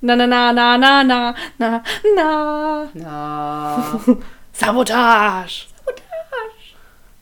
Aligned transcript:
Na, 0.00 0.14
na, 0.16 0.26
na, 0.26 0.52
na, 0.52 0.76
na, 0.76 1.02
na, 1.02 1.34
na, 1.58 1.82
na. 2.16 2.88
Na. 2.94 4.00
Sabotage! 4.52 5.66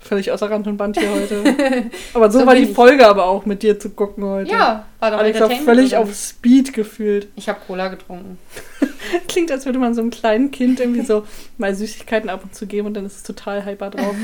Völlig 0.00 0.30
außer 0.30 0.50
Rand 0.50 0.66
und 0.66 0.76
Band 0.76 0.98
hier 0.98 1.10
heute. 1.10 1.42
Aber 2.14 2.30
so, 2.30 2.40
So 2.40 2.46
war 2.46 2.54
die 2.54 2.64
ich. 2.64 2.74
Folge 2.74 3.06
aber 3.08 3.24
auch 3.24 3.46
mit 3.46 3.62
dir 3.62 3.78
zu 3.78 3.88
gucken 3.88 4.22
heute. 4.24 4.50
ja, 4.50 4.84
war 5.00 5.10
doch 5.10 5.16
Alex 5.18 5.40
war 5.40 5.48
völlig 5.50 5.96
auf 5.96 6.14
Speed 6.14 6.74
gefühlt. 6.74 7.28
Ich 7.36 7.48
habe 7.48 7.58
Cola 7.66 7.88
getrunken. 7.88 8.36
Klingt, 9.28 9.50
als 9.50 9.64
würde 9.64 9.78
man 9.78 9.94
so 9.94 10.02
einem 10.02 10.10
kleinen 10.10 10.50
Kind 10.50 10.78
irgendwie 10.78 11.00
so 11.00 11.24
mal 11.56 11.74
Süßigkeiten 11.74 12.28
ab 12.28 12.40
und 12.44 12.54
zu 12.54 12.66
geben 12.66 12.86
und 12.88 12.94
dann 12.94 13.06
ist 13.06 13.16
es 13.16 13.22
total 13.22 13.64
hyper 13.64 13.88
drauf. 13.90 14.14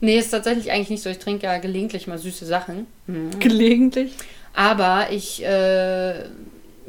Nee, 0.00 0.16
ist 0.16 0.30
tatsächlich 0.30 0.70
eigentlich 0.70 0.90
nicht 0.90 1.02
so. 1.02 1.10
Ich 1.10 1.18
trinke 1.18 1.44
ja 1.46 1.58
gelegentlich 1.58 2.06
mal 2.06 2.16
süße 2.18 2.46
Sachen. 2.46 2.86
Mhm. 3.08 3.30
Gelegentlich. 3.40 4.14
Aber 4.54 5.08
ich, 5.10 5.44
äh, 5.44 6.24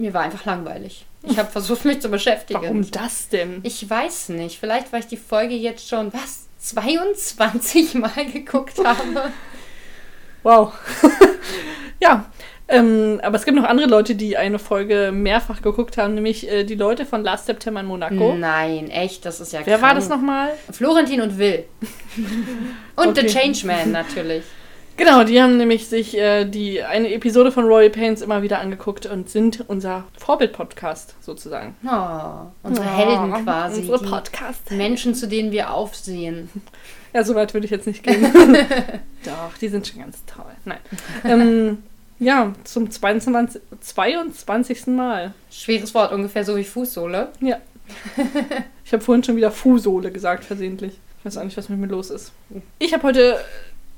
mir 0.02 0.14
war 0.14 0.22
einfach 0.22 0.46
langweilig. 0.46 1.06
Ich 1.24 1.38
habe 1.38 1.50
versucht, 1.52 1.86
mich 1.86 2.02
zu 2.02 2.10
beschäftigen. 2.10 2.62
Warum 2.62 2.90
das 2.92 3.30
denn? 3.30 3.60
Ich 3.64 3.88
weiß 3.88 4.30
nicht. 4.30 4.60
Vielleicht, 4.60 4.92
weil 4.92 5.02
ich 5.02 5.08
die 5.08 5.18
Folge 5.18 5.54
jetzt 5.56 5.88
schon, 5.88 6.12
was, 6.14 6.48
22 6.60 7.96
Mal 7.96 8.26
geguckt 8.32 8.78
habe. 8.84 9.32
Wow. 10.44 10.74
ja. 12.02 12.26
Ähm, 12.68 13.20
aber 13.22 13.36
es 13.36 13.44
gibt 13.44 13.58
noch 13.58 13.66
andere 13.66 13.88
Leute, 13.88 14.16
die 14.16 14.38
eine 14.38 14.58
Folge 14.58 15.12
mehrfach 15.14 15.62
geguckt 15.62 15.98
haben, 15.98 16.14
nämlich 16.14 16.50
äh, 16.50 16.64
die 16.64 16.76
Leute 16.76 17.06
von 17.06 17.22
Last 17.22 17.46
September 17.48 17.82
in 17.82 17.86
Monaco. 17.88 18.34
Nein, 18.34 18.90
echt, 18.90 19.26
das 19.26 19.42
ist 19.42 19.52
ja 19.52 19.60
Wer 19.66 19.82
war 19.82 19.90
krank. 19.90 20.00
das 20.00 20.08
nochmal? 20.10 20.54
Florentin 20.72 21.20
und 21.22 21.38
Will. 21.38 21.66
Und 22.96 23.18
The 23.18 23.24
Okay. 23.24 23.28
Changeman 23.28 23.92
natürlich. 23.92 24.44
Genau, 24.98 25.24
die 25.24 25.42
haben 25.42 25.58
nämlich 25.58 25.88
sich 25.88 26.18
äh, 26.18 26.46
die 26.46 26.84
eine 26.84 27.12
Episode 27.14 27.52
von 27.52 27.66
Royal 27.66 27.90
Pains 27.90 28.22
immer 28.22 28.42
wieder 28.44 28.60
angeguckt 28.60 29.06
und 29.06 29.30
sind 29.30 29.64
unser 29.68 30.04
Vorbild-Podcast 30.18 31.16
sozusagen. 31.22 31.76
Oh, 31.84 32.48
unsere 32.64 32.86
Ja, 32.86 32.98
Helden 32.98 33.44
quasi. 33.44 33.82
Unsere 33.82 34.00
Podcast. 34.00 34.70
Menschen, 34.72 35.16
zu 35.16 35.28
denen 35.28 35.52
wir 35.52 35.72
aufsehen. 35.74 36.50
Ja, 37.14 37.26
so 37.26 37.36
weit 37.36 37.54
würde 37.54 37.66
ich 37.66 37.72
jetzt 37.72 37.88
nicht 37.88 38.04
gehen. 38.04 38.24
Doch, 39.26 39.58
die 39.60 39.68
sind 39.68 39.86
schon 39.86 40.00
ganz 40.00 40.24
toll. 40.24 40.46
Nein. 40.64 40.78
ähm, 41.26 41.84
ja, 42.20 42.54
zum 42.64 42.90
22, 42.90 43.62
22. 43.82 44.88
Mal. 44.88 45.34
Schweres 45.52 45.94
Wort, 45.94 46.14
ungefähr 46.14 46.46
so 46.46 46.56
wie 46.56 46.64
Fußsohle. 46.64 47.28
Ja. 47.42 47.58
Ich 48.86 48.94
habe 48.94 49.04
vorhin 49.04 49.24
schon 49.26 49.36
wieder 49.36 49.52
Fußsohle 49.52 50.10
gesagt, 50.12 50.46
versehentlich. 50.46 50.94
Ich 51.20 51.26
weiß 51.26 51.38
auch 51.38 51.44
nicht, 51.44 51.56
was 51.58 51.68
mit 51.70 51.80
mir 51.80 51.88
los 51.88 52.10
ist. 52.10 52.32
Ich 52.80 52.94
habe 52.94 53.04
heute 53.04 53.40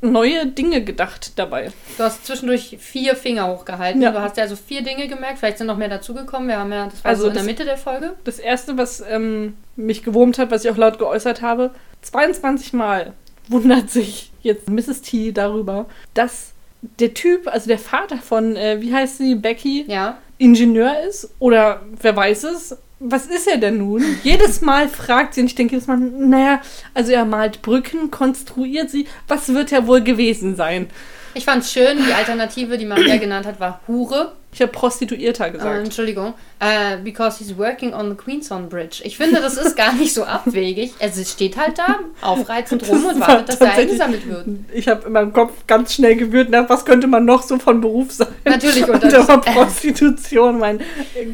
neue 0.04 0.46
Dinge 0.48 0.84
gedacht 0.84 1.34
dabei. 1.38 1.72
Du 1.98 2.04
hast 2.04 2.26
zwischendurch 2.26 2.78
vier 2.80 3.16
Finger 3.16 3.48
hochgehalten. 3.48 4.02
Ja. 4.02 4.12
Du 4.12 4.22
hast 4.22 4.38
ja 4.38 4.44
also 4.44 4.56
vier 4.56 4.82
Dinge 4.84 5.08
gemerkt. 5.08 5.40
Vielleicht 5.40 5.58
sind 5.58 5.68
noch 5.68 5.78
mehr 5.78 5.90
dazugekommen. 5.90 6.48
Wir 6.48 6.58
haben 6.60 6.72
ja, 6.72 6.86
das 6.86 7.04
war 7.04 7.10
Also 7.10 7.24
so 7.24 7.28
in 7.30 7.34
der 7.34 7.42
das- 7.44 7.48
Mitte 7.52 7.66
der 7.66 7.78
Folge. 7.78 8.14
Das 8.24 8.40
erste, 8.40 8.78
was 8.78 9.04
ähm, 9.10 9.56
mich 9.76 10.04
gewurmt 10.04 10.38
hat, 10.38 10.52
was 10.52 10.64
ich 10.66 10.72
auch 10.72 10.78
laut 10.78 11.00
geäußert 11.00 11.42
habe, 11.42 11.72
22 12.02 12.74
Mal 12.74 13.14
wundert 13.48 13.90
sich 13.90 14.32
jetzt 14.42 14.70
Mrs. 14.70 15.02
T 15.02 15.32
darüber, 15.32 15.86
dass 16.14 16.52
der 17.00 17.14
Typ, 17.14 17.48
also 17.48 17.68
der 17.68 17.80
Vater 17.80 18.18
von, 18.18 18.56
äh, 18.56 18.82
wie 18.82 18.94
heißt 18.94 19.18
sie, 19.18 19.36
Becky, 19.36 19.86
Ja. 19.88 20.18
Ingenieur 20.38 21.00
ist 21.08 21.30
oder 21.40 21.82
wer 22.02 22.16
weiß 22.16 22.44
es. 22.46 22.78
Was 23.00 23.26
ist 23.26 23.48
er 23.48 23.58
denn 23.58 23.80
nun? 23.80 24.04
Jedes 24.24 24.62
Mal 24.62 24.88
fragt 24.88 25.34
sie 25.34 25.42
und 25.42 25.48
ich 25.48 25.56
denke 25.56 25.76
jedes 25.76 25.88
Mal, 25.88 25.98
naja, 25.98 26.62
also 26.94 27.12
er 27.12 27.26
malt 27.26 27.62
Brücken, 27.62 28.12
konstruiert 28.12 28.90
sie. 28.90 29.08
Was 29.28 29.54
wird 29.54 29.72
er 29.72 29.88
wohl 29.88 30.02
gewesen 30.02 30.56
sein? 30.56 30.90
Ich 31.34 31.46
fand's 31.46 31.72
schön. 31.74 31.98
Die 32.06 32.14
Alternative, 32.14 32.78
die 32.78 32.86
Maria 32.86 33.18
genannt 33.18 33.46
hat, 33.46 33.60
war 33.60 33.82
Hure. 33.88 34.34
Ich 34.54 34.62
habe 34.62 34.72
Prostituierter 34.72 35.48
Äh, 35.48 35.52
gesagt. 35.52 35.84
Entschuldigung. 35.86 36.34
Äh, 36.60 36.98
because 37.04 37.40
he's 37.40 37.58
working 37.58 37.94
on 37.94 38.10
the 38.10 38.16
Queenson 38.16 38.70
Bridge. 38.70 39.02
Ich 39.04 39.18
finde, 39.18 39.42
das 39.42 39.58
ist 39.58 39.76
gar 39.76 39.94
nicht 39.94 40.14
so 40.14 40.24
abwegig. 40.24 40.94
Also 41.00 41.22
es 41.22 41.32
steht 41.32 41.58
halt 41.58 41.78
da, 41.78 42.00
aufreizend 42.22 42.88
rum 42.88 43.06
und 43.06 43.20
war 43.20 43.28
wartet, 43.30 43.50
dass 43.50 43.62
er 43.62 43.74
eingesammelt 43.74 44.28
wird. 44.28 44.46
Ich 44.74 44.88
habe 44.88 45.08
in 45.08 45.14
meinem 45.14 45.34
Kopf 45.34 45.52
ganz 45.68 45.94
schnell 45.94 46.16
gewühlt, 46.16 46.50
nach 46.50 46.70
was 46.70 46.86
könnte 46.86 47.08
man 47.08 47.26
noch 47.26 47.42
so 47.42 47.58
von 47.60 47.82
Beruf 47.82 48.12
sein? 48.12 48.28
Natürlich, 48.46 48.88
Und 48.88 49.04
und 49.04 49.28
war 49.28 49.42
Prostitution 49.42 50.60
mein 50.60 50.80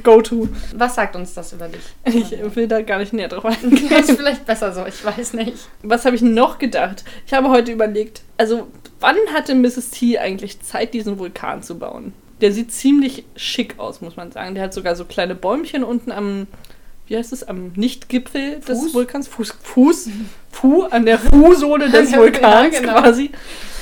Go-To. 0.03 0.47
Was 0.75 0.95
sagt 0.95 1.15
uns 1.15 1.33
das 1.33 1.53
über 1.53 1.67
dich? 1.67 1.81
Ich 2.05 2.55
will 2.55 2.67
da 2.67 2.81
gar 2.81 2.99
nicht 2.99 3.13
näher 3.13 3.27
drauf 3.27 3.45
eingehen. 3.63 3.89
Das 3.89 4.09
ist 4.09 4.17
vielleicht 4.17 4.45
besser 4.45 4.73
so, 4.73 4.85
ich 4.85 5.03
weiß 5.03 5.33
nicht. 5.33 5.53
Was 5.83 6.05
habe 6.05 6.15
ich 6.15 6.21
noch 6.21 6.57
gedacht? 6.57 7.03
Ich 7.27 7.33
habe 7.33 7.49
heute 7.49 7.71
überlegt, 7.71 8.21
also 8.37 8.67
wann 8.99 9.17
hatte 9.33 9.55
Mrs. 9.55 9.91
T 9.91 10.17
eigentlich 10.17 10.61
Zeit, 10.61 10.93
diesen 10.93 11.19
Vulkan 11.19 11.61
zu 11.63 11.77
bauen? 11.77 12.13
Der 12.41 12.51
sieht 12.51 12.71
ziemlich 12.71 13.25
schick 13.35 13.77
aus, 13.79 14.01
muss 14.01 14.15
man 14.15 14.31
sagen. 14.31 14.55
Der 14.55 14.63
hat 14.65 14.73
sogar 14.73 14.95
so 14.95 15.05
kleine 15.05 15.35
Bäumchen 15.35 15.83
unten 15.83 16.11
am, 16.11 16.47
wie 17.07 17.17
heißt 17.17 17.33
es, 17.33 17.43
am 17.43 17.73
Nichtgipfel 17.75 18.59
des? 18.61 18.93
Vulkans. 18.93 19.27
Fuß, 19.27 19.55
Fuß, 19.61 20.09
Fu, 20.51 20.83
an 20.83 21.05
der 21.05 21.19
Fußsohle 21.19 21.89
des 21.91 22.11
Ja, 22.11 22.17
Vulkans 22.17 22.79
genau. 22.79 23.01
quasi. 23.01 23.31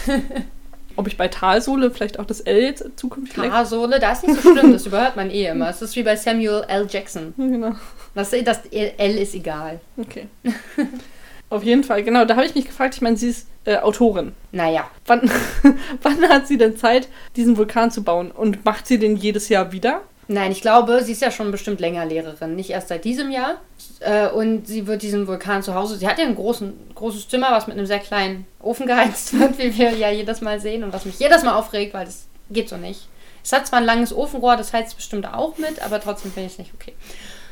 Ob 0.95 1.05
ich 1.07 1.15
bei 1.15 1.27
Talsohle 1.27 1.91
vielleicht 1.91 2.17
auch 2.19 2.25
das 2.25 2.39
L 2.39 2.59
jetzt 2.59 2.83
zukünftig 2.95 3.51
Haarsohle, 3.51 3.99
da 3.99 4.13
ist 4.13 4.25
nicht 4.27 4.41
so 4.41 4.51
schlimm, 4.51 4.71
das 4.73 4.87
überhört 4.87 5.15
man 5.15 5.29
eh 5.29 5.45
immer. 5.45 5.69
Es 5.69 5.79
ist 5.83 5.95
wie 5.95 6.01
bei 6.01 6.15
Samuel 6.15 6.63
L. 6.67 6.87
Jackson. 6.89 7.35
Ja, 7.37 7.45
Genau. 7.45 7.75
Das, 8.15 8.31
das 8.31 8.61
L 8.71 9.15
ist 9.17 9.35
egal. 9.35 9.79
Okay. 9.95 10.25
Auf 11.49 11.63
jeden 11.63 11.83
Fall, 11.83 12.03
genau. 12.03 12.25
Da 12.25 12.35
habe 12.35 12.45
ich 12.45 12.55
mich 12.55 12.65
gefragt, 12.65 12.95
ich 12.95 13.01
meine, 13.01 13.17
sie 13.17 13.29
ist 13.29 13.47
äh, 13.65 13.77
Autorin. 13.77 14.33
Naja, 14.51 14.89
Wann, 15.05 15.29
wann 16.01 16.29
hat 16.29 16.47
sie 16.47 16.57
denn 16.57 16.77
Zeit, 16.77 17.07
diesen 17.35 17.57
Vulkan 17.57 17.91
zu 17.91 18.03
bauen? 18.03 18.31
Und 18.31 18.65
macht 18.65 18.87
sie 18.87 18.99
den 18.99 19.15
jedes 19.15 19.49
Jahr 19.49 19.71
wieder? 19.71 20.01
nein, 20.29 20.51
ich 20.51 20.61
glaube, 20.61 21.03
sie 21.03 21.13
ist 21.13 21.21
ja 21.21 21.31
schon 21.31 21.51
bestimmt 21.51 21.79
länger 21.79 22.05
Lehrerin. 22.05 22.55
Nicht 22.55 22.69
erst 22.69 22.89
seit 22.89 23.05
diesem 23.05 23.31
Jahr. 23.31 23.61
Äh, 24.01 24.27
und 24.27 24.67
sie 24.67 24.85
wird 24.87 25.01
diesen 25.01 25.27
Vulkan 25.27 25.63
zu 25.63 25.73
Hause. 25.73 25.95
Sie 25.95 26.07
hat 26.07 26.19
ja 26.19 26.25
ein 26.25 26.35
großen, 26.35 26.73
großes 26.95 27.29
Zimmer, 27.29 27.51
was 27.51 27.67
mit 27.67 27.77
einem 27.77 27.85
sehr 27.85 27.99
kleinen 27.99 28.45
Ofen 28.59 28.87
geheizt 28.87 29.39
wird, 29.39 29.57
wie 29.57 29.77
wir 29.77 29.91
ja 29.91 30.11
jedes 30.11 30.41
Mal 30.41 30.59
sehen. 30.59 30.83
Und 30.83 30.93
was 30.93 31.05
mich 31.05 31.19
jedes 31.19 31.43
Mal 31.43 31.55
aufregt, 31.55 31.93
weil 31.93 32.05
das 32.05 32.27
geht 32.49 32.69
so 32.69 32.77
nicht. 32.77 33.07
Es 33.43 33.53
hat 33.53 33.65
zwar 33.65 33.79
ein 33.79 33.85
langes 33.85 34.13
Ofenrohr, 34.13 34.57
das 34.57 34.73
heizt 34.73 34.97
bestimmt 34.97 35.25
auch 35.25 35.57
mit, 35.57 35.81
aber 35.81 36.01
trotzdem 36.01 36.33
finde 36.33 36.47
ich 36.47 36.53
es 36.53 36.59
nicht 36.59 36.73
okay. 36.73 36.93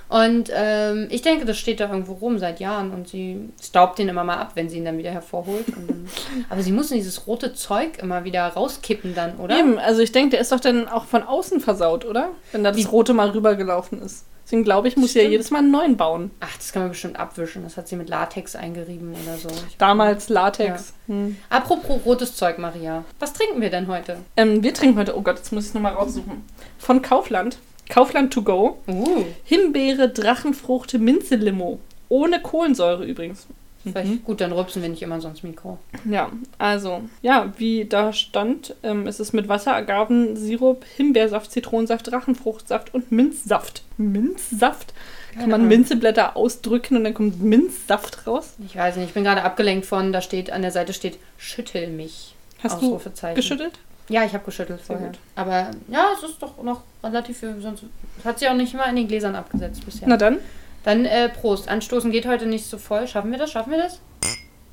Und 0.08 0.52
ähm, 0.54 1.08
ich 1.10 1.22
denke, 1.24 1.46
das 1.46 1.58
steht 1.58 1.80
da 1.80 1.90
irgendwo 1.90 2.14
rum 2.14 2.38
seit 2.38 2.60
Jahren 2.60 2.92
und 2.92 3.08
sie 3.08 3.50
staubt 3.62 3.98
den 3.98 4.08
immer 4.08 4.24
mal 4.24 4.38
ab, 4.38 4.52
wenn 4.56 4.70
sie 4.70 4.78
ihn 4.78 4.86
dann 4.86 4.98
wieder 4.98 5.12
hervorholt. 5.12 5.66
Dann, 5.68 6.08
aber 6.50 6.62
sie 6.62 6.72
muss 6.72 6.90
dieses 6.90 7.26
rote 7.28 7.54
Zeug 7.54 7.98
immer 8.02 8.24
wieder 8.24 8.46
rauskippen 8.48 9.16
dann, 9.16 9.38
oder? 9.38 9.58
Eben, 9.58 9.80
also 9.80 10.02
ich 10.02 10.12
denke, 10.12 10.32
der 10.32 10.42
ist 10.42 10.52
doch 10.52 10.60
dann 10.60 10.88
auch 10.88 11.06
von 11.06 11.24
außen 11.24 11.60
versaut, 11.60 12.06
oder? 12.06 12.30
Wenn 12.52 12.64
da 12.64 12.72
das 12.72 12.80
Wie- 12.80 12.84
Rote 12.86 13.14
mal 13.14 13.30
rübergelaufen 13.30 14.02
ist. 14.02 14.26
Deswegen 14.46 14.64
glaube 14.64 14.88
ich, 14.88 14.96
muss 14.96 15.14
sie 15.14 15.24
ja 15.24 15.28
jedes 15.28 15.50
Mal 15.50 15.58
einen 15.58 15.72
neuen 15.72 15.98
bauen. 15.98 16.30
Ach, 16.40 16.56
das 16.56 16.72
kann 16.72 16.84
man 16.84 16.90
bestimmt 16.92 17.20
abwischen. 17.20 17.64
Das 17.64 17.78
hat 17.78 17.88
sie 17.88 17.96
mit 17.96 18.10
Latex 18.10 18.56
eingerieben 18.56 19.16
oder 19.24 19.38
so. 19.40 19.50
Ich- 19.68 19.78
Damals 19.78 20.30
Latex. 20.30 20.94
Hm. 21.08 21.36
Apropos 21.50 22.02
rotes 22.06 22.36
Zeug, 22.36 22.60
Maria. 22.60 23.04
Was 23.18 23.34
trinken 23.34 23.60
wir 23.60 23.72
denn 23.72 23.88
heute? 23.88 24.18
Ähm, 24.38 24.62
wir 24.62 24.72
trinken 24.76 25.00
heute, 25.00 25.18
oh 25.18 25.22
Gott, 25.24 25.38
jetzt 25.38 25.52
muss 25.52 25.66
ich 25.70 25.74
nochmal 25.74 25.94
raussuchen. 25.94 26.44
Von 26.78 27.02
Kaufland. 27.02 27.58
Kaufland 27.90 28.34
to 28.34 28.42
go. 28.42 28.78
Uh, 28.88 29.26
Himbeere, 29.44 30.10
Drachenfrucht, 30.10 30.94
Minze-Limo. 30.94 31.80
Ohne 32.10 32.42
Kohlensäure 32.42 33.06
übrigens. 33.06 33.48
vielleicht, 33.94 34.24
gut, 34.24 34.42
dann 34.42 34.52
rübsen 34.52 34.82
wir 34.82 34.90
nicht 34.90 35.02
immer 35.02 35.22
so 35.22 35.28
ins 35.28 35.44
Mikro. 35.44 35.78
Ja, 36.10 36.32
also, 36.58 37.02
ja, 37.22 37.54
wie 37.58 37.86
da 37.86 38.14
stand, 38.14 38.76
ähm, 38.84 39.08
ist 39.08 39.20
es 39.20 39.34
mit 39.34 39.48
Wasser, 39.48 39.76
Agavensirup, 39.76 40.84
Himbeersaft, 40.98 41.52
Zitronensaft, 41.52 42.12
Drachenfruchtsaft 42.12 42.94
und 42.94 43.12
Minzsaft. 43.12 43.84
Minzsaft? 43.98 44.94
Kann 45.34 45.50
man 45.50 45.54
Ahnung. 45.54 45.68
Minzeblätter 45.68 46.38
ausdrücken 46.38 46.98
und 46.98 47.04
dann 47.04 47.14
kommt 47.14 47.42
Minzsaft 47.42 48.26
raus? 48.26 48.56
Ich 48.66 48.76
weiß 48.76 48.96
nicht, 48.96 49.10
ich 49.10 49.14
bin 49.14 49.24
gerade 49.24 49.44
abgelenkt 49.44 49.86
von, 49.86 50.14
da 50.14 50.22
steht, 50.22 50.52
an 50.52 50.62
der 50.62 50.72
Seite 50.72 50.94
steht, 50.94 51.20
schüttel 51.38 51.88
mich. 51.88 52.36
Hast 52.64 52.82
du 52.82 53.00
geschüttelt? 53.36 53.74
Ja, 54.08 54.24
ich 54.24 54.34
habe 54.34 54.46
geschüttelt 54.46 54.80
Sehr 54.86 54.98
vorher. 54.98 55.08
gut. 55.08 55.20
Aber 55.36 55.72
ja, 55.88 56.12
es 56.16 56.30
ist 56.30 56.42
doch 56.42 56.62
noch 56.62 56.82
relativ 57.04 57.40
viel. 57.40 57.60
Sonst 57.60 57.84
hat 58.24 58.40
sie 58.40 58.48
auch 58.48 58.54
nicht 58.54 58.74
mal 58.76 58.86
in 58.90 58.96
den 58.96 59.08
Gläsern 59.08 59.36
abgesetzt 59.36 59.84
bisher. 59.86 60.08
Na 60.08 60.18
dann. 60.18 60.38
Dann 60.84 61.06
äh, 61.06 61.30
Prost. 61.30 61.68
Anstoßen 61.68 62.12
geht 62.12 62.28
heute 62.28 62.46
nicht 62.46 62.66
so 62.66 62.78
voll. 62.78 63.08
Schaffen 63.08 63.32
wir 63.32 63.40
das? 63.40 63.52
Schaffen 63.52 63.72
wir 63.72 63.80
das? 63.80 64.00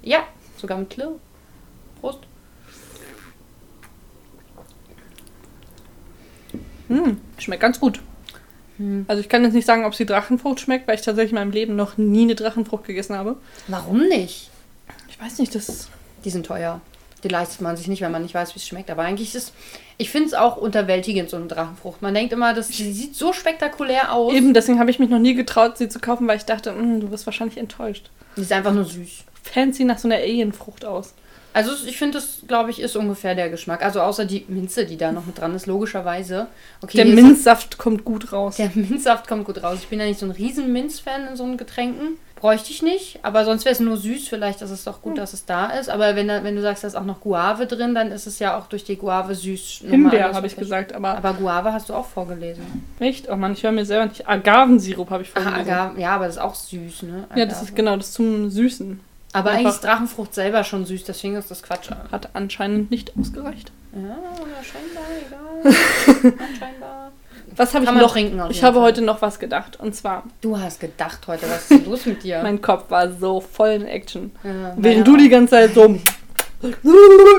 Ja, 0.02 0.24
sogar 0.58 0.76
mit 0.76 0.90
Klirr. 0.90 1.12
Prost. 2.00 2.18
Hm, 6.88 7.18
schmeckt 7.38 7.62
ganz 7.62 7.80
gut. 7.80 8.00
Hm. 8.76 9.06
Also 9.08 9.20
ich 9.20 9.30
kann 9.30 9.44
jetzt 9.44 9.54
nicht 9.54 9.66
sagen, 9.66 9.86
ob 9.86 9.94
sie 9.94 10.04
Drachenfrucht 10.04 10.60
schmeckt, 10.60 10.86
weil 10.86 10.96
ich 10.96 11.02
tatsächlich 11.02 11.32
in 11.32 11.38
meinem 11.38 11.52
Leben 11.52 11.74
noch 11.74 11.96
nie 11.96 12.22
eine 12.22 12.34
Drachenfrucht 12.34 12.84
gegessen 12.84 13.16
habe. 13.16 13.36
Warum 13.68 14.08
nicht? 14.08 14.50
Ich 15.08 15.18
weiß 15.18 15.38
nicht, 15.38 15.54
das... 15.54 15.88
Die 16.24 16.30
sind 16.30 16.46
teuer. 16.46 16.80
Die 17.24 17.28
leistet 17.28 17.60
man 17.60 17.76
sich 17.76 17.86
nicht, 17.88 18.00
wenn 18.02 18.10
man 18.12 18.22
nicht 18.22 18.34
weiß, 18.34 18.54
wie 18.54 18.58
es 18.58 18.66
schmeckt. 18.66 18.90
Aber 18.90 19.02
eigentlich 19.02 19.34
ist 19.34 19.48
es, 19.48 19.52
ich 19.96 20.10
finde 20.10 20.28
es 20.28 20.34
auch 20.34 20.56
unterwältigend, 20.56 21.30
so 21.30 21.36
eine 21.36 21.46
Drachenfrucht. 21.46 22.02
Man 22.02 22.14
denkt 22.14 22.32
immer, 22.32 22.52
das, 22.54 22.68
die 22.68 22.92
sieht 22.92 23.14
so 23.14 23.32
spektakulär 23.32 24.12
aus. 24.12 24.32
Eben, 24.34 24.54
deswegen 24.54 24.78
habe 24.80 24.90
ich 24.90 24.98
mich 24.98 25.08
noch 25.10 25.18
nie 25.20 25.34
getraut, 25.34 25.78
sie 25.78 25.88
zu 25.88 26.00
kaufen, 26.00 26.26
weil 26.26 26.36
ich 26.36 26.44
dachte, 26.44 26.70
"Hm, 26.74 27.00
du 27.00 27.10
wirst 27.10 27.26
wahrscheinlich 27.26 27.58
enttäuscht. 27.58 28.10
Die 28.36 28.40
ist 28.42 28.52
einfach 28.52 28.72
nur 28.72 28.84
süß. 28.84 29.24
Fancy 29.42 29.84
nach 29.84 29.98
so 29.98 30.08
einer 30.08 30.16
Alienfrucht 30.16 30.84
aus. 30.84 31.14
Also 31.54 31.72
ich 31.86 31.98
finde, 31.98 32.14
das, 32.18 32.38
glaube 32.48 32.70
ich, 32.70 32.80
ist 32.80 32.96
ungefähr 32.96 33.34
der 33.34 33.50
Geschmack. 33.50 33.84
Also 33.84 34.00
außer 34.00 34.24
die 34.24 34.44
Minze, 34.48 34.86
die 34.86 34.96
da 34.96 35.12
noch 35.12 35.26
mit 35.26 35.38
dran 35.38 35.54
ist, 35.54 35.66
logischerweise. 35.66 36.46
Okay, 36.82 36.96
Der 36.96 37.04
Minzsaft 37.06 37.76
kommt 37.76 38.04
gut 38.06 38.32
raus. 38.32 38.56
Der 38.56 38.70
Minzsaft 38.74 39.28
kommt 39.28 39.44
gut 39.44 39.62
raus. 39.62 39.78
Ich 39.82 39.88
bin 39.88 40.00
ja 40.00 40.06
nicht 40.06 40.18
so 40.18 40.24
ein 40.26 40.30
riesen 40.32 40.72
Minz-Fan 40.72 41.26
in 41.28 41.36
so 41.36 41.44
einen 41.44 41.58
Getränken. 41.58 42.16
Bräuchte 42.42 42.72
ich 42.72 42.82
nicht, 42.82 43.20
aber 43.22 43.44
sonst 43.44 43.64
wäre 43.64 43.72
es 43.72 43.78
nur 43.78 43.96
süß. 43.96 44.26
Vielleicht 44.26 44.62
ist 44.62 44.70
es 44.70 44.82
doch 44.82 45.00
gut, 45.00 45.16
dass 45.16 45.32
es 45.32 45.46
da 45.46 45.66
ist. 45.70 45.88
Aber 45.88 46.16
wenn, 46.16 46.26
wenn 46.26 46.56
du 46.56 46.60
sagst, 46.60 46.82
da 46.82 46.88
ist 46.88 46.96
auch 46.96 47.04
noch 47.04 47.20
Guave 47.20 47.66
drin, 47.68 47.94
dann 47.94 48.10
ist 48.10 48.26
es 48.26 48.40
ja 48.40 48.58
auch 48.58 48.66
durch 48.66 48.82
die 48.82 48.96
Guave 48.96 49.36
süß. 49.36 49.84
Himbeer 49.88 50.32
habe 50.34 50.48
ich 50.48 50.56
gesagt, 50.56 50.92
aber, 50.92 51.16
Aber 51.16 51.34
Guave 51.34 51.72
hast 51.72 51.88
du 51.88 51.94
auch 51.94 52.04
vorgelesen. 52.06 52.64
echt? 52.98 53.30
Oh 53.30 53.36
Mann, 53.36 53.52
ich 53.52 53.62
höre 53.62 53.70
mir 53.70 53.86
selber 53.86 54.06
nicht. 54.06 54.28
Agavensirup 54.28 55.08
habe 55.10 55.22
ich 55.22 55.30
vorgelesen. 55.30 55.70
Agave, 55.70 56.00
ja, 56.00 56.16
aber 56.16 56.26
das 56.26 56.34
ist 56.34 56.42
auch 56.42 56.56
süß, 56.56 57.04
ne? 57.04 57.24
Ja, 57.36 57.46
das 57.46 57.54
Agave. 57.58 57.68
ist 57.70 57.76
genau, 57.76 57.96
das 57.96 58.06
ist 58.08 58.14
zum 58.14 58.50
Süßen. 58.50 58.98
Aber 59.34 59.50
eigentlich 59.50 59.58
einfach- 59.66 59.74
ist 59.76 59.84
Drachenfrucht 59.84 60.34
selber 60.34 60.64
schon 60.64 60.84
süß, 60.84 61.04
deswegen 61.04 61.36
ist 61.36 61.50
das 61.50 61.62
Quatsch. 61.62 61.90
Hat 62.10 62.28
anscheinend 62.34 62.90
nicht 62.90 63.12
ausgereicht. 63.18 63.70
Ja, 63.94 64.16
scheinbar, 64.62 65.04
egal. 65.26 66.32
Anscheinbar. 66.50 67.01
Was 67.56 67.74
habe 67.74 67.84
ich 67.84 67.90
noch? 67.90 68.12
trinken 68.12 68.40
ich 68.50 68.62
habe 68.62 68.76
Fall. 68.76 68.82
heute 68.84 69.02
noch 69.02 69.20
was 69.22 69.38
gedacht. 69.38 69.78
Und 69.80 69.94
zwar, 69.94 70.24
Du 70.40 70.58
hast 70.58 70.80
gedacht 70.80 71.26
heute, 71.26 71.46
was 71.50 71.70
ist 71.70 71.86
los 71.86 72.06
mit 72.06 72.22
dir? 72.22 72.40
mein 72.42 72.60
Kopf 72.62 72.90
war 72.90 73.10
so 73.12 73.40
voll 73.40 73.70
in 73.70 73.86
Action. 73.86 74.30
ja, 74.44 74.74
Während 74.76 75.06
du 75.06 75.16
die 75.16 75.28
ganze 75.28 75.50
Zeit 75.52 75.74
so 75.74 75.96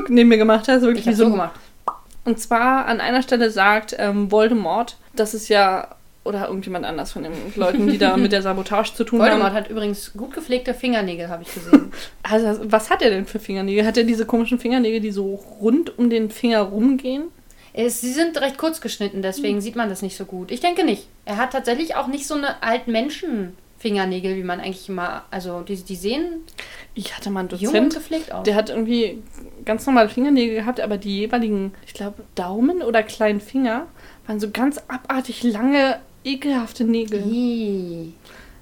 neben 0.09 0.29
mir 0.29 0.37
gemacht 0.37 0.67
hast, 0.67 0.81
wirklich 0.81 1.07
Ich 1.07 1.15
so 1.15 1.25
so 1.25 1.31
gemacht. 1.31 1.53
Und 2.25 2.39
zwar 2.39 2.85
an 2.85 3.01
einer 3.01 3.21
Stelle 3.21 3.49
sagt 3.49 3.95
ähm, 3.99 4.31
Voldemort, 4.31 4.97
das 5.15 5.33
ist 5.33 5.49
ja, 5.49 5.89
oder 6.23 6.47
irgendjemand 6.47 6.85
anders 6.85 7.11
von 7.11 7.23
den 7.23 7.33
Leuten, 7.55 7.87
die 7.87 7.97
da 7.97 8.15
mit 8.17 8.31
der 8.31 8.41
Sabotage 8.41 8.93
zu 8.93 9.03
tun 9.03 9.19
Voldemort 9.19 9.49
haben. 9.49 9.55
hat 9.55 9.69
übrigens 9.69 10.13
gut 10.13 10.33
gepflegte 10.33 10.73
Fingernägel, 10.73 11.27
habe 11.29 11.43
ich 11.43 11.53
gesehen. 11.53 11.91
Also, 12.23 12.61
was 12.71 12.89
hat 12.89 13.01
er 13.01 13.09
denn 13.09 13.25
für 13.25 13.39
Fingernägel? 13.39 13.85
Hat 13.85 13.97
er 13.97 14.05
diese 14.05 14.25
komischen 14.25 14.57
Fingernägel, 14.59 15.01
die 15.01 15.11
so 15.11 15.35
rund 15.59 15.97
um 15.99 16.09
den 16.09 16.29
Finger 16.29 16.61
rumgehen? 16.61 17.23
Es, 17.73 18.01
sie 18.01 18.13
sind 18.13 18.39
recht 18.39 18.57
kurz 18.57 18.81
geschnitten, 18.81 19.21
deswegen 19.21 19.59
sieht 19.59 19.75
man 19.75 19.89
das 19.89 20.01
nicht 20.03 20.15
so 20.15 20.25
gut. 20.25 20.51
Ich 20.51 20.59
denke 20.59 20.83
nicht. 20.83 21.07
Er 21.25 21.37
hat 21.37 21.51
tatsächlich 21.51 21.95
auch 21.95 22.07
nicht 22.07 22.27
so 22.27 22.35
eine 22.35 22.61
alten 22.61 22.91
Menschen 22.91 23.57
Fingernägel, 23.83 24.37
wie 24.37 24.43
man 24.43 24.61
eigentlich 24.61 24.87
immer, 24.87 25.23
also 25.29 25.59
die, 25.59 25.75
die 25.75 25.97
sehen 25.97 26.43
Ich 26.93 27.17
hatte 27.17 27.29
mal 27.29 27.41
einen 27.41 27.49
jung 27.49 27.73
und 27.73 27.73
Dozent, 27.73 27.93
gepflegt 27.95 28.31
aus. 28.31 28.43
der 28.43 28.55
hat 28.55 28.69
irgendwie 28.69 29.21
ganz 29.65 29.85
normale 29.85 30.07
Fingernägel 30.07 30.55
gehabt, 30.55 30.79
aber 30.79 30.97
die 30.97 31.17
jeweiligen, 31.19 31.73
ich 31.85 31.93
glaube, 31.93 32.23
Daumen 32.35 32.81
oder 32.81 33.03
kleinen 33.03 33.41
Finger 33.41 33.87
waren 34.25 34.39
so 34.39 34.49
ganz 34.51 34.77
abartig 34.87 35.43
lange, 35.43 35.99
ekelhafte 36.23 36.85
Nägel. 36.85 37.25
Ih. 37.27 38.13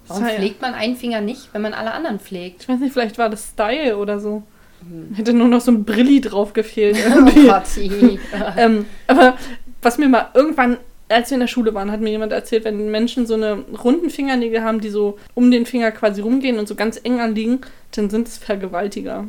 Warum 0.08 0.26
pflegt 0.26 0.62
man 0.62 0.74
einen 0.74 0.96
Finger 0.96 1.22
nicht, 1.22 1.54
wenn 1.54 1.62
man 1.62 1.76
alle 1.76 1.92
anderen 1.92 2.20
pflegt? 2.20 2.64
Ich 2.64 2.70
weiß 2.70 2.80
nicht, 2.80 2.92
vielleicht 2.94 3.20
war 3.20 3.30
das 3.30 3.50
Style 3.50 3.98
oder 3.98 4.20
so. 4.20 4.42
Hätte 5.16 5.34
nur 5.34 5.48
noch 5.48 5.62
so 5.62 5.72
ein 5.72 5.84
Brilli 5.84 6.22
drauf 6.22 6.54
gefehlt. 6.54 6.98
Oh 7.06 7.16
irgendwie. 7.16 7.48
Gott, 7.48 7.78
ih. 7.78 8.20
ähm, 8.58 8.86
aber 9.08 9.38
was 9.82 9.98
mir 9.98 10.08
mal 10.10 10.30
irgendwann, 10.34 10.78
als 11.10 11.30
wir 11.30 11.36
in 11.36 11.42
der 11.42 11.48
Schule 11.48 11.74
waren, 11.74 11.92
hat 11.92 12.02
mir 12.02 12.10
jemand 12.10 12.32
erzählt, 12.32 12.64
wenn 12.64 12.90
Menschen 12.90 13.26
so 13.26 13.34
eine 13.34 13.64
runden 13.84 14.10
Fingernägel 14.10 14.64
haben, 14.64 14.80
die 14.80 14.90
so 14.90 15.18
um 15.34 15.52
den 15.52 15.66
Finger 15.66 15.92
quasi 15.92 16.22
rumgehen 16.22 16.58
und 16.58 16.68
so 16.68 16.76
ganz 16.76 17.00
eng 17.04 17.20
anliegen, 17.20 17.62
dann 17.96 18.10
sind 18.10 18.28
es 18.28 18.38
Vergewaltiger. 18.38 19.26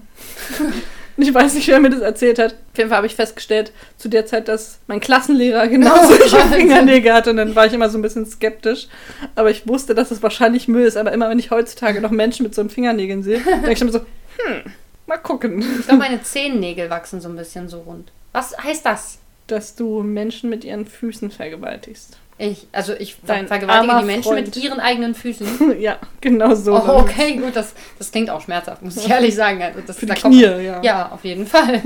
Und 1.16 1.22
ich 1.22 1.34
weiß 1.34 1.55
nicht, 1.55 1.66
wer 1.69 1.81
mir 1.81 1.90
das 1.90 2.00
erzählt 2.00 2.38
hat. 2.38 2.52
Auf 2.52 2.78
jeden 2.78 2.88
Fall 2.90 2.98
habe 2.98 3.06
ich 3.06 3.16
festgestellt, 3.16 3.72
zu 3.96 4.08
der 4.08 4.26
Zeit, 4.26 4.46
dass 4.48 4.78
mein 4.87 5.00
Klassenlehrer 5.00 5.66
genau 5.69 5.93
Oh 5.94 6.06
solche 6.06 6.37
Gott. 6.37 6.55
Fingernägel 6.55 7.12
hatte. 7.12 7.31
Und 7.31 7.37
dann 7.38 7.56
war 7.56 7.66
ich 7.66 7.72
immer 7.72 7.90
so 7.90 7.98
ein 7.98 8.02
bisschen 8.02 8.26
skeptisch. 8.26 8.87
Aber 9.34 9.50
ich 9.50 9.66
wusste, 9.66 9.94
dass 9.94 10.10
es 10.12 10.22
wahrscheinlich 10.22 10.69
Müll 10.69 10.84
ist. 10.87 10.96
Aber 10.96 11.12
immer, 11.12 11.28
wenn 11.28 11.38
ich 11.38 11.50
heutzutage 11.50 12.00
noch 12.00 12.10
Menschen 12.12 12.44
mit 12.44 12.55
so 12.55 12.60
einen 12.60 12.70
Fingernägeln 12.70 13.22
sehe, 13.22 13.40
denke 13.40 13.72
ich 13.72 13.81
immer 13.82 13.93
so, 13.93 14.00
hm, 14.00 14.62
mal 15.12 15.18
gucken. 15.22 15.60
Ich 15.80 15.86
glaube, 15.86 15.98
meine 16.00 16.22
Zehennägel 16.22 16.90
wachsen 16.90 17.20
so 17.20 17.28
ein 17.28 17.36
bisschen 17.36 17.68
so 17.68 17.80
rund. 17.80 18.10
Was 18.32 18.56
heißt 18.56 18.84
das? 18.86 19.18
Dass 19.46 19.74
du 19.76 20.02
Menschen 20.02 20.48
mit 20.50 20.64
ihren 20.64 20.86
Füßen 20.86 21.30
vergewaltigst. 21.30 22.16
Ich, 22.38 22.66
also 22.72 22.94
ich 22.94 23.18
Dein 23.26 23.46
vergewaltige 23.46 23.98
die 24.00 24.04
Menschen 24.04 24.34
mit 24.34 24.48
Freund. 24.54 24.64
ihren 24.64 24.80
eigenen 24.80 25.14
Füßen. 25.14 25.78
ja, 25.80 25.98
genau 26.20 26.54
so. 26.54 26.74
Oh, 26.74 27.00
okay, 27.00 27.36
gut, 27.36 27.54
das, 27.54 27.74
das 27.98 28.10
klingt 28.10 28.30
auch 28.30 28.40
schmerzhaft, 28.40 28.82
muss 28.82 28.96
ich 28.96 29.08
ehrlich 29.10 29.34
sagen. 29.34 29.62
Also 29.62 29.80
das, 29.86 29.98
Für 29.98 30.06
da 30.06 30.14
die 30.14 30.20
kommt- 30.22 30.34
Knie, 30.34 30.42
ja. 30.64 30.82
Ja, 30.82 31.08
auf 31.12 31.24
jeden 31.24 31.46
Fall. 31.46 31.82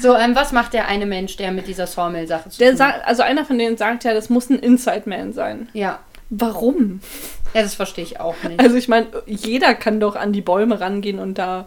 So, 0.00 0.14
ähm, 0.14 0.34
was 0.34 0.52
macht 0.52 0.72
der 0.72 0.86
eine 0.88 1.04
Mensch, 1.04 1.36
der 1.36 1.50
mit 1.52 1.66
dieser 1.66 1.86
Sawmill-Sache 1.86 2.48
zu 2.50 2.58
Der 2.58 2.70
tun 2.76 2.86
hat? 2.86 3.04
also 3.04 3.22
einer 3.22 3.44
von 3.44 3.58
denen 3.58 3.76
sagt 3.76 4.04
ja, 4.04 4.14
das 4.14 4.30
muss 4.30 4.48
ein 4.50 4.58
Inside 4.60 5.02
Man 5.06 5.32
sein. 5.32 5.68
Ja. 5.72 5.98
Warum? 6.30 7.00
ja, 7.52 7.60
das 7.62 7.74
verstehe 7.74 8.04
ich 8.04 8.18
auch 8.20 8.36
nicht. 8.44 8.58
Also 8.60 8.76
ich 8.76 8.88
meine, 8.88 9.08
jeder 9.26 9.74
kann 9.74 10.00
doch 10.00 10.16
an 10.16 10.32
die 10.32 10.40
Bäume 10.40 10.80
rangehen 10.80 11.18
und 11.18 11.36
da 11.36 11.66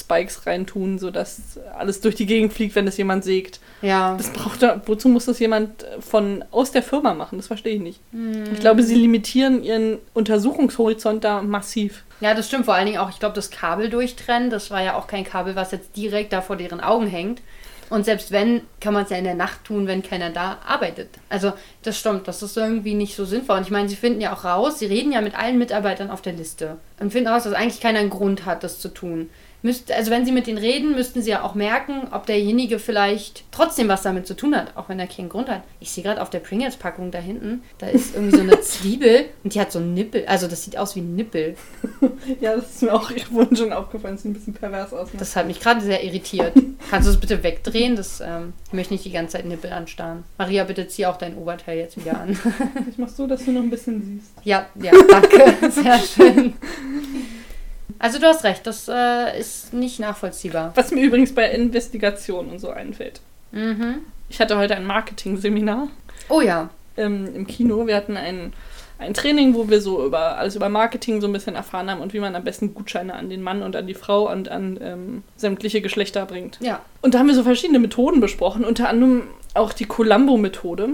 Spikes 0.00 0.46
reintun, 0.46 0.98
sodass 0.98 1.58
alles 1.76 2.00
durch 2.00 2.14
die 2.14 2.26
Gegend 2.26 2.52
fliegt, 2.52 2.74
wenn 2.74 2.86
es 2.86 2.96
jemand 2.96 3.24
sägt. 3.24 3.60
ja. 3.82 4.14
Das 4.16 4.30
braucht 4.30 4.62
da, 4.62 4.80
wozu 4.86 5.08
muss 5.08 5.26
das 5.26 5.38
jemand 5.38 5.86
von 6.00 6.44
aus 6.50 6.70
der 6.72 6.82
Firma 6.82 7.14
machen? 7.14 7.38
Das 7.38 7.46
verstehe 7.46 7.74
ich 7.74 7.80
nicht. 7.80 8.00
Hm. 8.12 8.52
Ich 8.52 8.60
glaube, 8.60 8.82
sie 8.82 8.94
limitieren 8.94 9.62
ihren 9.62 9.98
Untersuchungshorizont 10.14 11.24
da 11.24 11.42
massiv. 11.42 12.04
Ja, 12.20 12.34
das 12.34 12.48
stimmt. 12.48 12.64
Vor 12.64 12.74
allen 12.74 12.86
Dingen 12.86 12.98
auch, 12.98 13.10
ich 13.10 13.18
glaube, 13.18 13.34
das 13.34 13.50
Kabel 13.50 13.90
durchtrennen, 13.90 14.50
das 14.50 14.70
war 14.70 14.82
ja 14.82 14.96
auch 14.96 15.06
kein 15.06 15.24
Kabel, 15.24 15.56
was 15.56 15.72
jetzt 15.72 15.96
direkt 15.96 16.32
da 16.32 16.40
vor 16.40 16.56
deren 16.56 16.80
Augen 16.80 17.06
hängt. 17.06 17.40
Und 17.88 18.04
selbst 18.04 18.32
wenn, 18.32 18.62
kann 18.80 18.94
man 18.94 19.04
es 19.04 19.10
ja 19.10 19.16
in 19.16 19.24
der 19.24 19.34
Nacht 19.34 19.64
tun, 19.64 19.86
wenn 19.86 20.02
keiner 20.02 20.30
da 20.30 20.58
arbeitet. 20.66 21.10
Also, 21.28 21.52
das 21.82 21.98
stimmt, 21.98 22.26
das 22.26 22.42
ist 22.42 22.56
irgendwie 22.56 22.94
nicht 22.94 23.14
so 23.14 23.24
sinnvoll. 23.24 23.58
Und 23.58 23.62
ich 23.62 23.70
meine, 23.70 23.88
sie 23.88 23.96
finden 23.96 24.20
ja 24.20 24.34
auch 24.34 24.44
raus, 24.44 24.80
sie 24.80 24.86
reden 24.86 25.12
ja 25.12 25.20
mit 25.20 25.38
allen 25.38 25.58
Mitarbeitern 25.58 26.10
auf 26.10 26.20
der 26.20 26.32
Liste 26.32 26.78
und 26.98 27.12
finden 27.12 27.28
raus, 27.28 27.44
dass 27.44 27.52
eigentlich 27.52 27.80
keiner 27.80 28.00
einen 28.00 28.10
Grund 28.10 28.44
hat, 28.44 28.64
das 28.64 28.80
zu 28.80 28.88
tun. 28.88 29.30
Müsst, 29.66 29.90
also, 29.90 30.12
wenn 30.12 30.24
sie 30.24 30.30
mit 30.30 30.46
denen 30.46 30.58
reden, 30.58 30.94
müssten 30.94 31.22
sie 31.22 31.30
ja 31.30 31.42
auch 31.42 31.56
merken, 31.56 32.06
ob 32.12 32.24
derjenige 32.26 32.78
vielleicht 32.78 33.42
trotzdem 33.50 33.88
was 33.88 34.02
damit 34.02 34.24
zu 34.24 34.36
tun 34.36 34.54
hat, 34.54 34.76
auch 34.76 34.88
wenn 34.88 35.00
er 35.00 35.08
keinen 35.08 35.28
Grund 35.28 35.48
hat. 35.48 35.62
Ich 35.80 35.90
sehe 35.90 36.04
gerade 36.04 36.22
auf 36.22 36.30
der 36.30 36.38
Pringles-Packung 36.38 37.10
da 37.10 37.18
hinten, 37.18 37.64
da 37.78 37.88
ist 37.88 38.14
irgendwie 38.14 38.36
so 38.36 38.42
eine 38.42 38.60
Zwiebel 38.60 39.24
und 39.42 39.54
die 39.54 39.60
hat 39.60 39.72
so 39.72 39.80
einen 39.80 39.92
Nippel. 39.92 40.24
Also, 40.28 40.46
das 40.46 40.62
sieht 40.62 40.78
aus 40.78 40.94
wie 40.94 41.00
ein 41.00 41.16
Nippel. 41.16 41.56
Ja, 42.40 42.54
das 42.56 42.70
ist 42.70 42.82
mir 42.82 42.92
auch 42.92 43.10
vorhin 43.32 43.56
schon 43.56 43.72
aufgefallen. 43.72 44.18
Sieht 44.18 44.30
ein 44.30 44.34
bisschen 44.34 44.54
pervers 44.54 44.92
aus. 44.92 45.12
Ne? 45.12 45.18
Das 45.18 45.34
hat 45.36 45.46
mich 45.46 45.60
gerade 45.60 45.80
sehr 45.80 46.04
irritiert. 46.04 46.52
Kannst 46.90 47.08
du 47.08 47.12
es 47.12 47.18
bitte 47.18 47.42
wegdrehen? 47.42 47.96
Das, 47.96 48.20
ähm, 48.20 48.52
ich 48.66 48.72
möchte 48.72 48.94
nicht 48.94 49.04
die 49.04 49.10
ganze 49.10 49.36
Zeit 49.36 49.46
Nippel 49.46 49.72
anstarren. 49.72 50.24
Maria, 50.38 50.64
bitte 50.64 50.86
zieh 50.86 51.06
auch 51.06 51.16
dein 51.16 51.36
Oberteil 51.36 51.78
jetzt 51.78 51.96
wieder 51.96 52.20
an. 52.20 52.38
Ich 52.90 52.98
mach 52.98 53.08
so, 53.08 53.26
dass 53.26 53.44
du 53.44 53.52
noch 53.52 53.62
ein 53.62 53.70
bisschen 53.70 54.02
siehst. 54.02 54.32
ja, 54.44 54.66
ja, 54.80 54.92
danke. 55.08 55.70
Sehr 55.70 55.98
schön. 55.98 56.54
Also 57.98 58.18
du 58.18 58.26
hast 58.26 58.44
recht, 58.44 58.66
das 58.66 58.88
äh, 58.88 59.38
ist 59.38 59.72
nicht 59.72 60.00
nachvollziehbar. 60.00 60.72
Was 60.74 60.90
mir 60.90 61.02
übrigens 61.04 61.34
bei 61.34 61.50
Investigationen 61.50 62.50
und 62.50 62.58
so 62.58 62.70
einfällt. 62.70 63.20
Mhm. 63.52 63.96
Ich 64.28 64.40
hatte 64.40 64.56
heute 64.58 64.74
ein 64.76 64.84
Marketing-Seminar 64.86 65.88
Oh 66.28 66.40
ja. 66.40 66.70
ähm, 66.96 67.28
im 67.34 67.46
Kino. 67.46 67.86
Wir 67.86 67.96
hatten 67.96 68.16
ein, 68.16 68.52
ein 68.98 69.14
Training, 69.14 69.54
wo 69.54 69.68
wir 69.68 69.80
so 69.80 70.04
über 70.04 70.36
alles 70.38 70.56
über 70.56 70.68
Marketing 70.68 71.20
so 71.20 71.26
ein 71.28 71.32
bisschen 71.32 71.54
erfahren 71.54 71.90
haben 71.90 72.00
und 72.00 72.12
wie 72.12 72.20
man 72.20 72.34
am 72.34 72.44
besten 72.44 72.74
Gutscheine 72.74 73.14
an 73.14 73.30
den 73.30 73.42
Mann 73.42 73.62
und 73.62 73.76
an 73.76 73.86
die 73.86 73.94
Frau 73.94 74.30
und 74.30 74.48
an 74.48 74.78
ähm, 74.82 75.22
sämtliche 75.36 75.80
Geschlechter 75.80 76.26
bringt. 76.26 76.58
Ja. 76.60 76.80
Und 77.02 77.14
da 77.14 77.18
haben 77.20 77.28
wir 77.28 77.34
so 77.34 77.44
verschiedene 77.44 77.78
Methoden 77.78 78.20
besprochen, 78.20 78.64
unter 78.64 78.88
anderem 78.88 79.22
auch 79.54 79.72
die 79.72 79.86
Columbo-Methode. 79.86 80.88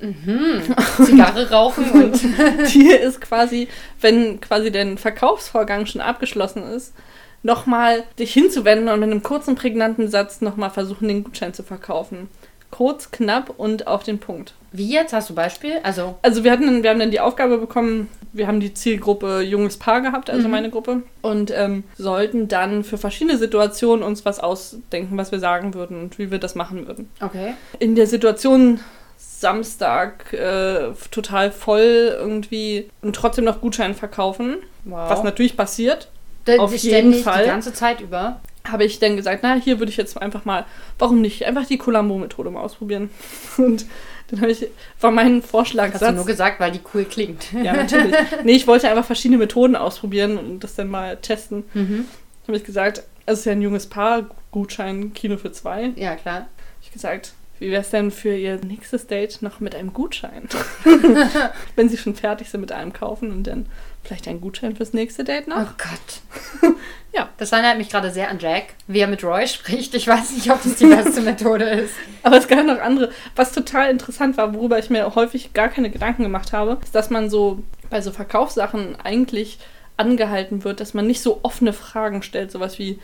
Mhm. 0.00 0.62
Zigarre 1.04 1.50
rauchen 1.50 1.90
und. 1.90 2.20
Die 2.74 2.88
ist 2.90 3.20
quasi, 3.20 3.68
wenn 4.00 4.40
quasi 4.40 4.70
der 4.70 4.96
Verkaufsvorgang 4.96 5.86
schon 5.86 6.00
abgeschlossen 6.00 6.62
ist, 6.62 6.94
nochmal 7.42 8.04
dich 8.18 8.32
hinzuwenden 8.32 8.88
und 8.88 9.00
mit 9.00 9.10
einem 9.10 9.22
kurzen, 9.22 9.54
prägnanten 9.54 10.08
Satz 10.08 10.40
nochmal 10.40 10.70
versuchen, 10.70 11.08
den 11.08 11.24
Gutschein 11.24 11.54
zu 11.54 11.62
verkaufen. 11.62 12.28
Kurz, 12.70 13.10
knapp 13.12 13.54
und 13.56 13.86
auf 13.86 14.02
den 14.02 14.18
Punkt. 14.18 14.52
Wie 14.72 14.92
jetzt? 14.92 15.12
Hast 15.12 15.30
du 15.30 15.34
Beispiel? 15.34 15.74
Also. 15.84 16.16
Also 16.22 16.42
wir 16.44 16.50
hatten, 16.50 16.82
wir 16.82 16.90
haben 16.90 16.98
dann 16.98 17.12
die 17.12 17.20
Aufgabe 17.20 17.58
bekommen, 17.58 18.08
wir 18.32 18.48
haben 18.48 18.60
die 18.60 18.74
Zielgruppe 18.74 19.40
junges 19.40 19.78
Paar 19.78 20.02
gehabt, 20.02 20.28
also 20.28 20.46
Mhm. 20.48 20.50
meine 20.50 20.70
Gruppe, 20.70 21.02
und 21.22 21.50
ähm, 21.54 21.84
sollten 21.96 22.48
dann 22.48 22.82
für 22.84 22.98
verschiedene 22.98 23.38
Situationen 23.38 24.04
uns 24.04 24.24
was 24.26 24.40
ausdenken, 24.40 25.16
was 25.16 25.30
wir 25.32 25.38
sagen 25.38 25.72
würden 25.74 25.98
und 25.98 26.18
wie 26.18 26.30
wir 26.30 26.38
das 26.38 26.54
machen 26.56 26.86
würden. 26.86 27.08
Okay. 27.20 27.54
In 27.78 27.94
der 27.94 28.08
Situation 28.08 28.80
Samstag 29.40 30.32
äh, 30.32 30.92
total 31.10 31.50
voll 31.52 32.14
irgendwie 32.18 32.88
und 33.02 33.14
trotzdem 33.16 33.44
noch 33.44 33.60
Gutschein 33.60 33.94
verkaufen, 33.94 34.56
Wow. 34.84 35.10
was 35.10 35.22
natürlich 35.22 35.56
passiert, 35.56 36.08
Da- 36.44 36.56
auf 36.58 36.74
jeden 36.76 37.14
Fall. 37.14 37.44
Die 37.44 37.50
ganze 37.50 37.72
Zeit 37.74 38.00
über. 38.00 38.40
habe 38.66 38.84
ich 38.84 38.98
dann 38.98 39.16
gesagt, 39.16 39.40
na, 39.42 39.54
hier 39.54 39.78
würde 39.78 39.90
ich 39.90 39.96
jetzt 39.96 40.20
einfach 40.20 40.44
mal, 40.44 40.64
warum 40.98 41.20
nicht, 41.20 41.44
einfach 41.44 41.66
die 41.66 41.78
Columbo-Methode 41.78 42.50
mal 42.50 42.60
ausprobieren. 42.62 43.10
Und 43.58 43.86
dann 44.28 44.40
habe 44.40 44.50
ich, 44.50 44.66
war 45.00 45.12
mein 45.12 45.40
Vorschlagsatz. 45.42 46.02
Hast 46.02 46.10
du 46.10 46.14
nur 46.16 46.26
gesagt, 46.26 46.58
weil 46.58 46.72
die 46.72 46.80
cool 46.94 47.04
klingt. 47.04 47.52
Ja, 47.52 47.72
natürlich. 47.76 48.12
Nee, 48.42 48.52
ich 48.52 48.66
wollte 48.66 48.88
einfach 48.88 49.04
verschiedene 49.04 49.38
Methoden 49.38 49.76
ausprobieren 49.76 50.36
und 50.36 50.64
das 50.64 50.74
dann 50.74 50.88
mal 50.88 51.16
testen. 51.18 51.62
Mhm. 51.74 52.06
Habe 52.48 52.56
ich 52.56 52.64
gesagt, 52.64 53.02
es 53.26 53.40
ist 53.40 53.44
ja 53.44 53.52
ein 53.52 53.62
junges 53.62 53.86
Paar, 53.86 54.26
Gutschein, 54.50 55.12
Kino 55.14 55.36
für 55.36 55.52
zwei. 55.52 55.90
Ja, 55.96 56.16
klar. 56.16 56.46
ich 56.82 56.90
gesagt, 56.92 57.34
wie 57.58 57.70
wäre 57.70 57.80
es 57.82 57.90
denn 57.90 58.10
für 58.10 58.36
ihr 58.36 58.58
nächstes 58.64 59.06
Date 59.06 59.40
noch 59.42 59.60
mit 59.60 59.74
einem 59.74 59.92
Gutschein? 59.92 60.48
Wenn 61.76 61.88
sie 61.88 61.96
schon 61.96 62.14
fertig 62.14 62.50
sind 62.50 62.60
mit 62.60 62.72
einem 62.72 62.92
kaufen 62.92 63.30
und 63.30 63.46
dann 63.46 63.66
vielleicht 64.04 64.28
einen 64.28 64.40
Gutschein 64.40 64.76
fürs 64.76 64.92
nächste 64.92 65.24
Date 65.24 65.44
Oh 65.46 65.50
noch. 65.50 65.76
Gott. 65.78 66.74
ja. 67.14 67.28
Das 67.38 67.52
erinnert 67.52 67.78
mich 67.78 67.88
gerade 67.88 68.10
sehr 68.10 68.30
an 68.30 68.38
Jack, 68.38 68.74
wie 68.86 69.00
er 69.00 69.06
mit 69.06 69.24
Roy 69.24 69.46
spricht. 69.46 69.94
Ich 69.94 70.06
weiß 70.06 70.32
nicht, 70.32 70.50
ob 70.50 70.62
das 70.62 70.76
die 70.76 70.86
beste 70.94 71.20
Methode 71.22 71.64
ist. 71.64 71.94
Aber 72.22 72.36
es 72.36 72.48
gab 72.48 72.64
noch 72.64 72.80
andere. 72.80 73.10
Was 73.34 73.52
total 73.52 73.90
interessant 73.90 74.36
war, 74.36 74.54
worüber 74.54 74.78
ich 74.78 74.90
mir 74.90 75.14
häufig 75.14 75.52
gar 75.52 75.68
keine 75.68 75.90
Gedanken 75.90 76.22
gemacht 76.22 76.52
habe, 76.52 76.78
ist, 76.82 76.94
dass 76.94 77.10
man 77.10 77.30
so 77.30 77.62
bei 77.90 78.00
so 78.00 78.10
Verkaufssachen 78.10 78.96
eigentlich 79.02 79.58
angehalten 79.96 80.64
wird, 80.64 80.80
dass 80.80 80.94
man 80.94 81.06
nicht 81.06 81.22
so 81.22 81.40
offene 81.42 81.72
Fragen 81.72 82.22
stellt, 82.22 82.50
sowas 82.50 82.78
wie 82.78 82.98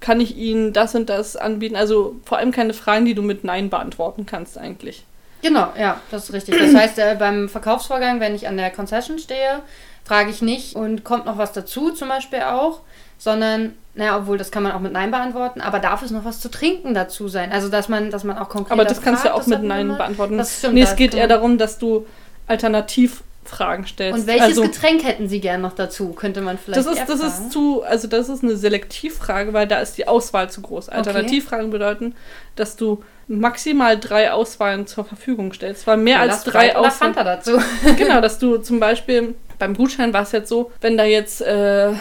kann 0.00 0.20
ich 0.20 0.36
Ihnen 0.36 0.72
das 0.72 0.94
und 0.94 1.08
das 1.08 1.36
anbieten? 1.36 1.76
Also 1.76 2.16
vor 2.24 2.38
allem 2.38 2.52
keine 2.52 2.74
Fragen, 2.74 3.04
die 3.04 3.14
du 3.14 3.22
mit 3.22 3.44
Nein 3.44 3.70
beantworten 3.70 4.26
kannst 4.26 4.58
eigentlich. 4.58 5.04
Genau, 5.42 5.68
ja, 5.78 6.00
das 6.10 6.24
ist 6.24 6.32
richtig. 6.32 6.58
Das 6.58 6.74
heißt, 6.74 6.98
äh, 6.98 7.16
beim 7.18 7.48
Verkaufsvorgang, 7.48 8.20
wenn 8.20 8.34
ich 8.34 8.48
an 8.48 8.56
der 8.56 8.70
Concession 8.70 9.18
stehe, 9.18 9.62
frage 10.04 10.30
ich 10.30 10.42
nicht 10.42 10.74
und 10.74 11.04
kommt 11.04 11.26
noch 11.26 11.38
was 11.38 11.52
dazu 11.52 11.90
zum 11.90 12.08
Beispiel 12.08 12.40
auch, 12.40 12.80
sondern, 13.18 13.74
naja, 13.94 14.16
obwohl 14.16 14.38
das 14.38 14.50
kann 14.50 14.62
man 14.62 14.72
auch 14.72 14.80
mit 14.80 14.92
Nein 14.92 15.10
beantworten, 15.10 15.60
aber 15.60 15.78
darf 15.80 16.02
es 16.02 16.10
noch 16.10 16.24
was 16.24 16.40
zu 16.40 16.50
trinken 16.50 16.94
dazu 16.94 17.28
sein? 17.28 17.52
Also, 17.52 17.68
dass 17.68 17.88
man, 17.88 18.10
dass 18.10 18.24
man 18.24 18.38
auch 18.38 18.48
konkret. 18.48 18.72
Aber 18.72 18.84
das 18.84 19.02
kannst 19.02 19.24
du 19.24 19.28
ja 19.28 19.34
auch 19.34 19.46
mit 19.46 19.62
Nein 19.62 19.96
beantworten. 19.96 20.38
Das 20.38 20.58
stimmt, 20.58 20.74
nee, 20.74 20.82
es 20.82 20.96
geht 20.96 21.14
eher 21.14 21.28
darum, 21.28 21.58
dass 21.58 21.78
du 21.78 22.06
alternativ 22.46 23.22
Fragen 23.48 23.86
stellst. 23.86 24.20
Und 24.20 24.26
welches 24.26 24.58
also, 24.58 24.62
Getränk 24.62 25.04
hätten 25.04 25.28
Sie 25.28 25.40
gern 25.40 25.60
noch 25.60 25.72
dazu? 25.72 26.12
Könnte 26.12 26.40
man 26.40 26.58
vielleicht. 26.58 26.86
Das 26.86 26.86
ist, 26.86 27.08
das 27.08 27.20
ist 27.20 27.52
zu, 27.52 27.82
also 27.82 28.06
das 28.06 28.28
ist 28.28 28.44
eine 28.44 28.56
Selektivfrage, 28.56 29.52
weil 29.52 29.66
da 29.66 29.80
ist 29.80 29.98
die 29.98 30.06
Auswahl 30.06 30.50
zu 30.50 30.60
groß. 30.60 30.88
Alternativfragen 30.88 31.66
okay. 31.66 31.72
bedeuten, 31.72 32.14
dass 32.56 32.76
du 32.76 33.02
maximal 33.26 33.98
drei 33.98 34.32
Auswahlen 34.32 34.86
zur 34.86 35.04
Verfügung 35.04 35.52
stellst. 35.52 35.86
Weil 35.86 35.96
mehr 35.96 36.16
ja, 36.16 36.22
als 36.22 36.44
drei 36.44 36.76
Auswahlen. 36.76 37.14
Fanta 37.14 37.24
dazu. 37.24 37.58
genau, 37.96 38.20
dass 38.20 38.38
du 38.38 38.58
zum 38.58 38.80
Beispiel 38.80 39.34
beim 39.58 39.74
Gutschein 39.74 40.12
war 40.12 40.22
es 40.22 40.32
jetzt 40.32 40.48
so, 40.48 40.70
wenn 40.80 40.96
da 40.96 41.04
jetzt 41.04 41.40
äh, 41.40 41.92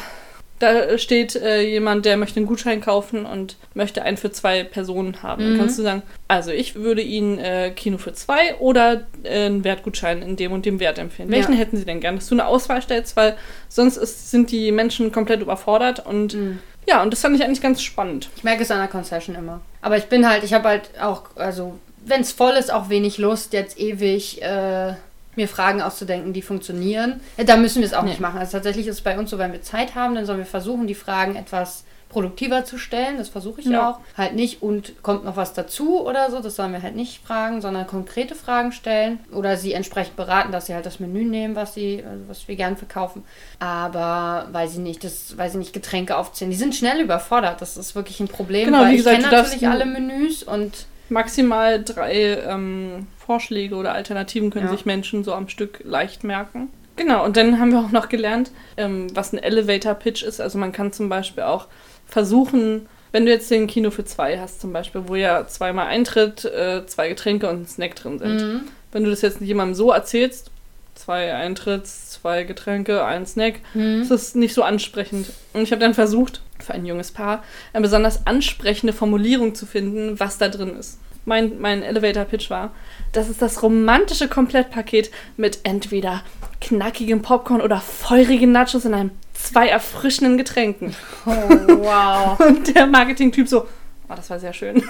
da 0.59 0.97
steht 0.97 1.35
äh, 1.35 1.61
jemand, 1.61 2.05
der 2.05 2.17
möchte 2.17 2.37
einen 2.37 2.47
Gutschein 2.47 2.81
kaufen 2.81 3.25
und 3.25 3.57
möchte 3.73 4.01
einen 4.03 4.17
für 4.17 4.31
zwei 4.31 4.63
Personen 4.63 5.21
haben. 5.21 5.43
Mhm. 5.43 5.49
Dann 5.49 5.59
kannst 5.59 5.79
du 5.79 5.83
sagen, 5.83 6.03
also 6.27 6.51
ich 6.51 6.75
würde 6.75 7.01
Ihnen 7.01 7.37
äh, 7.37 7.71
Kino 7.75 7.97
für 7.97 8.13
zwei 8.13 8.55
oder 8.55 9.05
äh, 9.23 9.45
einen 9.45 9.63
Wertgutschein 9.63 10.21
in 10.21 10.35
dem 10.35 10.51
und 10.51 10.65
dem 10.65 10.79
Wert 10.79 10.97
empfehlen. 10.97 11.29
Welchen 11.29 11.53
ja. 11.53 11.59
hätten 11.59 11.77
Sie 11.77 11.85
denn 11.85 11.99
gern? 11.99 12.15
Dass 12.15 12.27
du 12.27 12.35
eine 12.35 12.47
Auswahl 12.47 12.81
stellst, 12.81 13.15
weil 13.15 13.37
sonst 13.69 13.97
ist, 13.97 14.31
sind 14.31 14.51
die 14.51 14.71
Menschen 14.71 15.11
komplett 15.11 15.41
überfordert 15.41 16.05
und 16.05 16.33
mhm. 16.33 16.59
ja, 16.87 17.03
und 17.03 17.11
das 17.11 17.21
fand 17.21 17.35
ich 17.35 17.43
eigentlich 17.43 17.61
ganz 17.61 17.81
spannend. 17.81 18.29
Ich 18.35 18.43
merke 18.43 18.63
es 18.63 18.71
an 18.71 18.79
der 18.79 18.87
Concession 18.87 19.35
immer. 19.35 19.61
Aber 19.81 19.97
ich 19.97 20.05
bin 20.05 20.27
halt, 20.27 20.43
ich 20.43 20.53
habe 20.53 20.69
halt 20.69 20.89
auch, 20.99 21.35
also 21.35 21.77
wenn 22.03 22.21
es 22.21 22.31
voll 22.31 22.53
ist, 22.53 22.71
auch 22.71 22.89
wenig 22.89 23.17
Lust, 23.17 23.53
jetzt 23.53 23.79
ewig 23.79 24.41
äh, 24.41 24.93
mir 25.37 25.47
Fragen 25.47 25.81
auszudenken, 25.81 26.33
die 26.33 26.41
funktionieren. 26.41 27.21
Äh, 27.37 27.45
da 27.45 27.57
müssen 27.57 27.79
wir 27.79 27.87
es 27.87 27.93
auch 27.93 28.03
nee. 28.03 28.09
nicht 28.09 28.19
machen. 28.19 28.39
Also 28.39 28.53
tatsächlich 28.53 28.87
ist 28.87 28.95
es 28.95 29.01
bei 29.01 29.17
uns 29.17 29.29
so, 29.29 29.37
wenn 29.37 29.51
wir 29.51 29.61
Zeit 29.61 29.95
haben, 29.95 30.15
dann 30.15 30.25
sollen 30.25 30.39
wir 30.39 30.45
versuchen, 30.45 30.87
die 30.87 30.95
Fragen 30.95 31.35
etwas 31.35 31.85
produktiver 32.09 32.63
zu 32.65 32.77
stellen. 32.77 33.17
Das 33.17 33.29
versuche 33.29 33.61
ich 33.61 33.67
ja. 33.67 33.89
auch. 33.89 33.99
Halt 34.17 34.33
nicht 34.33 34.61
und 34.61 35.03
kommt 35.03 35.25
noch 35.25 35.35
was 35.35 35.53
dazu 35.53 36.01
oder 36.05 36.31
so. 36.31 36.39
Das 36.39 36.55
sollen 36.55 36.71
wir 36.71 36.81
halt 36.81 36.95
nicht 36.95 37.25
fragen, 37.25 37.61
sondern 37.61 37.87
konkrete 37.87 38.35
Fragen 38.35 38.71
stellen 38.71 39.19
oder 39.31 39.57
sie 39.57 39.73
entsprechend 39.73 40.15
beraten, 40.15 40.51
dass 40.51 40.67
sie 40.67 40.73
halt 40.73 40.85
das 40.85 40.99
Menü 40.99 41.25
nehmen, 41.25 41.55
was 41.55 41.73
sie, 41.73 42.03
also 42.09 42.23
was 42.27 42.47
wir 42.47 42.55
gern 42.55 42.77
verkaufen. 42.77 43.23
Aber 43.59 44.47
weil 44.51 44.67
sie 44.67 44.79
nicht, 44.79 45.03
das, 45.03 45.37
weil 45.37 45.49
sie 45.49 45.57
nicht 45.57 45.73
Getränke 45.73 46.17
aufzählen. 46.17 46.51
Die 46.51 46.57
sind 46.57 46.75
schnell 46.75 47.01
überfordert. 47.01 47.61
Das 47.61 47.77
ist 47.77 47.95
wirklich 47.95 48.19
ein 48.19 48.27
Problem. 48.27 48.65
Genau, 48.65 48.81
weil 48.81 48.93
wie 48.93 48.97
gesagt, 48.97 49.17
ich 49.17 49.23
kenne 49.23 49.41
natürlich 49.43 49.67
alle 49.67 49.85
Menüs 49.85 50.43
und 50.43 50.85
maximal 51.09 51.83
drei 51.83 52.37
ähm, 52.47 53.07
Vorschläge 53.17 53.75
oder 53.75 53.93
Alternativen 53.93 54.49
können 54.49 54.67
ja. 54.67 54.71
sich 54.71 54.85
Menschen 54.85 55.23
so 55.23 55.33
am 55.33 55.49
Stück 55.49 55.81
leicht 55.83 56.23
merken. 56.23 56.69
Genau, 56.95 57.23
und 57.23 57.37
dann 57.37 57.59
haben 57.59 57.71
wir 57.71 57.79
auch 57.79 57.91
noch 57.91 58.09
gelernt, 58.09 58.51
ähm, 58.75 59.07
was 59.15 59.31
ein 59.31 59.37
Elevator 59.37 59.93
Pitch 59.93 60.23
ist. 60.23 60.41
Also 60.41 60.57
man 60.57 60.71
kann 60.71 60.91
zum 60.91 61.09
Beispiel 61.09 61.43
auch 61.43 61.67
versuchen, 62.07 62.87
wenn 63.11 63.25
du 63.25 63.31
jetzt 63.31 63.49
den 63.51 63.67
Kino 63.67 63.91
für 63.91 64.03
zwei 64.03 64.39
hast, 64.39 64.61
zum 64.61 64.73
Beispiel, 64.73 65.03
wo 65.05 65.15
ja 65.15 65.47
zweimal 65.47 65.87
Eintritt, 65.87 66.45
äh, 66.45 66.85
zwei 66.87 67.09
Getränke 67.09 67.49
und 67.49 67.61
ein 67.61 67.67
Snack 67.67 67.95
drin 67.95 68.19
sind. 68.19 68.41
Mhm. 68.41 68.61
Wenn 68.91 69.03
du 69.03 69.09
das 69.09 69.21
jetzt 69.21 69.41
jemandem 69.41 69.75
so 69.75 69.91
erzählst, 69.91 70.51
zwei 70.97 71.33
Eintritts, 71.33 72.09
zwei 72.09 72.43
Getränke, 72.43 73.05
ein 73.05 73.25
Snack, 73.25 73.61
ist 73.73 74.11
das 74.11 74.35
nicht 74.35 74.53
so 74.53 74.63
ansprechend. 74.63 75.31
Und 75.53 75.61
ich 75.61 75.71
habe 75.71 75.79
dann 75.79 75.93
versucht, 75.93 76.41
für 76.59 76.73
ein 76.73 76.85
junges 76.85 77.11
Paar, 77.11 77.43
eine 77.73 77.83
besonders 77.83 78.25
ansprechende 78.25 78.93
Formulierung 78.93 79.55
zu 79.55 79.65
finden, 79.65 80.19
was 80.19 80.37
da 80.37 80.49
drin 80.49 80.75
ist. 80.77 80.99
Mein, 81.25 81.59
mein 81.59 81.83
Elevator-Pitch 81.83 82.49
war, 82.49 82.71
das 83.11 83.29
ist 83.29 83.41
das 83.41 83.61
romantische 83.61 84.27
Komplettpaket 84.29 85.11
mit 85.35 85.59
entweder 85.63 86.23
knackigem 86.61 87.21
Popcorn 87.21 87.61
oder 87.61 87.81
feurigen 87.81 88.51
Nachos 88.51 88.85
in 88.85 88.93
einem 88.93 89.11
zwei 89.33 89.67
erfrischenden 89.67 90.37
Getränken. 90.37 90.95
Oh, 91.25 91.31
wow. 91.31 92.39
Und 92.47 92.73
der 92.73 92.87
Marketing-Typ 92.87 93.47
so, 93.47 93.63
oh, 93.63 94.13
das 94.15 94.29
war 94.29 94.39
sehr 94.39 94.53
schön. 94.53 94.77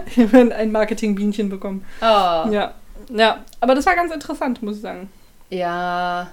ich 0.06 0.18
habe 0.18 0.54
ein 0.54 0.72
Marketing-Bienchen 0.72 1.48
bekommen. 1.48 1.84
Oh. 2.00 2.50
Ja. 2.50 2.74
Ja, 3.14 3.44
aber 3.60 3.74
das 3.74 3.86
war 3.86 3.94
ganz 3.94 4.12
interessant, 4.12 4.62
muss 4.62 4.76
ich 4.76 4.82
sagen. 4.82 5.10
Ja, 5.50 6.28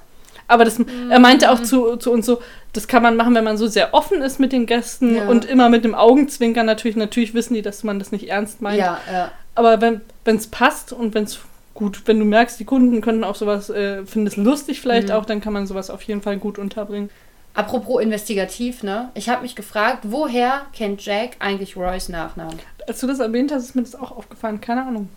aber 0.48 0.66
das, 0.66 0.80
er 1.10 1.20
meinte 1.20 1.52
auch 1.52 1.62
zu, 1.62 1.98
zu 1.98 2.12
uns 2.12 2.26
so, 2.26 2.42
das 2.74 2.88
kann 2.88 3.04
man 3.04 3.16
machen, 3.16 3.36
wenn 3.36 3.44
man 3.44 3.58
so 3.58 3.68
sehr 3.68 3.94
offen 3.94 4.22
ist 4.22 4.40
mit 4.40 4.54
den 4.54 4.66
Gästen 4.66 5.16
ja. 5.16 5.28
und 5.28 5.46
immer 5.46 5.70
mit 5.70 5.84
dem 5.84 5.94
Augenzwinkern 5.94 6.66
natürlich. 6.66 6.96
Natürlich 6.96 7.34
wissen 7.34 7.54
die, 7.54 7.62
dass 7.62 7.84
man 7.84 8.00
das 8.00 8.12
nicht 8.12 8.30
ernst 8.30 8.62
meint. 8.62 8.80
Ja, 8.80 9.00
ja. 9.12 9.32
Aber 9.56 9.82
wenn 9.82 10.02
es 10.26 10.48
passt 10.48 10.94
und 10.94 11.14
wenn 11.16 11.26
es 11.26 11.40
gut, 11.74 12.04
wenn 12.06 12.20
du 12.20 12.26
merkst, 12.26 12.60
die 12.60 12.66
Kunden 12.66 13.02
können 13.02 13.24
auch 13.24 13.36
sowas, 13.36 13.70
äh, 13.70 14.06
finden 14.06 14.28
es 14.28 14.38
lustig 14.38 14.80
vielleicht 14.80 15.10
mhm. 15.10 15.16
auch, 15.16 15.26
dann 15.26 15.42
kann 15.42 15.54
man 15.54 15.68
sowas 15.68 15.90
auf 15.90 16.02
jeden 16.04 16.22
Fall 16.22 16.38
gut 16.38 16.58
unterbringen. 16.58 17.10
Apropos 17.54 18.02
investigativ, 18.02 18.84
ne? 18.84 19.10
Ich 19.16 19.30
habe 19.30 19.42
mich 19.42 19.56
gefragt, 19.56 20.04
woher 20.04 20.68
kennt 20.74 21.04
Jack 21.04 21.38
eigentlich 21.40 21.76
Roys 21.76 22.08
Nachnamen? 22.08 22.60
Als 22.88 23.00
du 23.00 23.08
das 23.08 23.20
erwähnt 23.20 23.52
hast, 23.52 23.64
ist 23.64 23.76
mir 23.76 23.82
das 23.82 23.96
auch 23.96 24.16
aufgefallen. 24.16 24.62
Keine 24.62 24.86
Ahnung. 24.86 25.10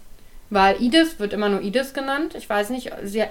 Weil 0.50 0.83
Edith 0.83 1.19
wird 1.19 1.33
immer 1.33 1.49
nur 1.49 1.62
Edith 1.62 1.95
genannt. 1.95 2.35
Ich 2.35 2.50
weiß 2.50 2.71
nicht, 2.71 2.90
sie, 3.04 3.25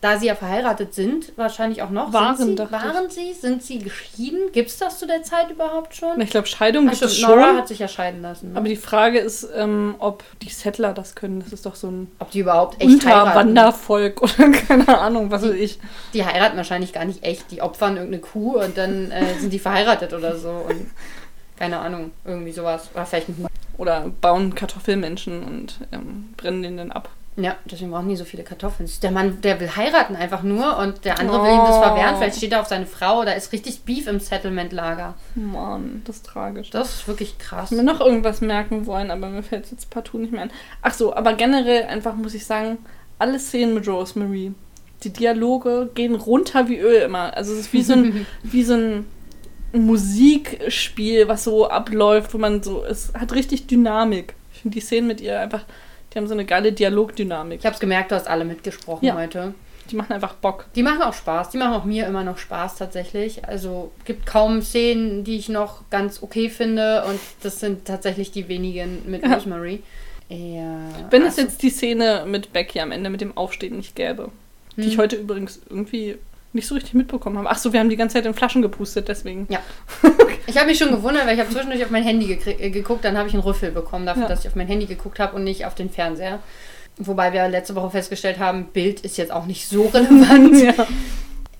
da 0.00 0.18
sie 0.18 0.26
ja 0.26 0.34
verheiratet 0.34 0.94
sind, 0.94 1.32
wahrscheinlich 1.36 1.82
auch 1.82 1.90
noch. 1.90 2.12
Waren, 2.12 2.36
sind 2.36 2.58
sie, 2.58 2.72
waren 2.72 3.10
sie? 3.10 3.34
Sind 3.34 3.62
sie 3.62 3.78
geschieden? 3.80 4.50
Gibt 4.52 4.70
es 4.70 4.78
das 4.78 4.98
zu 4.98 5.06
der 5.06 5.22
Zeit 5.22 5.50
überhaupt 5.50 5.94
schon? 5.94 6.18
Ich 6.20 6.30
glaube, 6.30 6.46
Scheidung 6.46 6.88
gibt 6.88 7.02
es 7.02 7.18
schon. 7.18 7.30
Nora 7.30 7.54
hat 7.54 7.68
sich 7.68 7.80
ja 7.80 7.88
scheiden 7.88 8.22
lassen. 8.22 8.52
Ne? 8.52 8.58
Aber 8.58 8.68
die 8.68 8.76
Frage 8.76 9.18
ist, 9.18 9.46
ähm, 9.54 9.96
ob 9.98 10.24
die 10.40 10.48
Settler 10.48 10.94
das 10.94 11.14
können. 11.14 11.40
Das 11.40 11.52
ist 11.52 11.66
doch 11.66 11.74
so 11.74 11.88
ein 11.88 12.10
ob 12.18 12.30
die 12.30 12.40
überhaupt 12.40 12.80
echt 12.80 12.90
Unterwandervolk 12.90 14.22
oder 14.22 14.50
keine 14.50 14.98
Ahnung, 14.98 15.30
was 15.30 15.42
weiß 15.42 15.54
ich. 15.54 15.78
Die 16.14 16.24
heiraten 16.24 16.56
wahrscheinlich 16.56 16.94
gar 16.94 17.04
nicht 17.04 17.24
echt. 17.24 17.50
Die 17.50 17.60
opfern 17.60 17.96
irgendeine 17.96 18.22
Kuh 18.22 18.58
und 18.58 18.78
dann 18.78 19.10
äh, 19.10 19.34
sind 19.38 19.52
die 19.52 19.58
verheiratet 19.58 20.14
oder 20.14 20.36
so. 20.36 20.50
Und 20.50 20.90
keine 21.58 21.78
Ahnung, 21.78 22.12
irgendwie 22.24 22.52
sowas. 22.52 22.88
Oder 22.94 23.04
vielleicht 23.04 23.28
ein 23.28 23.46
Oder 23.78 24.10
bauen 24.20 24.54
Kartoffelmenschen 24.54 25.42
und 25.42 25.80
ähm, 25.92 26.34
brennen 26.36 26.62
den 26.62 26.76
dann 26.76 26.92
ab. 26.92 27.08
Ja, 27.40 27.54
deswegen 27.64 27.92
brauchen 27.92 28.08
die 28.08 28.16
so 28.16 28.24
viele 28.24 28.42
Kartoffeln. 28.42 28.90
Der 29.00 29.12
Mann, 29.12 29.40
der 29.42 29.60
will 29.60 29.70
heiraten 29.76 30.16
einfach 30.16 30.42
nur 30.42 30.76
und 30.78 31.04
der 31.04 31.20
andere 31.20 31.38
oh. 31.38 31.44
will 31.44 31.52
ihm 31.52 31.58
das 31.58 31.78
verwehren. 31.78 32.16
Vielleicht 32.16 32.38
steht 32.38 32.50
er 32.50 32.60
auf 32.60 32.66
seine 32.66 32.86
Frau. 32.86 33.24
Da 33.24 33.30
ist 33.30 33.52
richtig 33.52 33.82
Beef 33.82 34.08
im 34.08 34.18
Settlement-Lager. 34.18 35.14
Mann, 35.36 36.02
das 36.04 36.16
ist 36.16 36.26
tragisch. 36.26 36.70
Das 36.70 36.94
ist 36.94 37.08
wirklich 37.08 37.38
krass. 37.38 37.70
Ich 37.70 37.76
mir 37.76 37.84
noch 37.84 38.00
irgendwas 38.00 38.40
merken 38.40 38.86
wollen, 38.86 39.12
aber 39.12 39.28
mir 39.28 39.44
fällt 39.44 39.66
es 39.66 39.70
jetzt 39.70 39.88
partout 39.88 40.18
nicht 40.18 40.32
mehr 40.32 40.42
ein. 40.42 40.50
Ach 40.82 40.92
so, 40.92 41.14
aber 41.14 41.34
generell 41.34 41.84
einfach 41.84 42.16
muss 42.16 42.34
ich 42.34 42.44
sagen, 42.44 42.78
alle 43.20 43.38
Szenen 43.38 43.74
mit 43.74 43.86
Rosemary, 43.86 44.52
die 45.04 45.12
Dialoge 45.12 45.90
gehen 45.94 46.16
runter 46.16 46.68
wie 46.68 46.78
Öl 46.78 47.02
immer. 47.02 47.36
Also 47.36 47.52
es 47.52 47.60
ist 47.60 47.72
wie 47.72 47.82
so 47.84 47.92
ein, 47.92 48.26
wie 48.42 48.64
so 48.64 48.74
ein 48.74 49.06
Musikspiel, 49.72 51.28
was 51.28 51.44
so 51.44 51.68
abläuft, 51.68 52.32
wo 52.34 52.38
man 52.38 52.62
so, 52.62 52.84
es 52.84 53.12
hat 53.14 53.32
richtig 53.32 53.66
Dynamik. 53.66 54.34
Ich 54.54 54.62
finde 54.62 54.74
die 54.74 54.80
Szenen 54.80 55.06
mit 55.06 55.20
ihr 55.20 55.38
einfach 55.38 55.64
die 56.12 56.18
haben 56.18 56.26
so 56.26 56.34
eine 56.34 56.44
geile 56.44 56.72
Dialogdynamik. 56.72 57.60
Ich 57.60 57.66
habe 57.66 57.74
es 57.74 57.80
gemerkt, 57.80 58.10
du 58.10 58.14
hast 58.14 58.28
alle 58.28 58.44
mitgesprochen 58.44 59.04
ja. 59.04 59.14
heute. 59.14 59.54
Die 59.90 59.96
machen 59.96 60.12
einfach 60.12 60.34
Bock. 60.34 60.66
Die 60.74 60.82
machen 60.82 61.02
auch 61.02 61.14
Spaß. 61.14 61.50
Die 61.50 61.58
machen 61.58 61.74
auch 61.74 61.84
mir 61.84 62.06
immer 62.06 62.22
noch 62.22 62.38
Spaß 62.38 62.76
tatsächlich. 62.76 63.46
Also 63.46 63.90
gibt 64.04 64.26
kaum 64.26 64.60
Szenen, 64.60 65.24
die 65.24 65.36
ich 65.36 65.48
noch 65.48 65.88
ganz 65.90 66.22
okay 66.22 66.50
finde. 66.50 67.04
Und 67.04 67.20
das 67.42 67.60
sind 67.60 67.86
tatsächlich 67.86 68.30
die 68.30 68.48
wenigen 68.48 69.02
mit 69.06 69.22
ja. 69.22 69.34
Rosemary. 69.34 69.82
Ja, 70.28 70.78
Wenn 71.10 71.22
also, 71.22 71.40
es 71.40 71.44
jetzt 71.48 71.62
die 71.62 71.70
Szene 71.70 72.24
mit 72.26 72.52
Becky 72.52 72.80
am 72.80 72.92
Ende 72.92 73.08
mit 73.08 73.22
dem 73.22 73.34
Aufstehen 73.34 73.78
nicht 73.78 73.96
gäbe, 73.96 74.24
hm. 74.24 74.30
die 74.76 74.88
ich 74.88 74.94
hm. 74.94 75.00
heute 75.00 75.16
übrigens 75.16 75.60
irgendwie 75.70 76.18
nicht 76.52 76.66
so 76.66 76.74
richtig 76.74 76.94
mitbekommen 76.94 77.38
haben. 77.38 77.46
Ach 77.48 77.58
so, 77.58 77.72
wir 77.72 77.80
haben 77.80 77.90
die 77.90 77.96
ganze 77.96 78.14
Zeit 78.14 78.26
in 78.26 78.34
Flaschen 78.34 78.62
gepustet, 78.62 79.08
deswegen. 79.08 79.46
Ja. 79.50 79.60
ich 80.46 80.56
habe 80.56 80.66
mich 80.66 80.78
schon 80.78 80.90
gewundert, 80.90 81.26
weil 81.26 81.34
ich 81.34 81.40
habe 81.40 81.50
zwischendurch 81.50 81.84
auf 81.84 81.90
mein 81.90 82.02
Handy 82.02 82.32
äh, 82.32 82.70
geguckt, 82.70 83.04
dann 83.04 83.18
habe 83.18 83.28
ich 83.28 83.34
einen 83.34 83.42
Rüffel 83.42 83.70
bekommen 83.70 84.06
dafür, 84.06 84.22
ja. 84.22 84.28
dass 84.28 84.40
ich 84.40 84.48
auf 84.48 84.56
mein 84.56 84.66
Handy 84.66 84.86
geguckt 84.86 85.18
habe 85.18 85.36
und 85.36 85.44
nicht 85.44 85.66
auf 85.66 85.74
den 85.74 85.90
Fernseher. 85.90 86.40
Wobei 86.96 87.32
wir 87.32 87.46
letzte 87.48 87.74
Woche 87.74 87.90
festgestellt 87.90 88.38
haben, 88.38 88.66
Bild 88.72 89.00
ist 89.00 89.18
jetzt 89.18 89.30
auch 89.30 89.46
nicht 89.46 89.68
so 89.68 89.86
relevant. 89.94 90.56
ja. 90.56 90.86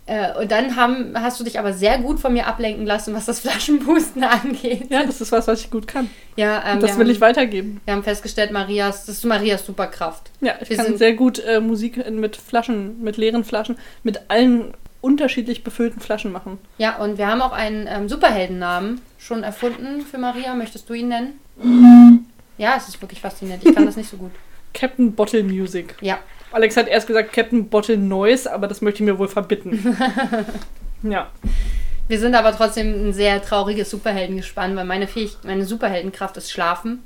Äh, 0.09 0.41
und 0.41 0.51
dann 0.51 0.75
haben, 0.75 1.13
hast 1.15 1.39
du 1.39 1.45
dich 1.45 1.59
aber 1.59 1.75
sehr 1.75 1.99
gut 1.99 2.19
von 2.19 2.33
mir 2.33 2.47
ablenken 2.47 2.87
lassen, 2.87 3.15
was 3.15 3.27
das 3.27 3.41
Flaschenpusten 3.41 4.25
angeht. 4.25 4.91
Ja, 4.91 5.05
das 5.05 5.21
ist 5.21 5.31
was, 5.33 5.47
was 5.47 5.61
ich 5.61 5.71
gut 5.71 5.87
kann. 5.87 6.09
Ja, 6.37 6.65
ähm, 6.67 6.81
das 6.81 6.97
will 6.97 7.05
haben, 7.05 7.13
ich 7.13 7.21
weitergeben. 7.21 7.81
Wir 7.85 7.93
haben 7.93 8.03
festgestellt, 8.03 8.51
Marias, 8.51 9.05
das 9.05 9.17
ist 9.17 9.25
Marias 9.25 9.67
Superkraft. 9.67 10.31
Ja, 10.41 10.55
ich 10.61 10.71
wir 10.71 10.79
kann 10.79 10.97
sehr 10.97 11.13
gut 11.13 11.39
äh, 11.41 11.61
Musik 11.61 12.11
mit 12.11 12.37
Flaschen, 12.37 13.03
mit 13.03 13.19
leeren 13.19 13.45
Flaschen, 13.45 13.77
mit 14.03 14.23
allen 14.29 14.73
unterschiedlich 15.03 15.63
befüllten 15.63 16.01
Flaschen 16.01 16.33
machen. 16.33 16.59
Ja, 16.79 16.97
und 16.97 17.19
wir 17.19 17.27
haben 17.27 17.43
auch 17.43 17.53
einen 17.53 17.87
ähm, 17.87 18.09
Superheldennamen 18.09 19.03
schon 19.19 19.43
erfunden 19.43 20.01
für 20.01 20.17
Maria. 20.17 20.55
Möchtest 20.55 20.89
du 20.89 20.95
ihn 20.95 21.09
nennen? 21.09 22.25
Ja, 22.61 22.75
es 22.77 22.89
ist 22.89 23.01
wirklich 23.01 23.21
faszinierend. 23.21 23.65
Ich 23.65 23.73
kann 23.73 23.87
das 23.87 23.97
nicht 23.97 24.11
so 24.11 24.17
gut. 24.17 24.33
Captain 24.75 25.13
Bottle 25.13 25.45
Music. 25.45 25.95
Ja, 26.01 26.19
Alex 26.53 26.77
hat 26.77 26.89
erst 26.89 27.07
gesagt 27.07 27.33
Captain 27.33 27.69
Bottle 27.69 27.97
Noise, 27.99 28.53
aber 28.53 28.67
das 28.69 28.81
möchte 28.81 29.03
ich 29.03 29.09
mir 29.09 29.19
wohl 29.19 29.29
verbitten. 29.29 29.97
ja. 31.03 31.31
wir 32.09 32.19
sind 32.19 32.35
aber 32.35 32.57
trotzdem 32.57 33.09
ein 33.09 33.13
sehr 33.13 33.43
trauriges 33.43 33.91
Superheldengespann, 33.91 34.75
weil 34.77 34.85
meine, 34.85 35.07
Fähig 35.07 35.37
meine 35.45 35.65
Superheldenkraft 35.65 36.37
ist 36.37 36.51
Schlafen. 36.51 37.03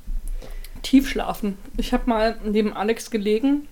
Tiefschlafen. 0.83 1.57
Ich 1.77 1.93
habe 1.93 2.09
mal 2.09 2.37
neben 2.45 2.73
Alex 2.73 3.11
gelegen 3.11 3.69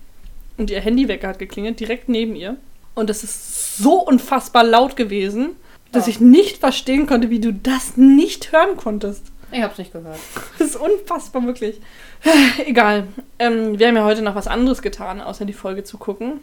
und 0.57 0.69
ihr 0.69 0.79
Handywecker 0.81 1.29
hat 1.29 1.39
geklingelt, 1.39 1.79
direkt 1.79 2.07
neben 2.09 2.35
ihr. 2.35 2.57
Und 2.93 3.09
es 3.09 3.23
ist 3.23 3.77
so 3.77 3.95
unfassbar 4.05 4.63
laut 4.63 4.95
gewesen, 4.95 5.51
dass 5.91 6.07
Oh. 6.07 6.09
ich 6.09 6.19
nicht 6.19 6.57
verstehen 6.57 7.07
konnte, 7.07 7.29
wie 7.29 7.39
du 7.39 7.53
das 7.53 7.97
nicht 7.97 8.51
hören 8.51 8.77
konntest. 8.77 9.25
Ich 9.51 9.61
hab's 9.61 9.77
nicht 9.77 9.91
gehört. 9.91 10.19
Das 10.57 10.69
ist 10.69 10.75
unfassbar, 10.75 11.45
wirklich. 11.45 11.81
Egal. 12.65 13.07
Ähm, 13.39 13.79
wir 13.79 13.87
haben 13.87 13.95
ja 13.95 14.03
heute 14.03 14.21
noch 14.21 14.35
was 14.35 14.47
anderes 14.47 14.81
getan, 14.81 15.21
außer 15.21 15.45
die 15.45 15.53
Folge 15.53 15.83
zu 15.83 15.97
gucken. 15.97 16.39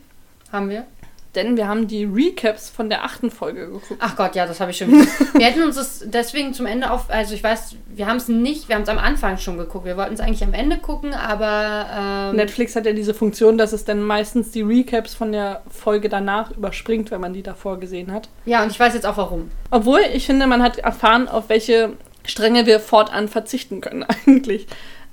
Haben 0.53 0.71
wir? 0.71 0.87
Denn 1.35 1.57
wir 1.59 1.69
haben 1.69 1.87
die 1.87 2.05
Recaps 2.05 2.71
von 2.71 2.89
der 2.89 3.05
achten 3.05 3.31
Folge 3.31 3.67
geguckt. 3.67 4.01
Ach 4.01 4.17
Gott, 4.17 4.35
ja, 4.35 4.47
das 4.47 4.61
habe 4.61 4.71
ich 4.71 4.79
schon. 4.79 4.91
wir 5.35 5.47
hätten 5.47 5.63
uns 5.63 5.77
das 5.77 6.03
deswegen 6.07 6.55
zum 6.55 6.65
Ende 6.65 6.91
auf. 6.91 7.11
Also, 7.11 7.35
ich 7.35 7.45
weiß, 7.45 7.77
wir 7.95 8.07
haben 8.07 8.17
es 8.17 8.29
nicht, 8.29 8.69
wir 8.69 8.75
haben 8.75 8.83
es 8.83 8.89
am 8.89 8.99
Anfang 8.99 9.37
schon 9.37 9.59
geguckt. 9.59 9.85
Wir 9.85 9.97
wollten 9.99 10.15
es 10.15 10.21
eigentlich 10.21 10.43
am 10.43 10.55
Ende 10.55 10.79
gucken, 10.79 11.13
aber. 11.13 12.31
Ähm, 12.31 12.37
Netflix 12.37 12.75
hat 12.77 12.87
ja 12.87 12.93
diese 12.93 13.13
Funktion, 13.13 13.59
dass 13.59 13.73
es 13.73 13.85
dann 13.85 14.03
meistens 14.03 14.53
die 14.53 14.63
Recaps 14.63 15.15
von 15.15 15.31
der 15.31 15.63
Folge 15.71 16.09
danach 16.09 16.51
überspringt, 16.51 17.11
wenn 17.11 17.21
man 17.21 17.35
die 17.35 17.43
davor 17.43 17.79
gesehen 17.79 18.11
hat. 18.11 18.31
Ja, 18.47 18.63
und 18.63 18.73
ich 18.73 18.81
weiß 18.81 18.95
jetzt 18.95 19.07
auch 19.07 19.19
warum. 19.19 19.51
Obwohl, 19.71 20.01
ich 20.15 20.25
finde, 20.25 20.47
man 20.47 20.63
hat 20.63 20.79
erfahren, 20.79 21.29
auf 21.29 21.51
welche 21.51 21.93
Stränge 22.29 22.67
wir 22.67 22.79
fortan 22.81 23.29
verzichten 23.29 23.81
können 23.81 24.05
eigentlich. 24.27 24.67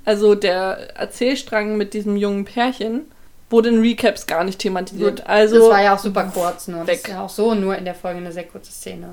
Also 0.04 0.34
der 0.34 0.96
Erzählstrang 0.96 1.76
mit 1.76 1.92
diesem 1.94 2.16
jungen 2.16 2.44
Pärchen 2.44 3.02
wurde 3.50 3.68
in 3.70 3.80
Recaps 3.80 4.26
gar 4.26 4.44
nicht 4.44 4.58
thematisiert. 4.60 5.26
Also 5.26 5.58
das 5.58 5.68
war 5.70 5.82
ja 5.82 5.94
auch 5.94 5.98
super 5.98 6.30
kurz 6.32 6.68
nur. 6.68 6.80
Das 6.80 6.88
weg. 6.88 6.96
ist 6.98 7.08
ja 7.08 7.22
auch 7.24 7.28
so 7.28 7.54
nur 7.54 7.76
in 7.76 7.84
der 7.84 7.94
Folge 7.94 8.18
eine 8.18 8.32
sehr 8.32 8.44
kurze 8.44 8.70
Szene. 8.72 9.10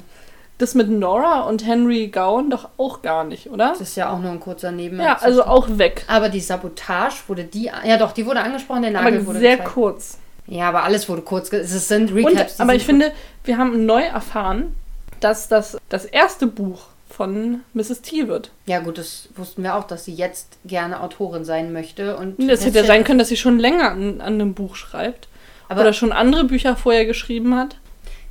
das 0.59 0.75
mit 0.75 0.89
Nora 0.89 1.41
und 1.41 1.65
Henry 1.65 2.07
Gowan 2.07 2.49
doch 2.49 2.69
auch 2.77 3.01
gar 3.01 3.23
nicht, 3.23 3.49
oder? 3.49 3.69
Das 3.69 3.81
ist 3.81 3.95
ja 3.95 4.11
auch 4.11 4.19
nur 4.19 4.31
ein 4.31 4.39
kurzer 4.39 4.71
Neben. 4.71 4.99
Ja, 4.99 5.17
also 5.19 5.43
auch 5.45 5.67
weg. 5.77 6.03
Aber 6.07 6.29
die 6.29 6.39
Sabotage 6.39 7.17
wurde 7.27 7.43
die. 7.43 7.71
Ja, 7.85 7.97
doch, 7.97 8.11
die 8.11 8.25
wurde 8.25 8.41
angesprochen, 8.41 8.83
der 8.83 8.91
Nagel 8.91 9.17
Aber 9.19 9.25
wurde 9.27 9.39
sehr 9.39 9.57
gezeigt. 9.57 9.73
kurz. 9.73 10.17
Ja, 10.47 10.69
aber 10.69 10.83
alles 10.83 11.07
wurde 11.09 11.21
kurz. 11.21 11.51
Es 11.53 11.87
sind 11.87 12.11
Und, 12.11 12.17
Recaps. 12.17 12.57
die 12.57 12.61
aber 12.61 12.75
ich 12.75 12.85
finde, 12.85 13.11
wir 13.45 13.57
haben 13.57 13.85
neu 13.85 14.03
erfahren, 14.03 14.75
dass 15.21 15.47
das 15.47 15.77
das 15.89 16.05
erste 16.05 16.47
Buch 16.47 16.79
von 17.15 17.61
Mrs. 17.73 18.01
T 18.01 18.27
wird. 18.27 18.49
Ja, 18.65 18.79
gut, 18.79 18.97
das 18.97 19.29
wussten 19.35 19.61
wir 19.63 19.75
auch, 19.75 19.83
dass 19.85 20.05
sie 20.05 20.13
jetzt 20.13 20.57
gerne 20.65 21.01
Autorin 21.01 21.45
sein 21.45 21.71
möchte. 21.71 22.17
Und 22.17 22.37
Das 22.49 22.65
hätte 22.65 22.79
ja 22.79 22.83
sein 22.85 23.03
können, 23.03 23.19
dass 23.19 23.27
sie 23.27 23.37
schon 23.37 23.59
länger 23.59 23.91
an, 23.91 24.19
an 24.19 24.33
einem 24.33 24.53
Buch 24.55 24.75
schreibt. 24.75 25.27
Aber- 25.69 25.81
oder 25.81 25.93
schon 25.93 26.11
andere 26.11 26.43
Bücher 26.45 26.75
vorher 26.75 27.05
geschrieben 27.05 27.55
hat. 27.55 27.77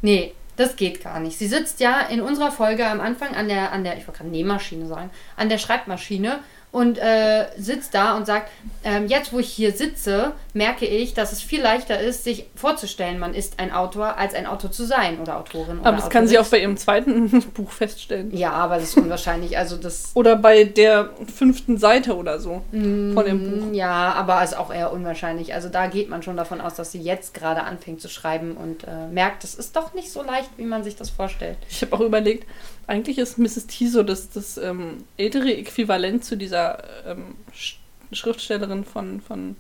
Nee, 0.01 0.35
das 0.57 0.75
geht 0.77 1.03
gar 1.03 1.21
nicht. 1.21 1.39
Sie 1.39 1.47
sitzt 1.47 1.79
ja 1.81 2.01
in 2.01 2.21
unserer 2.21 2.51
Folge 2.51 2.85
am 2.87 3.01
Anfang 3.01 3.35
an 3.37 3.49
der, 3.49 3.73
an 3.73 3.85
der 3.85 3.97
ich 3.97 4.07
wollte 4.09 4.19
gerade 4.19 4.31
Nähmaschine 4.31 4.87
sagen, 4.87 5.11
an 5.37 5.49
der 5.49 5.59
Schreibmaschine 5.59 6.41
und 6.73 6.99
äh, 6.99 7.47
sitzt 7.59 7.95
da 7.95 8.17
und 8.17 8.27
sagt, 8.27 8.51
ähm, 8.83 9.07
jetzt 9.07 9.33
wo 9.33 9.39
ich 9.39 9.49
hier 9.53 9.73
sitze, 9.73 10.33
merke 10.55 10.87
ich, 10.87 11.13
dass 11.15 11.31
es 11.33 11.43
viel 11.43 11.61
leichter 11.63 12.01
ist, 12.01 12.25
sich 12.25 12.47
vorzustellen, 12.57 13.19
man 13.19 13.35
ist 13.35 13.59
ein 13.61 13.71
Autor, 13.73 14.17
als 14.17 14.35
ein 14.35 14.47
Autor 14.47 14.71
zu 14.73 14.85
sein 14.85 15.21
oder 15.21 15.37
Autorin. 15.39 15.79
Aber 15.81 15.89
oder 15.91 15.97
das 15.99 16.09
kann 16.11 16.27
sie 16.27 16.39
auch 16.39 16.43
Autorin. 16.43 16.51
bei 16.59 16.63
ihrem 16.63 16.77
zweiten 16.79 17.41
Buch 17.55 17.71
feststellen. 17.71 18.35
Ja, 18.35 18.53
aber 18.53 18.77
das 18.77 18.85
ist 18.85 18.97
unwahrscheinlich. 18.97 19.57
Also 19.59 19.77
das. 19.77 20.11
Oder 20.15 20.37
bei 20.37 20.65
der 20.65 21.11
fünften 21.35 21.77
Seite 21.77 22.17
oder 22.17 22.41
so 22.41 22.63
von 22.71 23.25
dem 23.25 23.51
Buch. 23.61 23.67
Mm, 23.71 23.75
Ja, 23.75 24.13
aber 24.15 24.43
ist 24.43 24.57
auch 24.57 24.73
eher 24.73 24.93
unwahrscheinlich. 24.93 25.55
Also 25.55 25.69
da 25.69 25.87
geht 25.87 26.09
man 26.09 26.23
schon 26.23 26.37
davon 26.37 26.61
aus, 26.61 26.75
dass 26.75 26.93
sie 26.93 27.01
jetzt 27.01 27.35
gerade 27.35 27.65
anfängt 27.65 28.01
zu 28.01 28.09
schreiben 28.09 28.57
und 28.57 28.85
äh, 28.85 29.09
merkt, 29.13 29.45
es 29.45 29.55
ist 29.55 29.77
doch 29.77 29.93
nicht 29.95 30.11
so 30.11 30.23
leicht, 30.23 30.51
wie 30.57 30.65
man 30.65 30.83
sich 30.85 30.97
das 30.97 31.11
vorstellt. 31.11 31.59
Ich 31.69 31.83
habe 31.83 31.95
auch 31.95 32.01
überlegt, 32.01 32.47
eigentlich 32.87 33.19
ist 33.19 33.39
Mrs. 33.39 33.67
T 33.67 33.87
so 33.89 34.03
das, 34.03 34.31
das 34.31 34.57
ähm, 34.59 35.05
ältere 35.17 35.55
Äquivalent 35.55 36.25
zu 36.25 36.37
dieser 36.37 36.62
ähm, 37.07 37.37
Sch 37.55 37.79
Schriftstellerin 38.13 38.85
von, 38.85 39.21
von 39.23 39.57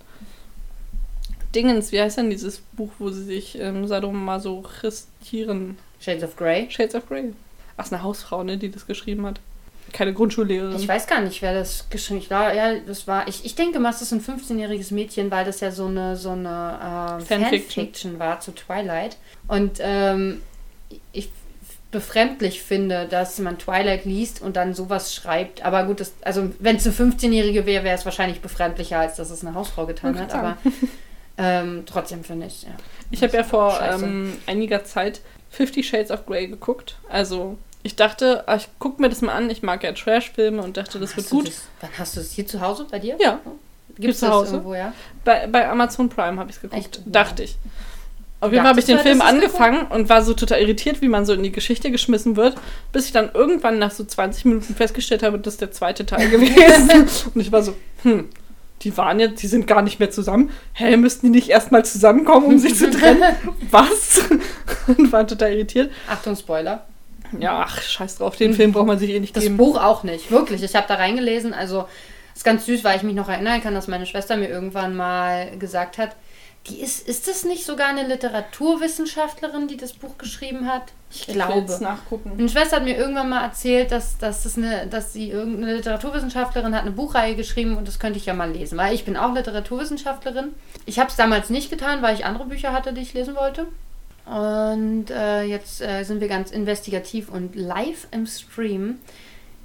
Dingens. 1.54 1.92
Wie 1.92 2.00
heißt 2.00 2.18
denn 2.18 2.28
dieses 2.30 2.58
Buch, 2.58 2.90
wo 2.98 3.10
sie 3.10 3.24
sich 3.24 3.58
ähm, 3.58 3.86
sadomasochistieren? 3.86 5.78
Shades 6.00 6.22
of 6.24 6.36
Grey. 6.36 6.70
Shades 6.70 6.94
of 6.94 7.08
Grey. 7.08 7.32
Ach, 7.76 7.86
ist 7.86 7.92
eine 7.92 8.02
Hausfrau, 8.02 8.42
ne, 8.42 8.58
die 8.58 8.70
das 8.70 8.86
geschrieben 8.86 9.24
hat. 9.26 9.40
Keine 9.92 10.14
Grundschullehrerin. 10.14 10.76
Ich 10.76 10.88
weiß 10.88 11.06
gar 11.06 11.20
nicht, 11.20 11.42
wer 11.42 11.54
das 11.54 11.88
geschrieben 11.90 12.20
hat. 12.20 12.22
Ich 12.22 12.28
glaube, 12.28 12.56
ja, 12.56 12.74
das 12.86 13.06
war. 13.06 13.28
Ich, 13.28 13.44
ich 13.44 13.54
denke 13.54 13.78
mal, 13.78 13.90
es 13.90 14.00
ist 14.00 14.12
ein 14.12 14.20
15-jähriges 14.20 14.92
Mädchen, 14.94 15.30
weil 15.30 15.44
das 15.44 15.60
ja 15.60 15.70
so 15.70 15.86
eine, 15.86 16.16
so 16.16 16.30
eine 16.30 17.18
ähm, 17.18 17.26
Fanfiction. 17.26 17.60
Fanfiction 17.60 18.18
war 18.18 18.40
zu 18.40 18.52
Twilight. 18.52 19.16
Und 19.48 19.78
ähm, 19.80 20.40
ich 21.12 21.30
befremdlich 21.92 22.62
finde, 22.62 23.06
dass 23.06 23.38
man 23.38 23.58
Twilight 23.58 24.04
liest 24.06 24.42
und 24.42 24.56
dann 24.56 24.74
sowas 24.74 25.14
schreibt. 25.14 25.64
Aber 25.64 25.84
gut, 25.84 26.00
das, 26.00 26.14
also 26.22 26.50
wenn 26.58 26.76
es 26.76 26.86
eine 26.86 27.12
15-jährige 27.12 27.66
wäre, 27.66 27.84
wäre 27.84 27.94
es 27.94 28.04
wahrscheinlich 28.04 28.40
befremdlicher, 28.40 28.98
als 28.98 29.16
dass 29.16 29.30
es 29.30 29.44
eine 29.44 29.54
Hausfrau 29.54 29.86
getan 29.86 30.18
hat. 30.18 30.34
Aber 30.34 30.56
ähm, 31.38 31.84
trotzdem 31.86 32.24
finde 32.24 32.46
ich, 32.46 32.62
ja. 32.64 32.70
Ich 33.10 33.22
habe 33.22 33.36
ja 33.36 33.44
vor 33.44 33.78
ähm, 33.80 34.32
einiger 34.46 34.84
Zeit 34.84 35.20
Fifty 35.50 35.84
Shades 35.84 36.10
of 36.10 36.24
Grey 36.24 36.48
geguckt. 36.48 36.96
Also, 37.10 37.58
ich 37.82 37.94
dachte, 37.94 38.44
ah, 38.46 38.56
ich 38.56 38.68
gucke 38.78 39.02
mir 39.02 39.10
das 39.10 39.20
mal 39.20 39.34
an. 39.34 39.50
Ich 39.50 39.62
mag 39.62 39.84
ja 39.84 39.92
Trash-Filme 39.92 40.62
und 40.62 40.78
dachte, 40.78 40.98
das 40.98 41.14
wird 41.14 41.28
gut. 41.28 41.48
Das, 41.48 41.68
wann 41.82 41.90
hast 41.98 42.16
du 42.16 42.20
es 42.20 42.32
hier 42.32 42.46
zu 42.46 42.62
Hause 42.62 42.86
bei 42.90 42.98
dir? 43.00 43.18
Ja, 43.20 43.38
Gibt 43.98 44.14
es 44.14 44.20
zu 44.20 44.26
das 44.26 44.34
Hause. 44.34 44.52
irgendwo, 44.54 44.74
ja? 44.74 44.94
bei, 45.24 45.46
bei 45.46 45.68
Amazon 45.68 46.08
Prime 46.08 46.38
habe 46.38 46.48
ich 46.48 46.56
es 46.56 46.62
geguckt. 46.62 46.80
Echt? 46.80 47.02
Dachte 47.04 47.42
ich. 47.42 47.58
Auf 48.42 48.50
jeden 48.50 48.62
Fall 48.62 48.70
habe 48.70 48.80
ich 48.80 48.86
den 48.86 48.98
Film 48.98 49.20
angefangen 49.22 49.86
und 49.86 50.08
war 50.08 50.22
so 50.22 50.34
total 50.34 50.60
irritiert, 50.60 51.00
wie 51.00 51.06
man 51.06 51.24
so 51.24 51.32
in 51.32 51.44
die 51.44 51.52
Geschichte 51.52 51.92
geschmissen 51.92 52.34
wird, 52.34 52.56
bis 52.90 53.06
ich 53.06 53.12
dann 53.12 53.30
irgendwann 53.32 53.78
nach 53.78 53.92
so 53.92 54.02
20 54.04 54.46
Minuten 54.46 54.74
festgestellt 54.74 55.22
habe, 55.22 55.38
das 55.38 55.54
ist 55.54 55.60
der 55.60 55.70
zweite 55.70 56.04
Teil 56.04 56.28
gewesen. 56.28 57.06
und 57.32 57.40
ich 57.40 57.52
war 57.52 57.62
so, 57.62 57.76
hm, 58.02 58.28
die 58.82 58.96
waren 58.96 59.20
jetzt, 59.20 59.40
die 59.44 59.46
sind 59.46 59.68
gar 59.68 59.80
nicht 59.82 60.00
mehr 60.00 60.10
zusammen. 60.10 60.50
Hä, 60.72 60.96
müssten 60.96 61.26
die 61.26 61.38
nicht 61.38 61.50
erstmal 61.50 61.84
zusammenkommen, 61.84 62.46
um 62.46 62.58
sich 62.58 62.74
zu 62.76 62.90
trennen? 62.90 63.22
Was? 63.70 64.22
und 64.88 65.12
war 65.12 65.24
total 65.24 65.52
irritiert. 65.52 65.92
Achtung, 66.08 66.34
Spoiler. 66.34 66.84
Ja, 67.38 67.64
ach, 67.64 67.80
scheiß 67.80 68.16
drauf, 68.16 68.34
den 68.34 68.54
Film 68.54 68.72
braucht 68.72 68.88
man 68.88 68.98
sich 68.98 69.10
eh 69.10 69.20
nicht 69.20 69.36
Das 69.36 69.44
geben. 69.44 69.56
Buch 69.56 69.80
auch 69.80 70.02
nicht, 70.02 70.32
wirklich. 70.32 70.64
Ich 70.64 70.74
habe 70.74 70.86
da 70.88 70.96
reingelesen. 70.96 71.54
Also, 71.54 71.84
ist 72.34 72.44
ganz 72.44 72.66
süß, 72.66 72.82
weil 72.82 72.96
ich 72.96 73.04
mich 73.04 73.14
noch 73.14 73.28
erinnern 73.28 73.62
kann, 73.62 73.72
dass 73.74 73.86
meine 73.86 74.04
Schwester 74.06 74.36
mir 74.36 74.48
irgendwann 74.48 74.96
mal 74.96 75.56
gesagt 75.58 75.96
hat, 75.96 76.16
die 76.68 76.80
ist, 76.80 77.08
ist 77.08 77.26
das 77.26 77.44
nicht 77.44 77.64
sogar 77.64 77.88
eine 77.88 78.06
Literaturwissenschaftlerin, 78.06 79.66
die 79.66 79.76
das 79.76 79.92
Buch 79.92 80.16
geschrieben 80.16 80.68
hat? 80.68 80.92
Ich, 81.10 81.28
Ich 81.28 81.34
glaube. 81.34 81.66
nachgucken. 81.80 82.32
Meine 82.36 82.48
Schwester 82.48 82.76
hat 82.76 82.84
mir 82.84 82.96
irgendwann 82.96 83.30
mal 83.30 83.42
erzählt, 83.42 83.90
dass, 83.90 84.16
dass, 84.18 84.44
das 84.44 84.56
eine, 84.56 84.86
dass 84.86 85.12
sie 85.12 85.30
irgendeine 85.30 85.74
Literaturwissenschaftlerin 85.74 86.74
hat 86.74 86.82
eine 86.82 86.92
Buchreihe 86.92 87.34
geschrieben 87.34 87.76
und 87.76 87.88
das 87.88 87.98
könnte 87.98 88.18
ich 88.18 88.26
ja 88.26 88.34
mal 88.34 88.50
lesen, 88.50 88.78
weil 88.78 88.94
ich 88.94 89.04
bin 89.04 89.16
auch 89.16 89.34
Literaturwissenschaftlerin. 89.34 90.54
Ich 90.86 91.00
habe 91.00 91.10
es 91.10 91.16
damals 91.16 91.50
nicht 91.50 91.68
getan, 91.68 92.00
weil 92.00 92.14
ich 92.14 92.24
andere 92.24 92.46
Bücher 92.46 92.72
hatte, 92.72 92.92
die 92.92 93.02
ich 93.02 93.12
lesen 93.12 93.34
wollte. 93.34 93.66
Und 94.24 95.10
äh, 95.10 95.42
jetzt 95.42 95.80
äh, 95.82 96.04
sind 96.04 96.20
wir 96.20 96.28
ganz 96.28 96.52
investigativ 96.52 97.28
und 97.28 97.56
live 97.56 98.06
im 98.12 98.26
Stream. 98.26 99.00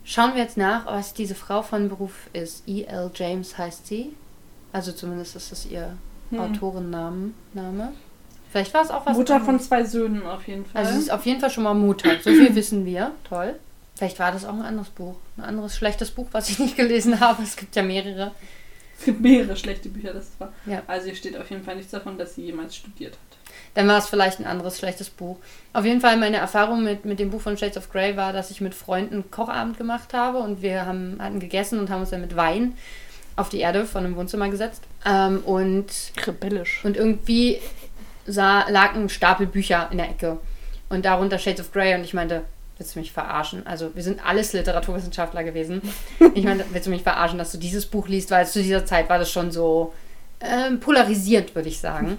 Schauen 0.04 0.34
wir 0.34 0.42
jetzt 0.42 0.58
nach, 0.58 0.88
was 0.88 1.14
diese 1.14 1.36
Frau 1.36 1.62
von 1.62 1.90
Beruf 1.90 2.30
ist. 2.34 2.64
E.L. 2.68 3.12
James 3.14 3.58
heißt 3.58 3.86
sie. 3.86 4.16
Also 4.74 4.94
zumindest 4.94 5.36
ist 5.36 5.52
das 5.52 5.66
ihr 5.68 5.96
Hm. 6.30 6.40
Autorenname. 6.40 7.32
Name. 7.54 7.94
Vielleicht 8.52 8.74
war 8.74 8.82
es 8.82 8.92
auch 8.92 9.06
was 9.06 9.18
Mutter 9.18 9.36
anderes. 9.36 9.46
von 9.46 9.60
zwei 9.60 9.84
Söhnen 9.84 10.26
auf 10.26 10.48
jeden 10.48 10.66
Fall. 10.66 10.82
Also 10.82 10.94
sie 10.94 11.00
ist 11.02 11.12
auf 11.12 11.26
jeden 11.26 11.40
Fall 11.40 11.50
schon 11.50 11.64
mal 11.64 11.74
Mutter. 11.74 12.10
So 12.22 12.32
viel 12.32 12.56
wissen 12.56 12.86
wir. 12.86 13.12
Toll. 13.28 13.56
Vielleicht 13.96 14.20
war 14.20 14.32
das 14.32 14.46
auch 14.46 14.54
ein 14.54 14.62
anderes 14.62 14.90
Buch. 14.90 15.16
Ein 15.38 15.44
anderes 15.44 15.76
schlechtes 15.76 16.12
Buch, 16.12 16.28
was 16.32 16.50
ich 16.50 16.60
nicht 16.60 16.76
gelesen 16.76 17.20
habe. 17.20 17.44
Es 17.44 17.56
gibt 17.56 17.76
ja 17.76 17.84
mehrere. 17.84 18.32
Es 18.98 19.06
gibt 19.06 19.22
mehrere 19.22 19.56
schlechte 19.56 19.90
Bücher, 19.90 20.14
das 20.14 20.32
war. 20.40 20.52
Ja. 20.66 20.82
Also 20.88 21.08
hier 21.08 21.16
steht 21.16 21.38
auf 21.38 21.50
jeden 21.50 21.64
Fall 21.64 21.76
nichts 21.76 21.92
davon, 21.92 22.18
dass 22.18 22.36
sie 22.36 22.46
jemals 22.46 22.76
studiert 22.76 23.14
hat. 23.14 23.38
Dann 23.76 23.88
war 23.88 24.00
es 24.00 24.08
vielleicht 24.08 24.40
ein 24.40 24.46
anderes 24.46 24.80
schlechtes 24.80 25.10
Buch. 25.10 25.38
Auf 25.74 25.86
jeden 25.86 26.02
Fall 26.02 26.18
meine 26.18 26.38
Erfahrung 26.38 26.84
mit, 26.84 27.06
mit 27.06 27.20
dem 27.20 27.30
Buch 27.30 27.42
von 27.42 27.58
Shades 27.58 27.78
of 27.78 27.92
Grey 27.92 28.18
war, 28.18 28.34
dass 28.34 28.50
ich 28.50 28.60
mit 28.60 28.74
Freunden 28.74 29.30
Kochabend 29.30 29.78
gemacht 29.78 30.14
habe 30.14 30.40
und 30.40 30.64
wir 30.64 30.88
haben, 30.88 31.18
hatten 31.20 31.40
gegessen 31.40 31.80
und 31.80 31.92
haben 31.92 32.02
uns 32.02 32.10
dann 32.10 32.22
mit 32.22 32.36
Wein 32.36 32.74
auf 33.38 33.50
die 33.50 33.60
Erde 33.60 33.86
von 33.86 34.04
einem 34.04 34.18
Wohnzimmer 34.18 34.50
gesetzt. 34.50 34.84
Ähm, 35.06 35.40
und 35.46 35.86
Rebellisch. 36.26 36.84
Und 36.84 36.98
irgendwie 36.98 37.60
sah, 38.26 38.70
lag 38.70 38.96
ein 38.96 39.08
Stapel 39.08 39.48
Bücher 39.48 39.88
in 39.92 39.98
der 39.98 40.10
Ecke. 40.10 40.40
Und 40.90 41.06
darunter 41.06 41.40
Shades 41.40 41.62
of 41.62 41.72
Grey. 41.72 41.96
Und 41.96 42.04
ich 42.04 42.14
meinte, 42.14 42.44
willst 42.78 42.96
du 42.96 43.00
mich 43.00 43.12
verarschen? 43.12 43.66
Also, 43.66 43.96
wir 43.96 44.04
sind 44.04 44.26
alles 44.26 44.54
Literaturwissenschaftler 44.54 45.44
gewesen. 45.44 45.82
Ich 46.34 46.44
meinte, 46.44 46.66
willst 46.72 46.88
du 46.88 46.92
mich 46.92 47.04
verarschen, 47.04 47.38
dass 47.38 47.52
du 47.52 47.58
dieses 47.58 47.86
Buch 47.86 48.08
liest? 48.08 48.32
Weil 48.32 48.46
zu 48.46 48.62
dieser 48.62 48.86
Zeit 48.86 49.08
war 49.10 49.20
das 49.20 49.32
schon 49.32 49.52
so 49.52 49.94
ähm, 50.42 50.80
polarisierend, 50.80 51.56
würde 51.56 51.70
ich 51.70 51.80
sagen. 51.80 52.18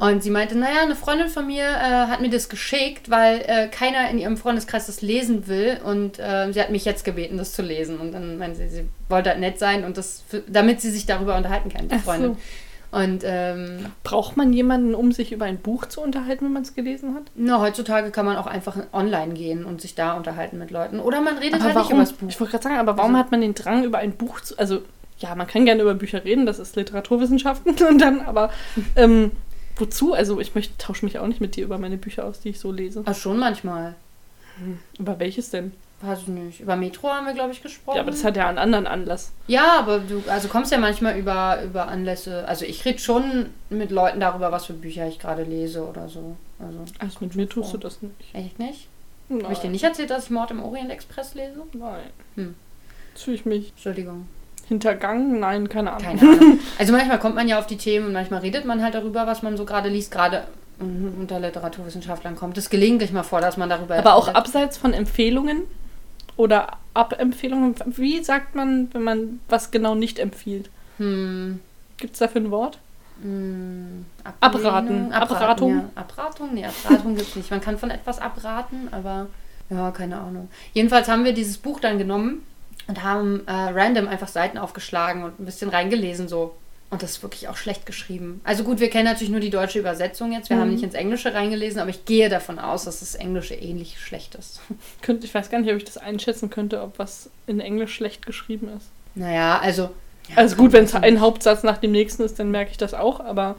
Und 0.00 0.22
sie 0.22 0.30
meinte, 0.30 0.56
naja, 0.56 0.80
eine 0.82 0.96
Freundin 0.96 1.28
von 1.28 1.46
mir 1.46 1.64
äh, 1.64 2.06
hat 2.08 2.22
mir 2.22 2.30
das 2.30 2.48
geschickt, 2.48 3.10
weil 3.10 3.42
äh, 3.46 3.68
keiner 3.68 4.08
in 4.10 4.16
ihrem 4.18 4.38
Freundeskreis 4.38 4.86
das 4.86 5.02
lesen 5.02 5.46
will. 5.46 5.78
Und 5.84 6.18
äh, 6.18 6.50
sie 6.52 6.60
hat 6.60 6.70
mich 6.70 6.86
jetzt 6.86 7.04
gebeten, 7.04 7.36
das 7.36 7.52
zu 7.52 7.60
lesen. 7.60 7.98
Und 8.00 8.12
dann 8.12 8.38
meinte 8.38 8.56
sie, 8.56 8.68
sie 8.68 8.88
wollte 9.10 9.28
halt 9.28 9.40
nett 9.40 9.58
sein 9.58 9.84
und 9.84 9.98
das, 9.98 10.24
für, 10.26 10.40
damit 10.48 10.80
sie 10.80 10.90
sich 10.90 11.04
darüber 11.04 11.36
unterhalten 11.36 11.68
kann, 11.68 11.88
die 11.88 11.96
Ach 11.96 12.00
Freundin. 12.02 12.32
so. 12.34 12.96
Und 12.98 13.22
ähm, 13.24 13.86
Braucht 14.02 14.36
man 14.38 14.52
jemanden, 14.54 14.94
um 14.94 15.12
sich 15.12 15.32
über 15.32 15.44
ein 15.44 15.58
Buch 15.58 15.84
zu 15.86 16.00
unterhalten, 16.00 16.46
wenn 16.46 16.54
man 16.54 16.62
es 16.62 16.74
gelesen 16.74 17.14
hat? 17.14 17.24
na, 17.36 17.60
heutzutage 17.60 18.10
kann 18.10 18.24
man 18.24 18.36
auch 18.38 18.46
einfach 18.48 18.76
online 18.92 19.34
gehen 19.34 19.64
und 19.66 19.80
sich 19.82 19.94
da 19.94 20.14
unterhalten 20.14 20.58
mit 20.58 20.70
Leuten. 20.72 20.98
Oder 20.98 21.20
man 21.20 21.36
redet 21.38 21.56
Aber 21.60 21.64
halt 21.64 21.74
nicht 21.76 21.84
warum, 21.84 21.92
über 21.98 22.00
das 22.04 22.12
Buch. 22.14 22.28
ich 22.30 22.40
wollte 22.40 22.50
gerade 22.52 22.64
sagen, 22.64 22.76
aber 22.78 22.96
warum 22.96 23.14
Also- 23.14 23.24
hat 23.24 23.30
man 23.32 23.42
den 23.42 23.54
Drang, 23.54 23.84
über 23.84 23.98
ein 23.98 24.12
Buch 24.12 24.40
zu. 24.40 24.58
Also, 24.58 24.80
ja, 25.18 25.34
man 25.34 25.46
kann 25.46 25.66
gerne 25.66 25.82
über 25.82 25.94
Bücher 25.94 26.24
reden, 26.24 26.46
das 26.46 26.58
ist 26.58 26.74
Literaturwissenschaften 26.74 27.74
und 27.88 27.98
dann, 28.00 28.22
aber 28.22 28.50
ähm, 28.96 29.30
wozu? 29.80 30.14
Also, 30.14 30.40
ich 30.40 30.54
möchte, 30.54 30.76
tausche 30.78 31.04
mich 31.04 31.18
auch 31.18 31.26
nicht 31.26 31.40
mit 31.40 31.56
dir 31.56 31.64
über 31.64 31.78
meine 31.78 31.96
Bücher 31.96 32.24
aus, 32.24 32.40
die 32.40 32.50
ich 32.50 32.60
so 32.60 32.70
lese. 32.72 33.02
Ach, 33.04 33.14
schon 33.14 33.38
manchmal. 33.38 33.94
Über 34.98 35.18
welches 35.18 35.50
denn? 35.50 35.72
Weiß 36.02 36.20
ich 36.20 36.28
nicht. 36.28 36.60
Über 36.60 36.76
Metro 36.76 37.08
haben 37.08 37.26
wir, 37.26 37.34
glaube 37.34 37.52
ich, 37.52 37.62
gesprochen. 37.62 37.96
Ja, 37.96 38.02
aber 38.02 38.10
das 38.10 38.24
hat 38.24 38.36
ja 38.36 38.48
einen 38.48 38.58
anderen 38.58 38.86
Anlass. 38.86 39.32
Ja, 39.48 39.78
aber 39.78 39.98
du 39.98 40.22
also 40.28 40.48
kommst 40.48 40.72
ja 40.72 40.78
manchmal 40.78 41.18
über, 41.18 41.62
über 41.62 41.88
Anlässe. 41.88 42.46
Also 42.48 42.64
ich 42.64 42.84
rede 42.86 42.98
schon 42.98 43.46
mit 43.68 43.90
Leuten 43.90 44.18
darüber, 44.20 44.50
was 44.50 44.66
für 44.66 44.72
Bücher 44.72 45.06
ich 45.06 45.18
gerade 45.18 45.42
lese 45.42 45.86
oder 45.86 46.08
so. 46.08 46.36
Also 46.58 46.78
Also, 46.98 47.18
mit 47.20 47.34
mir 47.34 47.48
tust 47.48 47.74
du 47.74 47.78
das 47.78 48.00
nicht. 48.00 48.14
echt 48.34 48.58
nicht? 48.58 48.88
Nein. 49.28 49.42
Habe 49.42 49.52
ich 49.52 49.58
dir 49.58 49.70
nicht 49.70 49.84
erzählt, 49.84 50.10
dass 50.10 50.24
ich 50.24 50.30
Mord 50.30 50.50
im 50.50 50.62
Orient 50.62 50.90
Express 50.90 51.34
lese? 51.34 51.62
Nein. 51.74 52.00
Hm. 52.34 52.54
Fühle 53.14 53.36
ich 53.36 53.44
mich 53.44 53.70
Entschuldigung. 53.70 54.26
Hintergangen? 54.70 55.40
Nein, 55.40 55.68
keine 55.68 55.92
Ahnung. 55.92 56.04
Keine 56.04 56.20
Ahnung. 56.20 56.58
Also 56.78 56.92
manchmal 56.92 57.18
kommt 57.18 57.34
man 57.34 57.48
ja 57.48 57.58
auf 57.58 57.66
die 57.66 57.76
Themen 57.76 58.06
und 58.06 58.12
manchmal 58.14 58.40
redet 58.40 58.64
man 58.64 58.82
halt 58.82 58.94
darüber, 58.94 59.26
was 59.26 59.42
man 59.42 59.56
so 59.56 59.64
gerade 59.66 59.88
liest. 59.90 60.10
Gerade 60.10 60.44
mhm, 60.78 61.14
unter 61.20 61.40
Literaturwissenschaftlern 61.40 62.36
kommt 62.36 62.56
es 62.56 62.70
gelegentlich 62.70 63.12
mal 63.12 63.24
vor, 63.24 63.40
dass 63.40 63.56
man 63.56 63.68
darüber 63.68 63.98
Aber 63.98 64.14
auch 64.14 64.28
abseits 64.28 64.78
von 64.78 64.94
Empfehlungen 64.94 65.64
oder 66.36 66.78
Abempfehlungen, 66.94 67.74
wie 67.86 68.22
sagt 68.22 68.54
man, 68.54 68.88
wenn 68.94 69.02
man 69.02 69.40
was 69.48 69.70
genau 69.70 69.94
nicht 69.94 70.18
empfiehlt? 70.18 70.70
Hm, 70.98 71.60
Gibt 71.98 72.14
es 72.14 72.20
dafür 72.20 72.40
ein 72.40 72.50
Wort? 72.50 72.78
hm, 73.22 74.06
Abraten. 74.40 75.12
Abratung? 75.12 75.78
Ja. 75.78 75.90
Abratung? 75.94 76.54
Nee, 76.54 76.64
Abratung 76.64 77.16
gibt 77.16 77.28
es 77.28 77.36
nicht. 77.36 77.50
Man 77.50 77.60
kann 77.60 77.76
von 77.76 77.90
etwas 77.90 78.18
abraten, 78.18 78.88
aber 78.92 79.26
ja, 79.68 79.90
keine 79.90 80.18
Ahnung. 80.18 80.48
Jedenfalls 80.72 81.08
haben 81.08 81.24
wir 81.24 81.32
dieses 81.34 81.58
Buch 81.58 81.80
dann 81.80 81.98
genommen 81.98 82.42
und 82.90 83.02
haben 83.02 83.46
äh, 83.46 83.52
random 83.52 84.08
einfach 84.08 84.28
Seiten 84.28 84.58
aufgeschlagen 84.58 85.22
und 85.24 85.40
ein 85.40 85.44
bisschen 85.46 85.70
reingelesen 85.70 86.28
so. 86.28 86.54
Und 86.90 87.02
das 87.04 87.12
ist 87.12 87.22
wirklich 87.22 87.46
auch 87.48 87.56
schlecht 87.56 87.86
geschrieben. 87.86 88.40
Also 88.42 88.64
gut, 88.64 88.80
wir 88.80 88.90
kennen 88.90 89.04
natürlich 89.04 89.30
nur 89.30 89.38
die 89.38 89.50
deutsche 89.50 89.78
Übersetzung 89.78 90.32
jetzt. 90.32 90.50
Wir 90.50 90.58
haben 90.58 90.66
Mhm. 90.68 90.74
nicht 90.74 90.82
ins 90.82 90.94
Englische 90.94 91.32
reingelesen, 91.32 91.80
aber 91.80 91.90
ich 91.90 92.04
gehe 92.04 92.28
davon 92.28 92.58
aus, 92.58 92.84
dass 92.84 92.98
das 92.98 93.14
Englische 93.14 93.54
ähnlich 93.54 94.00
schlecht 94.00 94.34
ist. 94.34 94.60
Ich 95.22 95.32
weiß 95.32 95.50
gar 95.50 95.60
nicht, 95.60 95.70
ob 95.70 95.76
ich 95.76 95.84
das 95.84 95.98
einschätzen 95.98 96.50
könnte, 96.50 96.82
ob 96.82 96.98
was 96.98 97.30
in 97.46 97.60
Englisch 97.60 97.94
schlecht 97.94 98.26
geschrieben 98.26 98.68
ist. 98.76 98.86
Naja, 99.14 99.60
also. 99.60 99.90
ja, 100.28 100.36
Also 100.36 100.56
gut, 100.56 100.72
wenn 100.72 100.84
es 100.84 100.94
ein 100.94 101.20
Hauptsatz 101.20 101.62
nach 101.62 101.78
dem 101.78 101.92
nächsten 101.92 102.24
ist, 102.24 102.40
dann 102.40 102.50
merke 102.50 102.72
ich 102.72 102.76
das 102.76 102.92
auch, 102.92 103.20
aber 103.20 103.54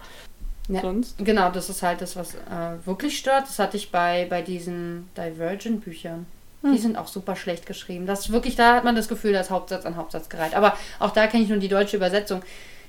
Ja. 0.67 0.81
sonst. 0.81 1.15
Genau, 1.17 1.51
das 1.51 1.69
ist 1.69 1.83
halt 1.83 2.01
das, 2.01 2.17
was 2.17 2.35
äh, 2.35 2.85
wirklich 2.85 3.17
stört. 3.17 3.43
Das 3.43 3.59
hatte 3.59 3.77
ich 3.77 3.91
bei, 3.91 4.27
bei 4.29 4.41
diesen 4.41 5.07
Divergent-Büchern. 5.17 6.25
Hm. 6.61 6.73
Die 6.73 6.77
sind 6.79 6.97
auch 6.97 7.07
super 7.07 7.35
schlecht 7.35 7.65
geschrieben. 7.65 8.05
Das 8.05 8.21
ist 8.21 8.31
wirklich, 8.31 8.55
da 8.55 8.75
hat 8.75 8.83
man 8.83 8.95
das 8.95 9.07
Gefühl, 9.07 9.33
da 9.33 9.39
ist 9.41 9.49
Hauptsatz 9.49 9.85
an 9.85 9.95
Hauptsatz 9.95 10.29
gereiht. 10.29 10.53
Aber 10.55 10.77
auch 10.99 11.11
da 11.11 11.27
kenne 11.27 11.43
ich 11.43 11.49
nur 11.49 11.57
die 11.59 11.67
deutsche 11.69 11.97
Übersetzung. 11.97 12.41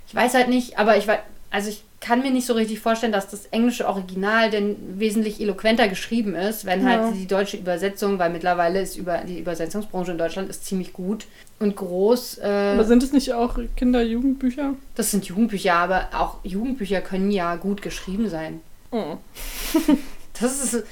Ich 0.06 0.14
weiß 0.14 0.34
halt 0.34 0.48
nicht, 0.48 0.78
aber 0.78 0.96
ich 0.98 1.06
weiß, 1.06 1.20
also 1.50 1.68
ich 1.70 1.82
kann 2.00 2.20
mir 2.22 2.30
nicht 2.32 2.46
so 2.46 2.54
richtig 2.54 2.80
vorstellen, 2.80 3.12
dass 3.12 3.28
das 3.28 3.46
englische 3.46 3.86
Original 3.86 4.50
denn 4.50 4.76
wesentlich 4.98 5.40
eloquenter 5.40 5.86
geschrieben 5.88 6.34
ist, 6.34 6.64
wenn 6.64 6.82
Ja. 6.82 6.88
halt 7.04 7.14
die 7.14 7.26
deutsche 7.26 7.56
Übersetzung, 7.56 8.18
weil 8.18 8.30
mittlerweile 8.30 8.80
ist 8.80 8.96
über 8.96 9.18
die 9.18 9.38
Übersetzungsbranche 9.38 10.10
in 10.12 10.18
Deutschland 10.18 10.50
ist 10.50 10.66
ziemlich 10.66 10.92
gut 10.92 11.26
und 11.60 11.76
groß. 11.76 12.38
Äh, 12.38 12.72
Aber 12.74 12.84
sind 12.84 13.02
es 13.02 13.12
nicht 13.12 13.32
auch 13.32 13.58
Kinder-Jugendbücher? 13.76 14.74
das 14.96 15.10
sind 15.12 15.26
Jugendbücher, 15.26 15.74
aber 15.74 16.08
auch 16.12 16.38
Jugendbücher 16.42 17.00
können 17.00 17.30
ja 17.30 17.54
gut 17.56 17.80
geschrieben 17.82 18.28
sein. 18.28 18.60
Oh. 18.90 19.16
Das 20.42 20.62
ist. 20.62 20.84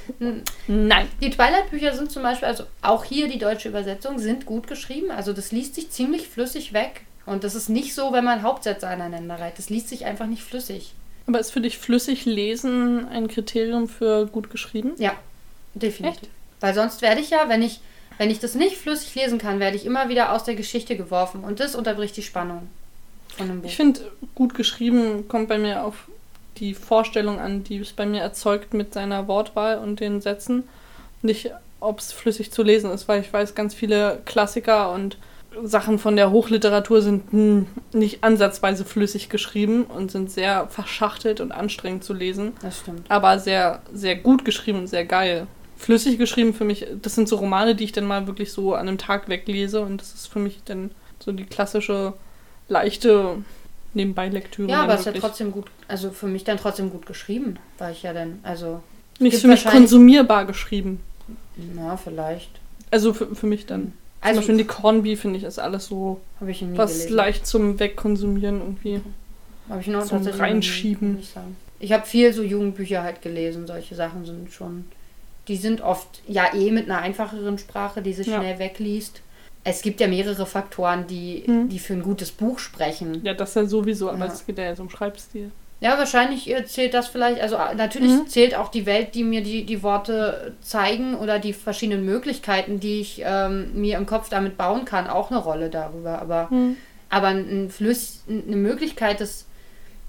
Nein. 0.66 1.08
Die 1.20 1.30
Twilight-Bücher 1.30 1.94
sind 1.94 2.10
zum 2.10 2.22
Beispiel, 2.22 2.48
also 2.48 2.64
auch 2.82 3.04
hier 3.04 3.28
die 3.28 3.38
deutsche 3.38 3.68
Übersetzung, 3.68 4.18
sind 4.18 4.46
gut 4.46 4.66
geschrieben. 4.66 5.10
Also 5.10 5.32
das 5.32 5.52
liest 5.52 5.74
sich 5.74 5.90
ziemlich 5.90 6.28
flüssig 6.28 6.72
weg. 6.72 7.02
Und 7.26 7.44
das 7.44 7.54
ist 7.54 7.68
nicht 7.68 7.94
so, 7.94 8.12
wenn 8.12 8.24
man 8.24 8.42
Hauptsätze 8.42 8.88
aneinander 8.88 9.38
reiht. 9.38 9.58
Das 9.58 9.70
liest 9.70 9.88
sich 9.88 10.04
einfach 10.04 10.26
nicht 10.26 10.42
flüssig. 10.42 10.94
Aber 11.26 11.38
ist 11.38 11.52
für 11.52 11.60
dich 11.60 11.78
flüssig 11.78 12.24
lesen 12.24 13.06
ein 13.08 13.28
Kriterium 13.28 13.88
für 13.88 14.26
gut 14.26 14.50
geschrieben? 14.50 14.92
Ja, 14.98 15.12
definitiv. 15.74 16.28
Weil 16.60 16.74
sonst 16.74 17.02
werde 17.02 17.20
ich 17.20 17.30
ja, 17.30 17.48
wenn 17.48 17.62
ich, 17.62 17.80
wenn 18.18 18.30
ich 18.30 18.40
das 18.40 18.54
nicht 18.54 18.76
flüssig 18.76 19.14
lesen 19.14 19.38
kann, 19.38 19.60
werde 19.60 19.76
ich 19.76 19.86
immer 19.86 20.08
wieder 20.08 20.32
aus 20.32 20.44
der 20.44 20.54
Geschichte 20.54 20.96
geworfen. 20.96 21.44
Und 21.44 21.60
das 21.60 21.74
unterbricht 21.74 22.16
die 22.16 22.22
Spannung 22.22 22.68
von 23.36 23.48
einem 23.48 23.60
Buch. 23.62 23.68
Ich 23.68 23.76
finde, 23.76 24.00
gut 24.34 24.54
geschrieben 24.54 25.28
kommt 25.28 25.48
bei 25.48 25.58
mir 25.58 25.84
auf 25.84 26.08
die 26.60 26.74
Vorstellung 26.74 27.40
an, 27.40 27.64
die 27.64 27.78
es 27.78 27.92
bei 27.92 28.06
mir 28.06 28.20
erzeugt 28.20 28.74
mit 28.74 28.94
seiner 28.94 29.26
Wortwahl 29.26 29.78
und 29.78 30.00
den 30.00 30.20
Sätzen. 30.20 30.64
Nicht, 31.22 31.50
ob 31.80 31.98
es 31.98 32.12
flüssig 32.12 32.52
zu 32.52 32.62
lesen 32.62 32.90
ist, 32.90 33.08
weil 33.08 33.20
ich 33.20 33.32
weiß, 33.32 33.54
ganz 33.54 33.74
viele 33.74 34.20
Klassiker 34.26 34.92
und 34.92 35.16
Sachen 35.64 35.98
von 35.98 36.14
der 36.16 36.30
Hochliteratur 36.30 37.02
sind 37.02 37.32
nicht 37.92 38.22
ansatzweise 38.22 38.84
flüssig 38.84 39.28
geschrieben 39.28 39.84
und 39.84 40.10
sind 40.10 40.30
sehr 40.30 40.68
verschachtelt 40.68 41.40
und 41.40 41.50
anstrengend 41.50 42.04
zu 42.04 42.14
lesen, 42.14 42.52
das 42.62 42.80
stimmt. 42.80 43.10
aber 43.10 43.38
sehr, 43.38 43.82
sehr 43.92 44.14
gut 44.14 44.44
geschrieben 44.44 44.80
und 44.80 44.86
sehr 44.86 45.04
geil. 45.04 45.46
Flüssig 45.76 46.18
geschrieben 46.18 46.54
für 46.54 46.64
mich, 46.64 46.86
das 47.02 47.14
sind 47.14 47.28
so 47.28 47.36
Romane, 47.36 47.74
die 47.74 47.84
ich 47.84 47.92
dann 47.92 48.04
mal 48.04 48.26
wirklich 48.26 48.52
so 48.52 48.74
an 48.74 48.86
einem 48.86 48.98
Tag 48.98 49.28
weglese 49.28 49.80
und 49.80 50.00
das 50.00 50.14
ist 50.14 50.26
für 50.28 50.38
mich 50.38 50.60
dann 50.64 50.92
so 51.18 51.32
die 51.32 51.44
klassische, 51.44 52.12
leichte 52.68 53.38
Nebenbei-Lektüre. 53.94 54.68
Ja, 54.70 54.76
dann 54.76 54.84
aber 54.84 54.94
es 54.94 55.00
ist 55.06 55.06
ja 55.14 55.20
trotzdem 55.20 55.52
gut, 55.52 55.66
also 55.88 56.10
für 56.10 56.26
mich 56.26 56.44
dann 56.44 56.58
trotzdem 56.58 56.90
gut 56.90 57.06
geschrieben, 57.06 57.58
weil 57.78 57.92
ich 57.92 58.02
ja 58.02 58.12
dann, 58.12 58.38
also, 58.42 58.82
Nicht 59.18 59.38
für 59.38 59.48
mich 59.48 59.64
konsumierbar 59.64 60.44
geschrieben. 60.46 61.00
na, 61.74 61.96
vielleicht. 61.96 62.50
Also 62.90 63.12
für, 63.12 63.34
für 63.34 63.46
mich 63.46 63.66
dann. 63.66 63.92
Also, 64.20 64.40
Zum 64.40 64.48
Beispiel 64.48 64.56
die 64.58 64.64
Cornby 64.68 65.16
finde 65.16 65.38
ich 65.38 65.44
ist 65.44 65.58
alles 65.58 65.86
so 65.86 66.20
was 66.40 66.58
gelesen. 66.58 67.12
leicht 67.14 67.46
zum 67.46 67.78
Wegkonsumieren 67.80 68.60
irgendwie. 68.60 69.00
Habe 69.68 69.80
ich 69.80 69.86
noch 69.86 70.04
zum 70.04 70.26
Reinschieben. 70.26 71.22
sagen. 71.22 71.56
Ich 71.78 71.92
habe 71.92 72.04
viel 72.04 72.32
so 72.34 72.42
Jugendbücher 72.42 73.02
halt 73.02 73.22
gelesen. 73.22 73.66
Solche 73.66 73.94
Sachen 73.94 74.26
sind 74.26 74.52
schon. 74.52 74.84
Die 75.48 75.56
sind 75.56 75.80
oft 75.80 76.20
ja 76.28 76.52
eh 76.54 76.70
mit 76.70 76.84
einer 76.90 76.98
einfacheren 77.00 77.56
Sprache, 77.56 78.02
die 78.02 78.12
sich 78.12 78.26
Ja. 78.26 78.38
schnell 78.40 78.58
wegliest. 78.58 79.22
Es 79.64 79.82
gibt 79.82 80.00
ja 80.00 80.08
mehrere 80.08 80.46
Faktoren, 80.46 81.06
die, 81.06 81.44
Mhm. 81.46 81.68
die 81.68 81.78
für 81.78 81.92
ein 81.92 82.02
gutes 82.02 82.30
Buch 82.30 82.58
sprechen. 82.58 83.20
Ja, 83.24 83.34
das 83.34 83.54
ja 83.54 83.64
sowieso, 83.66 84.08
aber 84.10 84.26
Ja. 84.26 84.32
es 84.32 84.46
geht 84.46 84.58
ja 84.58 84.64
jetzt 84.64 84.80
um 84.80 84.88
Schreibstil. 84.90 85.50
Ja, 85.82 85.96
wahrscheinlich 85.98 86.48
äh, 86.50 86.64
zählt 86.66 86.92
das 86.92 87.08
vielleicht, 87.08 87.40
also 87.40 87.56
äh, 87.56 87.74
natürlich 87.74 88.10
Mhm. 88.12 88.26
zählt 88.26 88.54
auch 88.54 88.68
die 88.68 88.84
Welt, 88.86 89.14
die 89.14 89.24
mir 89.24 89.42
die, 89.42 89.64
die 89.64 89.82
Worte 89.82 90.54
zeigen 90.60 91.14
oder 91.14 91.38
die 91.38 91.52
verschiedenen 91.54 92.04
Möglichkeiten, 92.04 92.80
die 92.80 93.00
ich 93.00 93.22
ähm, 93.24 93.70
mir 93.80 93.96
im 93.96 94.04
Kopf 94.06 94.28
damit 94.28 94.56
bauen 94.58 94.84
kann, 94.84 95.06
auch 95.08 95.30
eine 95.30 95.40
Rolle 95.40 95.70
darüber. 95.70 96.20
Aber 96.20 96.50
Hm. 96.50 96.76
aber 97.08 97.28
ein 97.28 97.70
Fluss, 97.70 98.22
eine 98.28 98.56
Möglichkeit 98.56 99.20
ist. 99.20 99.46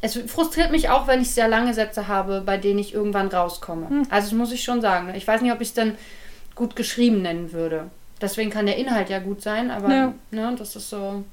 Es 0.01 0.17
frustriert 0.27 0.71
mich 0.71 0.89
auch, 0.89 1.07
wenn 1.07 1.21
ich 1.21 1.31
sehr 1.31 1.47
lange 1.47 1.73
Sätze 1.73 2.07
habe, 2.07 2.41
bei 2.45 2.57
denen 2.57 2.79
ich 2.79 2.93
irgendwann 2.93 3.27
rauskomme. 3.27 3.89
Hm. 3.89 4.03
Also 4.09 4.29
das 4.29 4.33
muss 4.37 4.51
ich 4.51 4.63
schon 4.63 4.81
sagen. 4.81 5.11
Ich 5.15 5.27
weiß 5.27 5.41
nicht, 5.41 5.51
ob 5.53 5.61
ich 5.61 5.69
es 5.69 5.73
dann 5.73 5.95
gut 6.55 6.75
geschrieben 6.75 7.21
nennen 7.21 7.53
würde. 7.53 7.89
Deswegen 8.21 8.49
kann 8.51 8.65
der 8.65 8.77
Inhalt 8.77 9.09
ja 9.09 9.19
gut 9.19 9.41
sein, 9.41 9.71
aber 9.71 9.89
Ja. 9.89 10.13
ne, 10.31 10.55
das 10.57 10.75
ist 10.75 10.89
so 10.89 11.23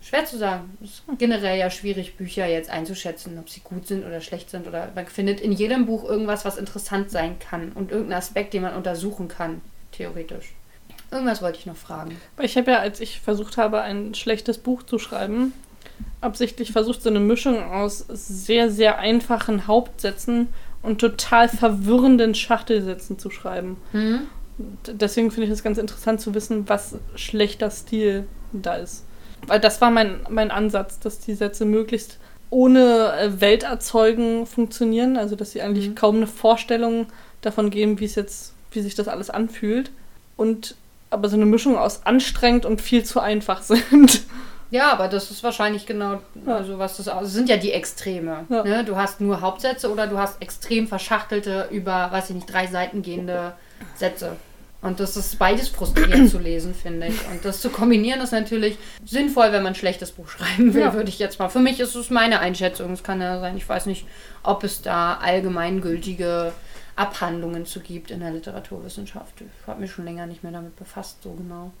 schwer 0.00 0.24
zu 0.24 0.38
sagen. 0.38 0.76
Es 0.82 0.90
ist 0.90 1.02
generell 1.18 1.58
ja 1.58 1.70
schwierig, 1.70 2.16
Bücher 2.16 2.46
jetzt 2.46 2.70
einzuschätzen, 2.70 3.38
ob 3.38 3.50
sie 3.50 3.60
gut 3.60 3.86
sind 3.86 4.06
oder 4.06 4.20
schlecht 4.20 4.50
sind. 4.50 4.66
Oder 4.66 4.90
man 4.94 5.06
findet 5.06 5.40
in 5.40 5.52
jedem 5.52 5.86
Buch 5.86 6.04
irgendwas, 6.04 6.44
was 6.44 6.56
interessant 6.56 7.10
sein 7.10 7.38
kann 7.38 7.72
und 7.72 7.90
irgendeinen 7.90 8.18
Aspekt, 8.18 8.54
den 8.54 8.62
man 8.62 8.74
untersuchen 8.74 9.28
kann, 9.28 9.60
theoretisch. 9.92 10.52
Irgendwas 11.10 11.42
wollte 11.42 11.58
ich 11.58 11.66
noch 11.66 11.76
fragen. 11.76 12.16
Weil 12.36 12.46
ich 12.46 12.56
habe 12.56 12.70
ja, 12.70 12.78
als 12.78 13.00
ich 13.00 13.20
versucht 13.20 13.56
habe, 13.56 13.82
ein 13.82 14.14
schlechtes 14.14 14.58
Buch 14.58 14.84
zu 14.84 14.98
schreiben, 14.98 15.52
absichtlich 16.20 16.72
versucht, 16.72 17.02
so 17.02 17.10
eine 17.10 17.20
Mischung 17.20 17.62
aus 17.62 18.04
sehr, 18.08 18.70
sehr 18.70 18.98
einfachen 18.98 19.66
Hauptsätzen 19.66 20.48
und 20.82 21.00
total 21.00 21.48
verwirrenden 21.48 22.34
Schachtelsätzen 22.34 23.18
zu 23.18 23.30
schreiben. 23.30 23.76
Hm? 23.92 24.20
Deswegen 24.86 25.30
finde 25.30 25.46
ich 25.46 25.52
es 25.52 25.62
ganz 25.62 25.78
interessant 25.78 26.20
zu 26.20 26.34
wissen, 26.34 26.68
was 26.68 26.94
schlechter 27.14 27.70
Stil 27.70 28.26
da 28.52 28.74
ist. 28.74 29.04
Weil 29.46 29.60
das 29.60 29.80
war 29.80 29.90
mein, 29.90 30.20
mein 30.28 30.50
Ansatz, 30.50 30.98
dass 30.98 31.18
die 31.18 31.34
Sätze 31.34 31.64
möglichst 31.64 32.18
ohne 32.50 33.12
äh, 33.18 33.40
Welt 33.40 33.62
erzeugen 33.62 34.44
funktionieren, 34.46 35.16
also 35.16 35.36
dass 35.36 35.52
sie 35.52 35.62
eigentlich 35.62 35.88
Mhm. 35.90 35.94
kaum 35.94 36.16
eine 36.16 36.26
Vorstellung 36.26 37.06
davon 37.42 37.70
geben, 37.70 38.00
wie 38.00 38.04
es 38.06 38.16
jetzt, 38.16 38.54
wie 38.72 38.80
sich 38.80 38.94
das 38.94 39.08
alles 39.08 39.30
anfühlt. 39.30 39.90
Und 40.36 40.74
aber 41.10 41.28
so 41.28 41.36
eine 41.36 41.46
Mischung 41.46 41.76
aus 41.76 42.06
anstrengend 42.06 42.64
und 42.66 42.80
viel 42.80 43.04
zu 43.04 43.20
einfach 43.20 43.62
sind. 43.62 44.22
Ja, 44.70 44.92
aber 44.92 45.08
das 45.08 45.30
ist 45.32 45.42
wahrscheinlich 45.42 45.86
genau, 45.86 46.20
also 46.46 46.78
was 46.78 46.98
das 46.98 47.08
also 47.08 47.28
sind 47.28 47.48
ja 47.48 47.56
die 47.56 47.72
Extreme. 47.72 48.44
Ja. 48.48 48.62
Ne? 48.62 48.84
Du 48.84 48.96
hast 48.96 49.20
nur 49.20 49.40
Hauptsätze 49.40 49.90
oder 49.90 50.06
du 50.06 50.18
hast 50.18 50.40
extrem 50.40 50.86
verschachtelte, 50.86 51.68
über, 51.72 52.12
weiß 52.12 52.30
ich 52.30 52.36
nicht, 52.36 52.52
drei 52.52 52.66
Seiten 52.68 53.02
gehende 53.02 53.54
Sätze. 53.96 54.36
Und 54.82 54.98
das 54.98 55.14
ist 55.16 55.38
beides 55.38 55.68
frustrierend 55.68 56.30
zu 56.30 56.38
lesen, 56.38 56.74
finde 56.74 57.08
ich. 57.08 57.26
Und 57.30 57.44
das 57.44 57.60
zu 57.60 57.68
kombinieren 57.68 58.20
ist 58.22 58.32
natürlich 58.32 58.78
sinnvoll, 59.04 59.52
wenn 59.52 59.62
man 59.62 59.72
ein 59.72 59.76
schlechtes 59.76 60.10
Buch 60.12 60.28
schreiben 60.28 60.72
will, 60.72 60.80
Ja. 60.80 60.94
würde 60.94 61.10
ich 61.10 61.18
jetzt 61.18 61.38
mal. 61.38 61.50
Für 61.50 61.58
mich 61.58 61.80
ist 61.80 61.94
es 61.94 62.08
meine 62.08 62.40
Einschätzung. 62.40 62.90
Es 62.92 63.02
kann 63.02 63.20
ja 63.20 63.40
sein, 63.40 63.56
ich 63.58 63.68
weiß 63.68 63.84
nicht, 63.86 64.06
ob 64.42 64.64
es 64.64 64.80
da 64.80 65.18
allgemeingültige 65.18 66.52
Abhandlungen 66.96 67.66
zu 67.66 67.80
gibt 67.80 68.10
in 68.10 68.20
der 68.20 68.30
Literaturwissenschaft. 68.30 69.34
Ich 69.42 69.66
habe 69.66 69.80
mich 69.80 69.90
schon 69.92 70.04
länger 70.06 70.26
nicht 70.26 70.42
mehr 70.42 70.52
damit 70.52 70.76
befasst, 70.76 71.22
so 71.22 71.32
genau. 71.32 71.72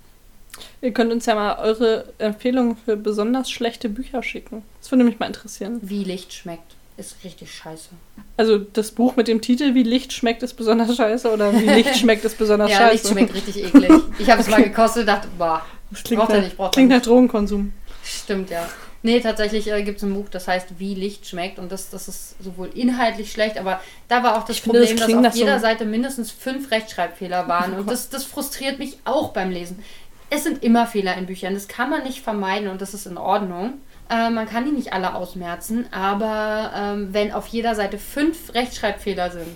Ihr 0.82 0.92
könnt 0.92 1.12
uns 1.12 1.26
ja 1.26 1.34
mal 1.34 1.58
eure 1.58 2.06
Empfehlungen 2.18 2.76
für 2.76 2.96
besonders 2.96 3.50
schlechte 3.50 3.88
Bücher 3.88 4.22
schicken. 4.22 4.62
Das 4.80 4.90
würde 4.90 5.04
mich 5.04 5.18
mal 5.18 5.26
interessieren. 5.26 5.78
Wie 5.82 6.04
Licht 6.04 6.32
schmeckt, 6.32 6.74
ist 7.00 7.16
richtig 7.24 7.52
scheiße. 7.54 7.88
Also 8.36 8.58
das 8.58 8.92
Buch 8.92 9.16
mit 9.16 9.26
dem 9.26 9.40
Titel 9.40 9.74
Wie 9.74 9.82
Licht 9.82 10.12
schmeckt 10.12 10.42
ist 10.42 10.54
besonders 10.54 10.94
scheiße 10.96 11.30
oder 11.32 11.52
Wie 11.52 11.66
Licht 11.70 11.96
schmeckt 11.96 12.24
ist 12.24 12.38
besonders 12.38 12.70
ja, 12.70 12.76
scheiße. 12.78 12.92
Licht 12.92 13.08
schmeckt 13.08 13.34
richtig 13.34 13.64
eklig. 13.64 13.90
Ich 14.18 14.30
habe 14.30 14.40
es 14.42 14.48
mal 14.48 14.62
gekostet 14.62 15.00
und 15.02 15.06
dachte, 15.06 15.28
boah, 15.36 15.62
Das 15.90 16.02
klingt, 16.04 16.20
Braucht 16.22 16.32
er 16.32 16.42
nicht, 16.42 16.56
braucht 16.56 16.72
klingt 16.74 16.90
nicht. 16.90 16.98
nach 16.98 17.04
Drogenkonsum. 17.04 17.72
Stimmt, 18.04 18.50
ja. 18.50 18.68
Nee, 19.02 19.20
tatsächlich 19.20 19.70
äh, 19.72 19.82
gibt 19.82 19.96
es 19.96 20.02
ein 20.04 20.12
Buch, 20.12 20.28
das 20.30 20.46
heißt 20.46 20.78
Wie 20.78 20.94
Licht 20.94 21.26
schmeckt 21.26 21.58
und 21.58 21.72
das, 21.72 21.88
das 21.88 22.06
ist 22.06 22.34
sowohl 22.42 22.68
inhaltlich 22.74 23.32
schlecht, 23.32 23.56
aber 23.58 23.80
da 24.08 24.22
war 24.22 24.36
auch 24.36 24.44
das 24.44 24.56
Ich 24.56 24.62
finde, 24.62 24.80
das 24.80 24.90
Problem, 24.90 25.22
dass 25.22 25.26
auf 25.28 25.32
so 25.32 25.38
jeder 25.38 25.52
einem- 25.52 25.60
Seite 25.62 25.84
mindestens 25.86 26.30
fünf 26.30 26.70
Rechtschreibfehler 26.70 27.48
waren 27.48 27.72
und 27.74 27.90
das, 27.90 28.10
das 28.10 28.24
frustriert 28.24 28.78
mich 28.78 28.98
auch 29.04 29.30
beim 29.32 29.50
Lesen. 29.50 29.82
Es 30.28 30.44
sind 30.44 30.62
immer 30.62 30.86
Fehler 30.86 31.16
in 31.16 31.26
Büchern, 31.26 31.54
das 31.54 31.66
kann 31.66 31.88
man 31.90 32.02
nicht 32.04 32.20
vermeiden 32.20 32.68
und 32.68 32.80
das 32.82 32.92
ist 32.94 33.06
in 33.06 33.16
Ordnung. 33.16 33.74
Äh, 34.10 34.30
man 34.30 34.46
kann 34.48 34.64
die 34.64 34.72
nicht 34.72 34.92
alle 34.92 35.14
ausmerzen, 35.14 35.86
aber 35.92 36.72
ähm, 36.74 37.08
wenn 37.12 37.32
auf 37.32 37.46
jeder 37.46 37.74
Seite 37.74 37.96
fünf 37.98 38.52
Rechtschreibfehler 38.54 39.30
sind, 39.30 39.46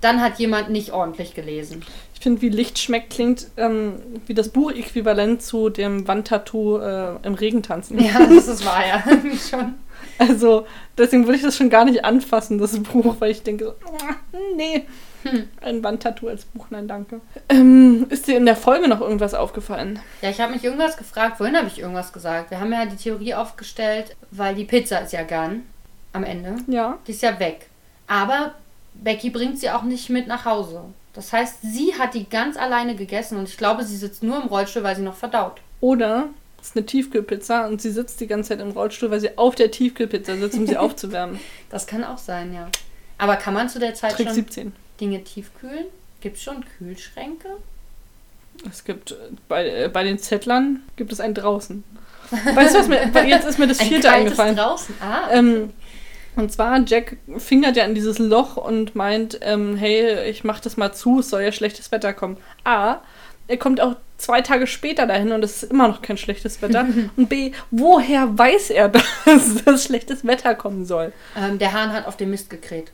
dann 0.00 0.20
hat 0.22 0.38
jemand 0.38 0.70
nicht 0.70 0.92
ordentlich 0.92 1.34
gelesen. 1.34 1.82
Ich 2.14 2.20
finde, 2.20 2.40
Wie 2.42 2.48
Licht 2.48 2.78
schmeckt 2.78 3.10
klingt 3.10 3.48
ähm, 3.56 3.94
wie 4.26 4.34
das 4.34 4.48
Buchäquivalent 4.50 5.42
zu 5.42 5.68
dem 5.70 6.06
Wandtattoo 6.06 6.78
äh, 6.78 7.16
im 7.22 7.34
Regentanzen. 7.34 7.98
Ja, 8.02 8.26
das 8.26 8.46
ist 8.48 8.64
wahr, 8.64 8.86
ja. 8.86 9.02
schon. 9.50 9.74
Also 10.18 10.66
deswegen 10.96 11.24
würde 11.24 11.36
ich 11.36 11.42
das 11.42 11.56
schon 11.56 11.70
gar 11.70 11.84
nicht 11.84 12.04
anfassen, 12.04 12.58
das 12.58 12.78
Buch, 12.78 13.16
weil 13.18 13.30
ich 13.32 13.42
denke, 13.42 13.64
so, 13.64 13.70
"Ah, 14.06 14.14
nee, 14.56 14.86
Hm. 15.30 15.48
ein 15.60 15.84
Wandtattoo 15.84 16.28
als 16.28 16.44
Buch, 16.44 16.66
nein, 16.70 16.88
danke. 16.88 17.20
Ähm, 17.48 18.06
ist 18.08 18.26
dir 18.26 18.36
in 18.36 18.46
der 18.46 18.56
Folge 18.56 18.88
noch 18.88 19.00
irgendwas 19.00 19.34
aufgefallen? 19.34 19.98
Ja, 20.22 20.30
ich 20.30 20.40
habe 20.40 20.52
mich 20.52 20.64
irgendwas 20.64 20.96
gefragt. 20.96 21.38
Vorhin 21.38 21.56
habe 21.56 21.68
ich 21.68 21.78
irgendwas 21.78 22.12
gesagt. 22.12 22.50
Wir 22.50 22.60
haben 22.60 22.72
ja 22.72 22.86
die 22.86 22.96
Theorie 22.96 23.34
aufgestellt, 23.34 24.16
weil 24.30 24.54
die 24.54 24.64
Pizza 24.64 25.00
ist 25.00 25.12
ja 25.12 25.22
gone 25.22 25.62
am 26.12 26.24
Ende. 26.24 26.56
Ja. 26.66 26.98
Die 27.06 27.12
ist 27.12 27.22
ja 27.22 27.38
weg. 27.38 27.68
Aber 28.06 28.54
Becky 28.94 29.30
bringt 29.30 29.58
sie 29.58 29.70
auch 29.70 29.82
nicht 29.82 30.10
mit 30.10 30.26
nach 30.26 30.44
Hause. 30.44 30.82
Das 31.12 31.32
heißt, 31.32 31.62
sie 31.62 31.94
hat 31.98 32.14
die 32.14 32.28
ganz 32.28 32.56
alleine 32.56 32.94
gegessen 32.94 33.38
und 33.38 33.48
ich 33.48 33.56
glaube, 33.56 33.84
sie 33.84 33.96
sitzt 33.96 34.22
nur 34.22 34.40
im 34.42 34.48
Rollstuhl, 34.48 34.82
weil 34.82 34.96
sie 34.96 35.02
noch 35.02 35.16
verdaut. 35.16 35.60
Oder 35.80 36.28
es 36.60 36.68
ist 36.68 36.76
eine 36.76 36.86
Tiefkühlpizza 36.86 37.66
und 37.66 37.80
sie 37.80 37.90
sitzt 37.90 38.20
die 38.20 38.26
ganze 38.26 38.50
Zeit 38.50 38.60
im 38.60 38.70
Rollstuhl, 38.70 39.10
weil 39.10 39.20
sie 39.20 39.38
auf 39.38 39.54
der 39.54 39.70
Tiefkühlpizza 39.70 40.36
sitzt, 40.36 40.58
um 40.58 40.66
sie 40.66 40.76
aufzuwärmen. 40.76 41.40
Das 41.70 41.86
kann 41.86 42.04
auch 42.04 42.18
sein, 42.18 42.52
ja. 42.52 42.68
Aber 43.18 43.36
kann 43.36 43.54
man 43.54 43.68
zu 43.68 43.78
der 43.78 43.94
Zeit 43.94 44.12
Trick 44.12 44.26
schon 44.26 44.34
17. 44.34 44.72
Dinge 45.00 45.22
tiefkühlen? 45.24 45.86
Gibt 46.20 46.36
es 46.38 46.42
schon 46.42 46.64
Kühlschränke? 46.78 47.48
Es 48.70 48.84
gibt 48.84 49.12
äh, 49.12 49.14
bei, 49.48 49.68
äh, 49.68 49.88
bei 49.92 50.02
den 50.02 50.18
Zettlern 50.18 50.82
gibt 50.96 51.12
es 51.12 51.20
einen 51.20 51.34
draußen. 51.34 51.84
Weißt 52.54 52.74
du, 52.74 52.78
was 52.80 52.88
mir, 52.88 53.10
jetzt 53.26 53.46
ist 53.46 53.58
mir 53.58 53.68
das 53.68 53.78
Ein 53.78 53.86
vierte 53.86 54.08
kaltes 54.08 54.24
eingefallen. 54.38 54.56
draußen. 54.56 54.94
Ah, 55.00 55.28
Ähm, 55.30 55.72
und 56.34 56.52
zwar, 56.52 56.80
Jack 56.84 57.16
fingert 57.38 57.76
ja 57.76 57.84
in 57.84 57.94
dieses 57.94 58.18
Loch 58.18 58.56
und 58.56 58.94
meint, 58.94 59.38
ähm, 59.42 59.76
hey, 59.76 60.28
ich 60.28 60.42
mach 60.44 60.60
das 60.60 60.76
mal 60.76 60.92
zu, 60.92 61.20
es 61.20 61.30
soll 61.30 61.42
ja 61.42 61.52
schlechtes 61.52 61.92
Wetter 61.92 62.12
kommen. 62.12 62.36
A, 62.64 62.96
er 63.48 63.56
kommt 63.58 63.80
auch 63.80 63.94
zwei 64.18 64.40
Tage 64.42 64.66
später 64.66 65.06
dahin 65.06 65.30
und 65.32 65.44
es 65.44 65.62
ist 65.62 65.70
immer 65.70 65.86
noch 65.88 66.02
kein 66.02 66.18
schlechtes 66.18 66.60
Wetter. 66.62 66.86
und 67.16 67.28
B, 67.28 67.52
woher 67.70 68.36
weiß 68.36 68.70
er, 68.70 68.88
dass 69.24 69.64
das 69.64 69.84
schlechtes 69.84 70.26
Wetter 70.26 70.54
kommen 70.54 70.84
soll? 70.84 71.12
ähm, 71.36 71.58
der 71.58 71.72
Hahn 71.72 71.92
hat 71.92 72.06
auf 72.06 72.16
dem 72.16 72.30
Mist 72.30 72.50
gekräht. 72.50 72.90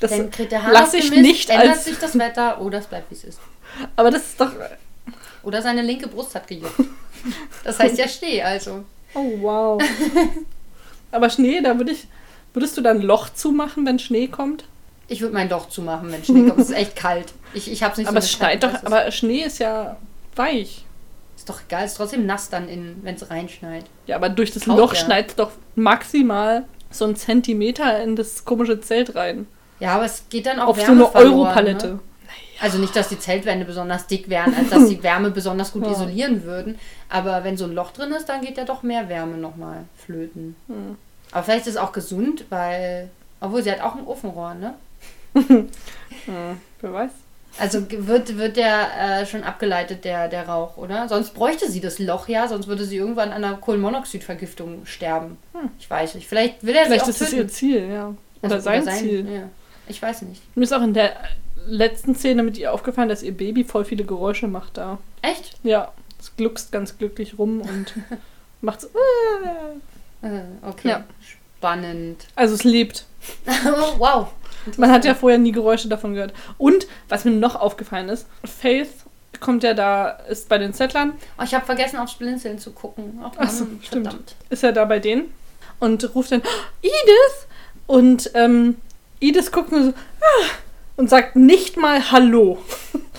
Das, 0.00 0.10
Dann 0.10 0.30
kräht 0.30 0.52
der 0.52 0.62
Hahn 0.62 0.72
lass 0.72 0.94
auf 0.94 1.00
dem 1.00 1.12
ich 1.12 1.20
nicht 1.20 1.50
ändert 1.50 1.70
als- 1.70 1.84
sich 1.84 1.98
das 1.98 2.18
Wetter 2.18 2.60
oder 2.60 2.78
es 2.78 2.86
bleibt 2.86 3.10
wie 3.10 3.14
es 3.14 3.24
ist. 3.24 3.40
aber 3.96 4.10
das 4.10 4.26
ist 4.26 4.40
doch. 4.40 4.52
Oder 5.42 5.62
seine 5.62 5.82
linke 5.82 6.08
Brust 6.08 6.34
hat 6.34 6.46
gejuckt. 6.48 6.74
Das 7.64 7.78
heißt 7.78 7.98
ja 7.98 8.08
steh, 8.08 8.42
also. 8.42 8.84
Oh, 9.14 9.32
wow. 9.40 9.82
aber 11.10 11.30
Schnee, 11.30 11.60
da 11.60 11.76
würde 11.76 11.92
ich. 11.92 12.06
Würdest 12.52 12.76
du 12.76 12.80
dann 12.80 12.98
ein 12.98 13.02
Loch 13.02 13.28
zumachen, 13.30 13.84
wenn 13.84 13.98
Schnee 13.98 14.28
kommt? 14.28 14.64
Ich 15.08 15.20
würde 15.20 15.34
mein 15.34 15.48
Loch 15.48 15.68
zumachen, 15.68 16.10
wenn 16.10 16.24
Schnee 16.24 16.48
kommt. 16.48 16.60
Es 16.60 16.70
ist 16.70 16.76
echt 16.76 16.96
kalt. 16.96 17.32
Ich, 17.54 17.70
ich 17.70 17.82
hab's 17.82 17.98
nicht 17.98 18.08
aber 18.08 18.20
so 18.20 18.26
es 18.26 18.32
schneit 18.32 18.62
doch. 18.62 18.74
Aber 18.84 19.10
Schnee 19.10 19.44
ist 19.44 19.58
ja 19.58 19.96
weich. 20.34 20.84
Ist 21.36 21.48
doch 21.48 21.60
egal, 21.66 21.84
ist 21.84 21.96
trotzdem 21.96 22.26
nass 22.26 22.48
dann, 22.48 22.68
wenn 23.02 23.14
es 23.14 23.30
reinschneit. 23.30 23.84
Ja, 24.06 24.16
aber 24.16 24.30
durch 24.30 24.52
das 24.52 24.64
Kaut 24.64 24.78
Loch 24.78 24.94
ja. 24.94 25.00
schneit 25.00 25.28
es 25.30 25.36
doch 25.36 25.50
maximal 25.74 26.64
so 26.90 27.04
einen 27.04 27.16
Zentimeter 27.16 28.02
in 28.02 28.16
das 28.16 28.44
komische 28.44 28.80
Zelt 28.80 29.14
rein. 29.14 29.46
Ja, 29.80 29.94
aber 29.96 30.04
es 30.04 30.24
geht 30.30 30.46
dann 30.46 30.58
auch 30.60 30.68
Auf 30.68 30.76
so 30.80 30.82
Wärme 30.86 31.02
eine 31.04 31.10
verloren, 31.10 31.38
Europalette. 31.40 31.86
Ne? 31.88 31.98
Also 32.60 32.78
nicht, 32.78 32.96
dass 32.96 33.08
die 33.10 33.18
Zeltwände 33.18 33.66
besonders 33.66 34.06
dick 34.06 34.30
wären, 34.30 34.54
als 34.54 34.70
dass 34.70 34.88
die 34.88 35.02
Wärme 35.02 35.30
besonders 35.30 35.72
gut 35.72 35.82
Ja. 35.86 35.92
isolieren 35.92 36.42
würden. 36.44 36.78
Aber 37.10 37.44
wenn 37.44 37.56
so 37.58 37.64
ein 37.66 37.72
Loch 37.74 37.90
drin 37.92 38.12
ist, 38.12 38.28
dann 38.30 38.40
geht 38.40 38.56
ja 38.56 38.64
doch 38.64 38.82
mehr 38.82 39.08
Wärme 39.10 39.36
nochmal 39.36 39.84
flöten. 40.04 40.56
Hm. 40.68 40.96
Aber 41.32 41.42
vielleicht 41.42 41.66
ist 41.66 41.74
es 41.74 41.80
auch 41.80 41.92
gesund, 41.92 42.44
weil. 42.48 43.10
Obwohl 43.40 43.62
sie 43.62 43.70
hat 43.70 43.82
auch 43.82 43.94
ein 43.96 44.06
Ofenrohr, 44.06 44.54
ne? 44.54 44.74
Hm, 46.26 46.60
wer 46.80 46.92
weiß. 46.92 47.10
Also 47.58 47.86
wird, 47.90 48.36
wird 48.36 48.56
der 48.56 49.20
äh, 49.20 49.26
schon 49.26 49.42
abgeleitet, 49.44 50.04
der, 50.04 50.28
der 50.28 50.48
Rauch, 50.48 50.76
oder? 50.76 51.08
Sonst 51.08 51.30
bräuchte 51.34 51.70
sie 51.70 51.80
das 51.80 51.98
Loch 51.98 52.28
ja, 52.28 52.48
sonst 52.48 52.66
würde 52.66 52.84
sie 52.84 52.96
irgendwann 52.96 53.32
an 53.32 53.44
einer 53.44 53.56
Kohlenmonoxidvergiftung 53.56 54.84
sterben. 54.86 55.38
Hm. 55.52 55.70
Ich 55.78 55.88
weiß 55.88 56.14
nicht. 56.16 56.26
Vielleicht 56.28 56.64
will 56.64 56.74
er 56.74 56.84
Vielleicht 56.86 57.04
sie 57.06 57.10
auch 57.10 57.14
ist 57.14 57.20
das 57.20 57.30
töten. 57.30 57.42
ihr 57.42 57.48
Ziel, 57.48 57.88
ja. 57.90 58.14
Oder 58.42 58.54
Also, 58.56 58.64
sein, 58.64 58.88
Ziel. 58.88 59.26
Ja. 59.30 59.42
Ich 59.88 60.00
weiß 60.02 60.22
nicht. 60.22 60.42
Mir 60.56 60.64
ist 60.64 60.72
auch 60.72 60.82
in 60.82 60.94
der 60.94 61.16
letzten 61.66 62.14
Szene 62.14 62.42
mit 62.42 62.58
ihr 62.58 62.72
aufgefallen, 62.72 63.08
dass 63.08 63.22
ihr 63.22 63.36
Baby 63.36 63.64
voll 63.64 63.84
viele 63.84 64.04
Geräusche 64.04 64.48
macht 64.48 64.76
da. 64.76 64.98
Echt? 65.22 65.56
Ja, 65.62 65.92
es 66.20 66.34
gluckst 66.36 66.72
ganz 66.72 66.96
glücklich 66.98 67.38
rum 67.38 67.60
und 67.60 67.94
macht 68.60 68.80
so. 68.82 68.88
äh. 68.88 70.26
Äh, 70.26 70.42
okay. 70.62 70.88
Ja. 70.88 71.04
Spannend. 71.58 72.26
Also 72.34 72.54
es 72.54 72.64
lebt. 72.64 73.06
oh, 73.46 73.94
wow. 73.98 74.28
Man 74.76 74.90
hat 74.90 75.04
ja 75.04 75.14
vorher 75.14 75.38
nie 75.38 75.52
Geräusche 75.52 75.88
davon 75.88 76.14
gehört. 76.14 76.32
Und 76.58 76.86
was 77.08 77.24
mir 77.24 77.30
noch 77.32 77.54
aufgefallen 77.56 78.08
ist, 78.08 78.26
Faith 78.44 78.88
kommt 79.40 79.62
ja 79.62 79.74
da, 79.74 80.08
ist 80.28 80.48
bei 80.48 80.58
den 80.58 80.72
Zettlern, 80.72 81.12
Oh, 81.38 81.42
ich 81.44 81.54
habe 81.54 81.66
vergessen, 81.66 81.98
aufs 81.98 82.14
Blinzeln 82.14 82.58
zu 82.58 82.72
gucken. 82.72 83.20
Oh, 83.22 83.30
Ach 83.36 83.50
so, 83.50 83.66
stimmt. 83.82 84.06
verdammt. 84.06 84.34
ist 84.48 84.64
er 84.64 84.72
da 84.72 84.84
bei 84.86 84.98
denen 84.98 85.26
und 85.78 86.14
ruft 86.14 86.32
dann 86.32 86.40
Edith 86.82 87.46
und 87.86 88.30
ähm, 88.34 88.76
Edith 89.28 89.50
guckt 89.52 89.72
nur 89.72 89.82
so 89.84 89.90
"Ah", 90.20 90.46
und 90.96 91.08
sagt 91.10 91.36
nicht 91.36 91.76
mal 91.76 92.10
Hallo. 92.10 92.58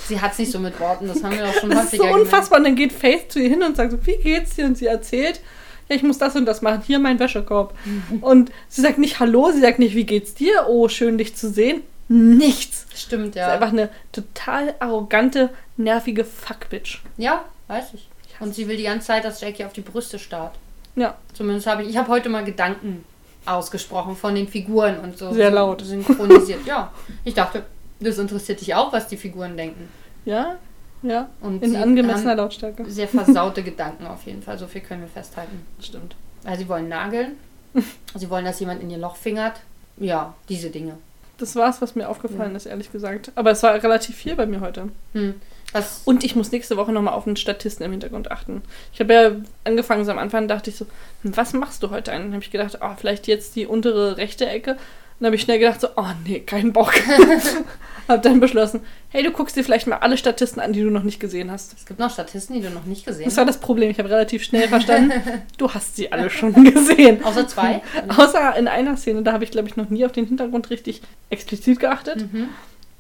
Sie 0.08 0.20
hat 0.22 0.32
es 0.34 0.40
nicht 0.40 0.52
so 0.52 0.60
mit 0.60 0.80
Worten, 0.80 1.08
das 1.08 1.24
haben 1.24 1.38
wir 1.38 1.46
auch 1.46 1.54
schon 1.54 1.70
Das 1.70 1.86
ist 1.86 1.92
so 1.92 1.98
häufiger 1.98 2.04
gemerkt. 2.06 2.22
unfassbar. 2.26 2.60
Und 2.60 2.64
dann 2.66 2.76
geht 2.76 2.94
Faith 2.94 3.32
zu 3.32 3.40
ihr 3.40 3.50
hin 3.50 3.62
und 3.64 3.76
sagt 3.76 3.92
so, 3.92 4.06
wie 4.06 4.16
geht's 4.18 4.56
dir? 4.56 4.66
Und 4.66 4.78
sie 4.78 4.86
erzählt, 4.86 5.42
ja, 5.90 5.96
ich 5.96 6.04
muss 6.04 6.18
das 6.18 6.36
und 6.36 6.46
das 6.46 6.62
machen. 6.62 6.82
Hier 6.86 7.00
mein 7.00 7.20
Wäschekorb. 7.20 7.74
Und 8.22 8.52
sie 8.68 8.82
sagt 8.82 8.98
nicht 8.98 9.20
Hallo, 9.20 9.52
sie 9.52 9.62
sagt 9.62 9.80
nicht, 9.80 9.96
wie 9.96 10.06
geht's 10.06 10.34
dir? 10.34 10.66
Oh, 10.68 10.88
schön 10.90 11.18
dich 11.18 11.36
zu 11.36 11.50
sehen. 11.50 11.82
Nichts. 12.10 12.86
Stimmt, 12.96 13.36
Das 13.36 13.44
ist 13.44 13.48
ja. 13.48 13.54
einfach 13.54 13.70
eine 13.72 13.90
total 14.12 14.76
arrogante, 14.80 15.50
nervige 15.78 16.24
Fuckbitch. 16.26 17.02
Ja, 17.18 17.44
weiß 17.68 17.94
ich. 17.94 18.08
Und 18.40 18.54
sie 18.56 18.68
will 18.68 18.78
die 18.78 18.84
ganze 18.84 19.08
Zeit, 19.08 19.24
dass 19.26 19.42
Jackie 19.42 19.64
auf 19.66 19.74
die 19.74 19.82
Brüste 19.82 20.20
starrt. 20.20 20.56
Ja. 20.96 21.18
Zumindest 21.34 21.68
habe 21.68 21.84
ich, 21.84 21.90
ich 21.90 21.98
habe 21.98 22.10
heute 22.10 22.30
mal 22.30 22.44
Gedanken 22.46 23.04
ausgesprochen 23.48 24.16
von 24.16 24.36
den 24.36 24.48
Figuren 24.48 25.00
und 25.00 25.18
so. 25.18 25.32
Sehr 25.34 25.52
laut. 25.52 25.82
Synchronisiert, 25.82 26.66
ja. 26.66 26.92
Ich 27.24 27.34
dachte, 27.34 27.64
das 28.00 28.18
interessiert 28.18 28.62
dich 28.62 28.76
auch, 28.76 28.92
was 28.94 29.08
die 29.08 29.18
Figuren 29.18 29.58
denken. 29.58 29.90
Ja? 30.26 30.58
Ja. 31.02 31.30
Und 31.42 31.64
In 31.64 31.76
angemessener 31.76 32.36
Lautstärke. 32.36 32.86
sehr 32.90 33.08
versaute 33.08 33.64
Gedanken 33.64 34.08
auf 34.08 34.24
jeden 34.26 34.42
Fall. 34.42 34.58
So 34.58 34.68
viel 34.68 34.82
können 34.82 35.02
wir 35.02 35.08
festhalten. 35.08 35.66
Stimmt. 35.80 36.16
Also 36.44 36.64
sie 36.64 36.70
wollen 36.70 36.90
nageln. 36.90 37.38
sie 38.16 38.30
wollen, 38.30 38.46
dass 38.46 38.60
jemand 38.60 38.82
in 38.82 38.90
ihr 38.90 38.98
Loch 38.98 39.16
fingert. 39.16 39.62
Ja, 39.98 40.34
diese 40.50 40.70
Dinge. 40.70 40.98
Das 41.38 41.56
war's, 41.56 41.82
was 41.82 41.96
mir 41.96 42.10
aufgefallen 42.10 42.56
ist, 42.56 42.66
ehrlich 42.66 42.92
gesagt. 42.92 43.32
Aber 43.36 43.52
es 43.52 43.62
war 43.62 43.74
relativ 43.82 44.16
viel 44.16 44.36
bei 44.36 44.48
mir 44.48 44.60
heute. 44.60 44.90
Hm. 45.14 45.36
Was, 45.74 46.02
Und 46.06 46.24
ich 46.24 46.36
muss 46.36 46.52
nächste 46.52 46.78
Woche 46.78 46.92
nochmal 46.92 47.14
auf 47.14 47.28
einen 47.28 47.36
Statisten 47.36 47.86
im 47.86 47.92
Hintergrund 47.92 48.32
achten. 48.32 48.62
Ich 48.94 49.00
habe 49.00 49.14
ja 49.14 49.32
angefangen, 49.66 50.06
so 50.06 50.12
am 50.12 50.18
Anfang 50.18 50.48
dachte 50.48 50.70
ich 50.70 50.78
so, 50.78 50.86
was 51.24 51.54
machst 51.54 51.84
du 51.84 51.90
heute 51.90 52.12
eigentlich? 52.12 52.26
Dann 52.26 52.34
habe 52.34 52.44
ich 52.44 52.52
gedacht, 52.52 52.78
oh, 52.82 52.96
vielleicht 52.98 53.28
jetzt 53.28 53.56
die 53.56 53.66
untere 53.66 54.18
rechte 54.18 54.48
Ecke. 54.48 54.72
Und 54.72 54.80
dann 55.20 55.28
habe 55.28 55.36
ich 55.36 55.42
schnell 55.42 55.60
gedacht 55.60 55.82
so, 55.82 55.90
oh 55.98 56.06
nee, 56.26 56.40
kein 56.40 56.74
Bock. 56.74 56.94
habe 58.08 58.22
dann 58.22 58.40
beschlossen, 58.40 58.82
hey, 59.10 59.24
du 59.24 59.32
guckst 59.32 59.56
dir 59.56 59.64
vielleicht 59.64 59.88
mal 59.88 59.98
alle 59.98 60.18
Statisten 60.18 60.62
an, 60.62 60.74
die 60.74 60.82
du 60.82 60.90
noch 60.90 61.04
nicht 61.04 61.20
gesehen 61.20 61.52
hast. 61.52 61.74
Es 61.78 61.86
gibt 61.86 62.00
noch 62.00 62.12
Statisten, 62.12 62.56
die 62.56 62.62
du 62.62 62.70
noch 62.70 62.86
nicht 62.86 63.06
gesehen 63.06 63.26
Das 63.26 63.34
hast. 63.34 63.38
war 63.38 63.46
das 63.46 63.60
Problem. 63.60 63.90
Ich 63.92 64.00
habe 64.00 64.10
relativ 64.10 64.44
schnell 64.44 64.68
verstanden, 64.70 65.12
du 65.58 65.74
hast 65.74 65.96
sie 65.96 66.12
alle 66.12 66.30
schon 66.30 66.54
gesehen. 66.64 67.24
Außer 67.24 67.48
zwei. 67.48 67.82
Außer 68.08 68.56
in 68.56 68.68
einer 68.68 68.96
Szene, 68.96 69.24
da 69.24 69.34
habe 69.34 69.44
ich, 69.44 69.52
glaube 69.52 69.68
ich, 69.68 69.76
noch 69.76 69.90
nie 69.90 70.06
auf 70.06 70.12
den 70.14 70.26
Hintergrund 70.26 70.70
richtig 70.70 71.02
explizit 71.30 71.80
geachtet. 71.80 72.32
Mhm. 72.32 72.50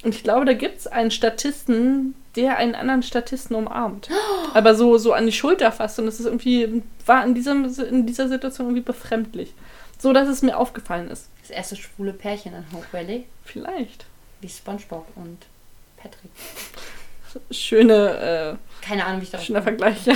Und 0.03 0.13
ich 0.13 0.23
glaube, 0.23 0.45
da 0.45 0.53
gibt 0.53 0.79
es 0.79 0.87
einen 0.87 1.11
Statisten, 1.11 2.13
der 2.37 2.57
einen 2.57 2.75
anderen 2.75 3.03
Statisten 3.03 3.55
umarmt. 3.55 4.09
Aber 4.53 4.75
so, 4.75 4.97
so 4.97 5.13
an 5.13 5.25
die 5.25 5.31
Schulter 5.31 5.71
fasst. 5.71 5.99
Und 5.99 6.05
das 6.05 6.19
ist 6.19 6.25
irgendwie, 6.25 6.83
war 7.05 7.25
in, 7.25 7.33
diesem, 7.35 7.65
in 7.89 8.05
dieser 8.05 8.29
Situation 8.29 8.67
irgendwie 8.67 8.83
befremdlich. 8.83 9.53
So, 9.99 10.13
dass 10.13 10.27
es 10.27 10.41
mir 10.43 10.57
aufgefallen 10.57 11.09
ist. 11.09 11.27
Das 11.41 11.49
erste 11.49 11.75
schwule 11.75 12.13
Pärchen 12.13 12.53
in 12.53 12.65
Hope 12.71 12.85
Valley, 12.91 13.25
Vielleicht. 13.43 14.05
wie 14.41 14.49
SpongeBob 14.49 15.07
und 15.15 15.39
Patrick. 15.97 16.31
Schöne, 17.51 18.57
Keine 18.81 19.05
Ahnung, 19.05 19.21
wie 19.21 19.23
ich 19.23 19.29
äh, 19.29 19.31
darauf 19.33 19.45
schöner. 19.45 19.61
Vergleich, 19.61 20.05
ja. 20.05 20.15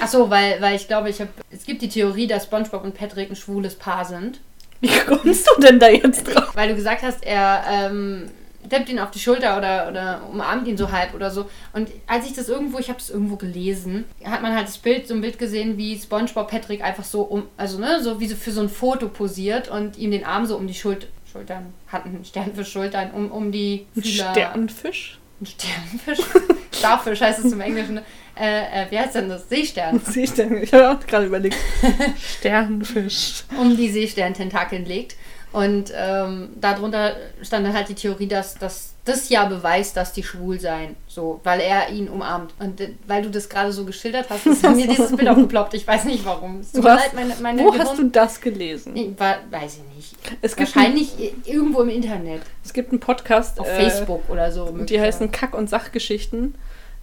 Ach 0.00 0.08
so, 0.08 0.28
weil, 0.30 0.60
weil 0.60 0.76
ich 0.76 0.86
glaube, 0.88 1.08
ich 1.10 1.20
habe. 1.20 1.30
Es 1.50 1.64
gibt 1.64 1.82
die 1.82 1.88
Theorie, 1.88 2.26
dass 2.26 2.44
SpongeBob 2.44 2.84
und 2.84 2.94
Patrick 2.94 3.30
ein 3.30 3.36
schwules 3.36 3.74
Paar 3.76 4.04
sind. 4.04 4.40
Wie 4.80 4.90
kommst 5.06 5.48
du 5.48 5.60
denn 5.60 5.78
da 5.78 5.88
jetzt 5.88 6.24
drauf? 6.24 6.54
Weil 6.54 6.68
du 6.68 6.74
gesagt 6.74 7.02
hast, 7.02 7.24
er 7.24 7.64
ähm, 7.68 8.30
dämmt 8.70 8.88
ihn 8.88 8.98
auf 8.98 9.10
die 9.10 9.18
Schulter 9.18 9.56
oder, 9.56 9.88
oder 9.88 10.22
umarmt 10.30 10.66
ihn 10.68 10.76
so 10.76 10.90
halb 10.92 11.14
oder 11.14 11.30
so. 11.30 11.48
Und 11.72 11.88
als 12.06 12.26
ich 12.26 12.34
das 12.34 12.48
irgendwo, 12.48 12.78
ich 12.78 12.88
habe 12.88 12.98
das 12.98 13.10
irgendwo 13.10 13.36
gelesen, 13.36 14.04
hat 14.24 14.42
man 14.42 14.54
halt 14.54 14.68
das 14.68 14.78
Bild, 14.78 15.08
so 15.08 15.14
ein 15.14 15.20
Bild 15.20 15.38
gesehen, 15.38 15.76
wie 15.76 15.98
SpongeBob 15.98 16.50
Patrick 16.50 16.82
einfach 16.82 17.04
so 17.04 17.22
um, 17.22 17.44
also 17.56 17.78
ne, 17.78 18.02
so 18.02 18.20
wie 18.20 18.26
so 18.28 18.36
für 18.36 18.52
so 18.52 18.60
ein 18.60 18.68
Foto 18.68 19.08
posiert 19.08 19.68
und 19.68 19.96
ihm 19.98 20.10
den 20.10 20.24
Arm 20.24 20.46
so 20.46 20.56
um 20.56 20.66
die 20.66 20.74
Schuld, 20.74 21.08
Schultern, 21.30 21.72
hat 21.88 22.04
einen 22.06 22.24
Stern 22.24 22.54
für 22.54 22.64
Schultern, 22.64 23.10
um, 23.10 23.30
um 23.30 23.52
die 23.52 23.86
Ein 23.96 24.02
Fühler. 24.02 24.30
Sternfisch? 24.32 25.18
Ein 25.40 25.46
Sternfisch? 25.46 26.26
Starfisch 26.72 27.20
heißt 27.20 27.44
es 27.44 27.52
im 27.52 27.60
Englischen. 27.60 27.94
ne? 27.94 28.02
Äh, 28.40 28.84
äh, 28.84 28.90
wie 28.90 28.98
heißt 28.98 29.16
denn 29.16 29.28
das? 29.28 29.48
Seestern. 29.48 30.00
Seestern. 30.04 30.62
Ich 30.62 30.72
habe 30.72 30.90
auch 30.90 31.06
gerade 31.06 31.26
überlegt. 31.26 31.56
Sternfisch. 32.38 33.42
um 33.60 33.76
die 33.76 33.88
Seesterntentakeln 33.90 34.84
legt. 34.84 35.16
Und 35.52 35.90
ähm, 35.96 36.50
darunter 36.60 37.16
stand 37.42 37.66
dann 37.66 37.72
halt 37.74 37.88
die 37.88 37.94
Theorie, 37.94 38.26
dass, 38.28 38.54
dass 38.58 38.90
das 39.06 39.30
ja 39.30 39.46
beweist, 39.46 39.96
dass 39.96 40.12
die 40.12 40.22
schwul 40.22 40.60
seien. 40.60 40.94
So, 41.06 41.40
weil 41.42 41.60
er 41.60 41.88
ihn 41.88 42.08
umarmt. 42.08 42.52
Und 42.58 42.78
äh, 42.82 42.90
weil 43.06 43.22
du 43.22 43.30
das 43.30 43.48
gerade 43.48 43.72
so 43.72 43.86
geschildert 43.86 44.26
hast, 44.28 44.46
ist 44.46 44.62
mir 44.62 44.86
dieses 44.88 45.16
Bild 45.16 45.26
aufgeploppt. 45.28 45.72
Ich 45.72 45.86
weiß 45.86 46.04
nicht 46.04 46.24
warum. 46.26 46.60
Es 46.60 46.72
tut 46.72 46.82
mir 46.84 46.90
leid, 46.94 47.14
meine, 47.14 47.34
meine 47.40 47.62
Wo 47.62 47.70
Gehirn- 47.70 47.86
hast 47.88 47.98
du 47.98 48.04
das 48.10 48.40
gelesen? 48.42 48.94
Ich 48.94 49.18
war, 49.18 49.36
weiß 49.50 49.78
ich 49.78 49.96
nicht. 49.96 50.14
Es 50.42 50.54
gibt, 50.54 50.74
Wahrscheinlich 50.74 51.12
irgendwo 51.46 51.80
im 51.80 51.88
Internet. 51.88 52.42
es 52.62 52.74
gibt 52.74 52.90
einen 52.90 53.00
Podcast. 53.00 53.58
Auf 53.58 53.66
äh, 53.68 53.76
Facebook 53.88 54.28
oder 54.28 54.52
so. 54.52 54.66
Die 54.70 55.00
heißen 55.00 55.32
Kack- 55.32 55.54
und 55.56 55.70
Sachgeschichten. 55.70 56.54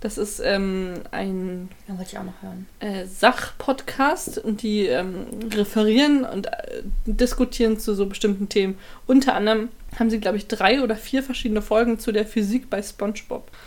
Das 0.06 0.20
ist 0.20 0.39
ähm, 0.39 1.02
ein 1.10 1.68
Ja, 1.88 1.98
wollte 1.98 2.12
ich 2.12 2.18
auch 2.20 2.24
noch 2.24 2.39
hören. 2.44 2.68
äh, 2.80 3.08
Sachpodcast 3.08 4.38
und 4.38 4.62
die 4.62 4.86
ähm, 4.86 5.26
referieren 5.52 6.24
und 6.26 6.46
äh, 6.46 6.84
diskutieren 7.08 7.80
zu 7.80 7.96
so 7.96 8.06
bestimmten 8.06 8.48
Themen. 8.48 8.78
Unter 9.08 9.34
anderem 9.34 9.70
haben 9.98 10.12
sie, 10.12 10.20
glaube 10.20 10.38
ich, 10.38 10.46
drei 10.48 10.84
oder 10.84 10.96
vier 10.96 11.24
verschiedene 11.24 11.63
Folgen 11.63 11.98
zu 11.98 12.12
der 12.12 12.28
Physik 12.28 12.70
bei 12.70 12.84
SpongeBob. 12.84 13.50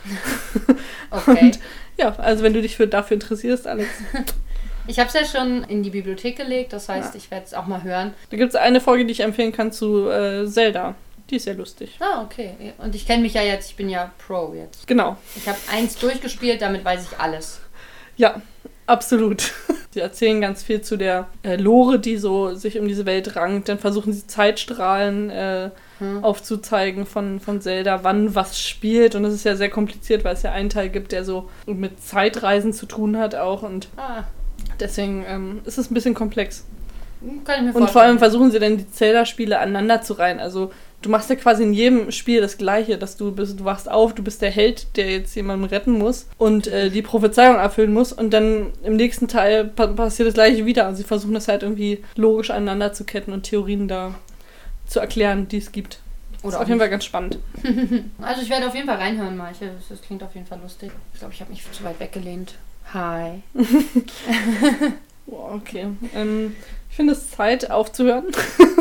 Okay. 1.10 1.40
Und 1.40 1.58
ja, 1.98 2.14
also 2.18 2.44
wenn 2.44 2.52
du 2.54 2.62
dich 2.62 2.76
für, 2.76 2.86
dafür 2.86 3.14
interessierst, 3.16 3.66
Alex, 3.66 3.88
ich 4.86 5.00
habe 5.00 5.08
es 5.08 5.14
ja 5.14 5.24
schon 5.24 5.64
in 5.64 5.82
die 5.82 5.90
Bibliothek 5.90 6.36
gelegt, 6.36 6.72
das 6.72 6.88
heißt, 6.88 7.14
Ja. 7.14 7.18
ich 7.18 7.32
werde 7.32 7.46
es 7.46 7.54
auch 7.54 7.66
mal 7.66 7.82
hören. 7.82 8.14
da 8.30 8.36
gibt 8.36 8.50
es 8.50 8.54
eine 8.54 8.80
Folge, 8.80 9.06
die 9.06 9.10
ich 9.12 9.20
empfehlen 9.20 9.50
kann 9.50 9.72
zu 9.72 10.08
äh, 10.08 10.46
Zelda. 10.46 10.94
Die 11.30 11.36
ist 11.36 11.44
sehr 11.44 11.54
lustig. 11.54 11.98
Ah, 12.00 12.22
okay. 12.22 12.54
Und 12.78 12.94
ich 12.94 13.06
kenne 13.06 13.22
mich 13.22 13.34
ja 13.34 13.42
jetzt, 13.42 13.70
ich 13.70 13.76
bin 13.76 13.88
ja 13.88 14.12
Pro 14.26 14.54
jetzt. 14.54 14.86
Genau. 14.86 15.16
Ich 15.36 15.46
habe 15.48 15.58
eins 15.70 15.96
durchgespielt, 15.96 16.62
damit 16.62 16.84
weiß 16.84 17.04
ich 17.12 17.18
alles. 17.20 17.60
Ja, 18.16 18.40
absolut. 18.86 19.52
Sie 19.90 20.00
erzählen 20.00 20.40
ganz 20.40 20.62
viel 20.62 20.80
zu 20.82 20.96
der 20.96 21.28
äh, 21.42 21.56
Lore, 21.56 21.98
die 21.98 22.16
so 22.18 22.54
sich 22.54 22.78
um 22.78 22.88
diese 22.88 23.04
Welt 23.06 23.36
rankt. 23.36 23.68
Dann 23.68 23.78
versuchen 23.78 24.12
sie 24.12 24.26
Zeitstrahlen 24.26 25.30
äh, 25.30 25.70
Hm. 25.98 26.22
aufzuzeigen 26.22 27.06
von, 27.06 27.40
von 27.40 27.60
Zelda, 27.60 28.04
wann 28.04 28.36
was 28.36 28.60
spielt. 28.60 29.16
Und 29.16 29.24
das 29.24 29.34
ist 29.34 29.42
ja 29.44 29.56
sehr 29.56 29.68
kompliziert, 29.68 30.22
weil 30.22 30.34
es 30.34 30.42
ja 30.42 30.52
einen 30.52 30.70
Teil 30.70 30.90
gibt, 30.90 31.10
der 31.10 31.24
so 31.24 31.50
mit 31.66 32.00
Zeitreisen 32.00 32.72
zu 32.72 32.86
tun 32.86 33.16
hat 33.18 33.34
auch. 33.34 33.62
Und 33.64 33.88
Ah, 33.96 34.22
deswegen 34.78 35.24
ähm, 35.26 35.60
ist 35.64 35.76
es 35.76 35.90
ein 35.90 35.94
bisschen 35.94 36.14
komplex. 36.14 36.64
kann 37.44 37.66
ich 37.66 37.74
mir 37.74 37.80
Und 37.80 37.90
vor 37.90 38.02
allem 38.02 38.20
versuchen 38.20 38.52
sie 38.52 38.60
dann 38.60 38.76
die 38.76 38.88
Zelda-Spiele 38.88 39.58
aneinander 39.58 40.00
zu 40.02 40.12
reihen. 40.12 40.38
Also 40.38 40.70
du 41.02 41.10
machst 41.10 41.30
ja 41.30 41.36
quasi 41.36 41.62
in 41.62 41.72
jedem 41.72 42.10
Spiel 42.10 42.40
das 42.40 42.58
Gleiche, 42.58 42.98
dass 42.98 43.16
du 43.16 43.32
bist, 43.32 43.60
du 43.60 43.64
wachst 43.64 43.90
auf, 43.90 44.14
du 44.14 44.22
bist 44.22 44.42
der 44.42 44.50
Held, 44.50 44.96
der 44.96 45.10
jetzt 45.10 45.34
jemanden 45.34 45.64
retten 45.64 45.92
muss 45.92 46.26
und 46.38 46.66
äh, 46.66 46.90
die 46.90 47.02
Prophezeiung 47.02 47.56
erfüllen 47.56 47.92
muss. 47.92 48.12
Und 48.12 48.30
dann 48.30 48.72
im 48.82 48.96
nächsten 48.96 49.28
Teil 49.28 49.64
pa 49.64 49.86
passiert 49.86 50.26
das 50.26 50.34
Gleiche 50.34 50.66
wieder. 50.66 50.86
Also 50.86 50.98
sie 50.98 51.08
versuchen 51.08 51.34
das 51.34 51.48
halt 51.48 51.62
irgendwie 51.62 52.02
logisch 52.16 52.50
aneinander 52.50 52.92
zu 52.92 53.04
ketten 53.04 53.32
und 53.32 53.44
Theorien 53.44 53.88
da 53.88 54.14
zu 54.86 55.00
erklären, 55.00 55.48
die 55.48 55.58
es 55.58 55.72
gibt. 55.72 56.00
Das 56.32 56.44
Oder 56.44 56.56
ist 56.56 56.62
auf 56.62 56.68
jeden 56.68 56.80
Fall 56.80 56.90
ganz 56.90 57.04
spannend. 57.04 57.38
Also 58.20 58.42
ich 58.42 58.50
werde 58.50 58.66
auf 58.66 58.74
jeden 58.74 58.86
Fall 58.86 58.96
reinhören, 58.96 59.36
Maike. 59.36 59.70
Das, 59.88 60.00
klingt 60.02 60.22
auf 60.22 60.34
jeden 60.34 60.46
Fall 60.46 60.60
lustig. 60.60 60.90
Ich 61.12 61.18
glaube, 61.18 61.34
ich 61.34 61.40
habe 61.40 61.50
mich 61.50 61.64
zu 61.72 61.84
weit 61.84 61.98
weggelehnt. 62.00 62.54
Hi. 62.92 63.42
Okay. 65.30 65.88
Ähm, 66.14 66.56
ich 66.88 66.96
finde 66.96 67.12
es 67.12 67.30
Zeit 67.30 67.70
aufzuhören. 67.70 68.24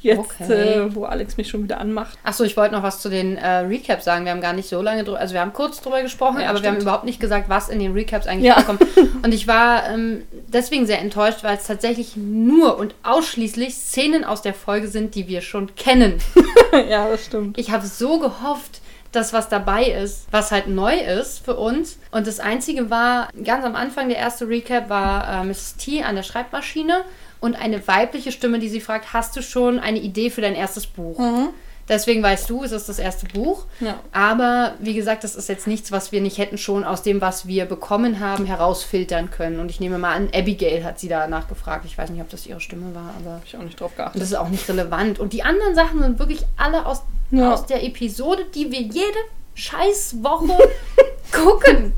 Jetzt, 0.00 0.18
Okay. 0.18 0.52
äh, 0.52 0.94
wo 0.94 1.04
Alex 1.04 1.36
mich 1.36 1.48
schon 1.48 1.64
wieder 1.64 1.80
anmacht. 1.80 2.16
Achso, 2.22 2.44
ich 2.44 2.56
wollte 2.56 2.74
noch 2.74 2.82
was 2.84 3.00
zu 3.00 3.08
den 3.08 3.36
äh, 3.36 3.48
Recaps 3.58 4.04
sagen. 4.04 4.24
Wir 4.24 4.32
haben 4.32 4.40
gar 4.40 4.52
nicht 4.52 4.68
so 4.68 4.80
lange 4.80 5.02
drüber, 5.02 5.18
also 5.18 5.34
wir 5.34 5.40
haben 5.40 5.52
kurz 5.52 5.80
drüber 5.80 6.02
gesprochen, 6.02 6.40
Ja, 6.40 6.50
aber 6.50 6.60
wir 6.62 6.68
haben 6.68 6.74
stimmt. 6.76 6.82
überhaupt 6.82 7.04
nicht 7.04 7.18
gesagt, 7.20 7.48
was 7.48 7.68
in 7.68 7.80
den 7.80 7.92
Recaps 7.92 8.26
eigentlich 8.28 8.46
Ja. 8.46 8.54
vorkommt. 8.54 8.82
Und 9.24 9.34
ich 9.34 9.48
war 9.48 9.88
ähm, 9.90 10.22
deswegen 10.46 10.86
sehr 10.86 11.00
enttäuscht, 11.00 11.42
weil 11.42 11.56
es 11.56 11.64
tatsächlich 11.66 12.16
nur 12.16 12.78
und 12.78 12.94
ausschließlich 13.02 13.74
Szenen 13.74 14.24
aus 14.24 14.40
der 14.42 14.54
Folge 14.54 14.86
sind, 14.88 15.14
die 15.16 15.26
wir 15.26 15.40
schon 15.40 15.74
kennen. 15.74 16.20
ja, 16.88 17.08
das 17.08 17.24
stimmt. 17.24 17.58
Ich 17.58 17.70
habe 17.72 17.84
so 17.86 18.20
gehofft, 18.20 18.80
dass 19.10 19.32
was 19.32 19.48
dabei 19.48 19.84
ist, 19.84 20.26
was 20.30 20.52
halt 20.52 20.68
neu 20.68 20.94
ist 20.94 21.44
für 21.44 21.56
uns. 21.56 21.98
Und 22.12 22.26
das 22.26 22.40
Einzige 22.40 22.90
war, 22.90 23.28
ganz 23.42 23.64
am 23.64 23.74
Anfang, 23.74 24.08
der 24.08 24.18
erste 24.18 24.46
Recap 24.48 24.88
war 24.90 25.42
äh, 25.42 25.44
Mrs. 25.44 25.76
T 25.78 26.02
an 26.02 26.14
der 26.14 26.22
Schreibmaschine 26.22 27.04
und 27.40 27.54
eine 27.54 27.86
weibliche 27.88 28.32
Stimme, 28.32 28.58
die 28.58 28.68
sie 28.68 28.80
fragt, 28.80 29.12
hast 29.12 29.36
du 29.36 29.42
schon 29.42 29.78
eine 29.78 29.98
Idee 29.98 30.30
für 30.30 30.40
dein 30.40 30.54
erstes 30.54 30.86
Buch? 30.86 31.18
Mhm. 31.18 31.48
Deswegen 31.88 32.22
weißt 32.22 32.50
du, 32.50 32.64
es 32.64 32.72
ist 32.72 32.90
das 32.90 32.98
erste 32.98 33.24
Buch. 33.26 33.64
Ja. 33.80 33.98
Aber 34.12 34.74
wie 34.78 34.92
gesagt, 34.92 35.24
das 35.24 35.34
ist 35.34 35.48
jetzt 35.48 35.66
nichts, 35.66 35.90
was 35.90 36.12
wir 36.12 36.20
nicht 36.20 36.36
hätten 36.36 36.58
schon 36.58 36.84
aus 36.84 37.02
dem, 37.02 37.22
was 37.22 37.46
wir 37.46 37.64
bekommen 37.64 38.20
haben, 38.20 38.44
herausfiltern 38.44 39.30
können. 39.30 39.58
Und 39.58 39.70
ich 39.70 39.80
nehme 39.80 39.96
mal 39.96 40.14
an, 40.14 40.28
Abigail 40.34 40.84
hat 40.84 41.00
sie 41.00 41.08
danach 41.08 41.48
gefragt. 41.48 41.86
Ich 41.86 41.96
weiß 41.96 42.10
nicht, 42.10 42.20
ob 42.20 42.28
das 42.28 42.46
ihre 42.46 42.60
Stimme 42.60 42.94
war, 42.94 43.14
aber 43.18 43.36
Habe 43.36 43.42
ich 43.46 43.56
auch 43.56 43.62
nicht 43.62 43.80
drauf 43.80 43.96
geachtet. 43.96 44.20
das 44.20 44.28
ist 44.32 44.36
auch 44.36 44.50
nicht 44.50 44.68
relevant. 44.68 45.18
Und 45.18 45.32
die 45.32 45.42
anderen 45.44 45.74
Sachen 45.74 46.02
sind 46.02 46.18
wirklich 46.18 46.40
alle 46.58 46.84
aus, 46.84 47.02
Ja. 47.30 47.54
aus 47.54 47.64
der 47.64 47.82
Episode, 47.82 48.44
die 48.54 48.70
wir 48.70 48.82
jede 48.82 49.18
scheiß 49.54 50.16
Woche 50.22 50.58
gucken. 51.32 51.94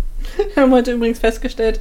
Wir 0.55 0.63
haben 0.63 0.73
heute 0.73 0.93
übrigens 0.93 1.19
festgestellt, 1.19 1.81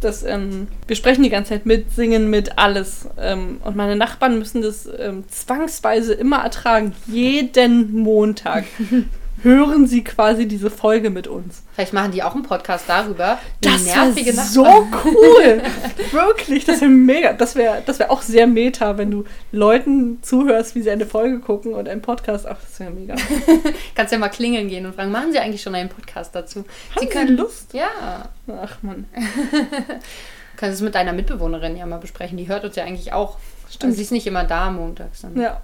dass 0.00 0.22
ähm, 0.22 0.68
wir 0.86 0.96
sprechen 0.96 1.22
die 1.22 1.30
ganze 1.30 1.50
Zeit 1.50 1.66
mit, 1.66 1.92
singen 1.92 2.30
mit, 2.30 2.58
alles. 2.58 3.08
Ähm, 3.18 3.60
und 3.64 3.76
meine 3.76 3.96
Nachbarn 3.96 4.38
müssen 4.38 4.62
das 4.62 4.88
ähm, 4.98 5.24
zwangsweise 5.28 6.14
immer 6.14 6.38
ertragen. 6.38 6.94
Jeden 7.06 7.92
Montag 7.92 8.64
hören 9.42 9.86
sie 9.86 10.04
quasi 10.04 10.46
diese 10.46 10.70
Folge 10.70 11.10
mit 11.10 11.26
uns. 11.26 11.62
Vielleicht 11.74 11.92
machen 11.92 12.12
die 12.12 12.22
auch 12.22 12.34
einen 12.34 12.42
Podcast 12.42 12.84
darüber. 12.88 13.38
Das 13.60 13.84
wäre 13.86 14.32
so 14.32 14.64
cool. 15.04 15.62
Wirklich, 16.12 16.64
das 16.64 16.80
wäre 16.80 16.90
mega. 16.90 17.32
Das 17.32 17.54
wäre 17.56 17.82
das 17.84 17.98
wär 17.98 18.10
auch 18.10 18.22
sehr 18.22 18.46
meta, 18.46 18.98
wenn 18.98 19.10
du 19.10 19.24
Leuten 19.52 20.22
zuhörst, 20.22 20.74
wie 20.74 20.82
sie 20.82 20.90
eine 20.90 21.06
Folge 21.06 21.40
gucken 21.40 21.74
und 21.74 21.88
einen 21.88 22.02
Podcast. 22.02 22.46
Ach, 22.46 22.56
das 22.60 22.80
wäre 22.80 22.90
mega. 22.90 23.14
Kannst 23.94 24.12
ja 24.12 24.18
mal 24.18 24.28
klingeln 24.28 24.68
gehen 24.68 24.86
und 24.86 24.94
fragen, 24.94 25.10
machen 25.10 25.32
sie 25.32 25.38
eigentlich 25.38 25.62
schon 25.62 25.74
einen 25.74 25.88
Podcast 25.88 26.34
dazu? 26.34 26.64
Haben 26.96 27.08
Sie 27.28 27.32
Lust? 27.34 27.72
Ja. 27.74 28.28
Ach 28.62 28.78
man. 28.82 29.06
Kannst 30.56 30.76
es 30.76 30.82
mit 30.82 30.94
deiner 30.94 31.12
Mitbewohnerin 31.14 31.76
ja 31.76 31.86
mal 31.86 31.98
besprechen. 31.98 32.36
Die 32.36 32.48
hört 32.48 32.64
uns 32.64 32.76
ja 32.76 32.84
eigentlich 32.84 33.12
auch. 33.12 33.38
Stimmt. 33.70 33.94
Sie 33.94 34.02
ist 34.02 34.12
nicht 34.12 34.26
immer 34.26 34.44
da 34.44 34.70
montags. 34.70 35.22
Dann 35.22 35.40
Ja. 35.40 35.62